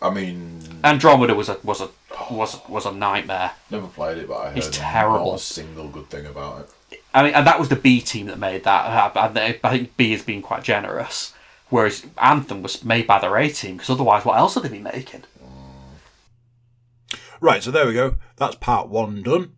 I 0.00 0.10
mean 0.10 0.80
Andromeda 0.82 1.34
was 1.34 1.48
a 1.48 1.58
was 1.62 1.80
a 1.80 1.88
was 2.30 2.58
was 2.68 2.86
a 2.86 2.92
nightmare. 2.92 3.52
Never 3.70 3.86
played 3.86 4.18
it, 4.18 4.28
but 4.28 4.38
I 4.38 4.48
heard 4.48 4.58
It's 4.58 4.68
terrible. 4.72 5.26
not 5.32 5.34
a 5.36 5.38
single 5.38 5.88
good 5.88 6.08
thing 6.10 6.26
about 6.26 6.60
it. 6.90 6.98
I 7.14 7.22
mean, 7.22 7.34
and 7.34 7.46
that 7.46 7.58
was 7.60 7.68
the 7.68 7.76
B 7.76 8.00
team 8.00 8.26
that 8.26 8.38
made 8.38 8.64
that. 8.64 9.14
I, 9.16 9.20
I 9.20 9.58
I 9.62 9.70
think 9.70 9.96
B 9.96 10.12
has 10.12 10.22
been 10.22 10.40
quite 10.42 10.62
generous, 10.64 11.34
whereas 11.68 12.04
Anthem 12.20 12.62
was 12.62 12.82
made 12.84 13.06
by 13.06 13.18
their 13.20 13.36
A 13.36 13.48
team. 13.50 13.76
Because 13.76 13.90
otherwise, 13.90 14.24
what 14.24 14.38
else 14.38 14.54
would 14.56 14.64
they 14.64 14.70
be 14.70 14.78
making? 14.78 15.24
Right, 17.42 17.60
so 17.60 17.72
there 17.72 17.88
we 17.88 17.92
go. 17.92 18.18
That's 18.36 18.54
part 18.54 18.88
one 18.88 19.20
done. 19.20 19.56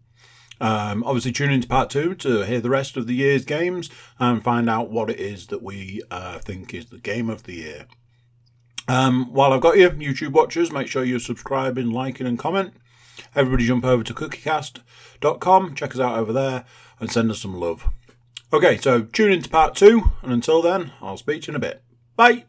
Um, 0.59 1.05
obviously, 1.05 1.33
tune 1.33 1.51
into 1.51 1.69
part 1.69 1.91
two 1.91 2.15
to 2.15 2.47
hear 2.47 2.59
the 2.59 2.71
rest 2.71 2.97
of 2.97 3.07
the 3.07 3.15
year's 3.15 3.45
games 3.45 3.91
and 4.19 4.43
find 4.43 4.71
out 4.71 4.91
what 4.91 5.11
it 5.11 5.21
is 5.21 5.49
that 5.49 5.63
we 5.63 6.01
uh, 6.11 6.39
think 6.39 6.73
is 6.73 6.87
the 6.87 6.97
game 6.97 7.29
of 7.29 7.43
the 7.43 7.57
year. 7.57 7.87
Um, 8.89 9.31
while 9.35 9.53
I've 9.53 9.61
got 9.61 9.77
you, 9.77 9.91
YouTube 9.91 10.33
watchers, 10.33 10.73
make 10.73 10.89
sure 10.89 11.05
you're 11.05 11.19
subscribing, 11.21 11.91
liking, 11.91 12.27
and 12.27 12.39
comment. 12.39 12.73
Everybody 13.37 13.67
jump 13.67 13.85
over 13.85 14.03
to 14.03 14.15
cookiecast.com, 14.15 15.75
check 15.75 15.95
us 15.95 16.01
out 16.01 16.17
over 16.17 16.33
there, 16.33 16.65
and 17.01 17.13
send 17.13 17.31
us 17.31 17.41
some 17.41 17.55
love. 17.55 17.91
Okay, 18.51 18.79
so 18.79 19.03
tune 19.03 19.31
into 19.31 19.51
part 19.51 19.75
two, 19.75 20.11
and 20.23 20.33
until 20.33 20.63
then, 20.63 20.93
I'll 21.03 21.19
speak 21.19 21.43
to 21.43 21.49
you 21.49 21.53
in 21.53 21.57
a 21.57 21.61
bit. 21.61 21.83
Bye! 22.17 22.47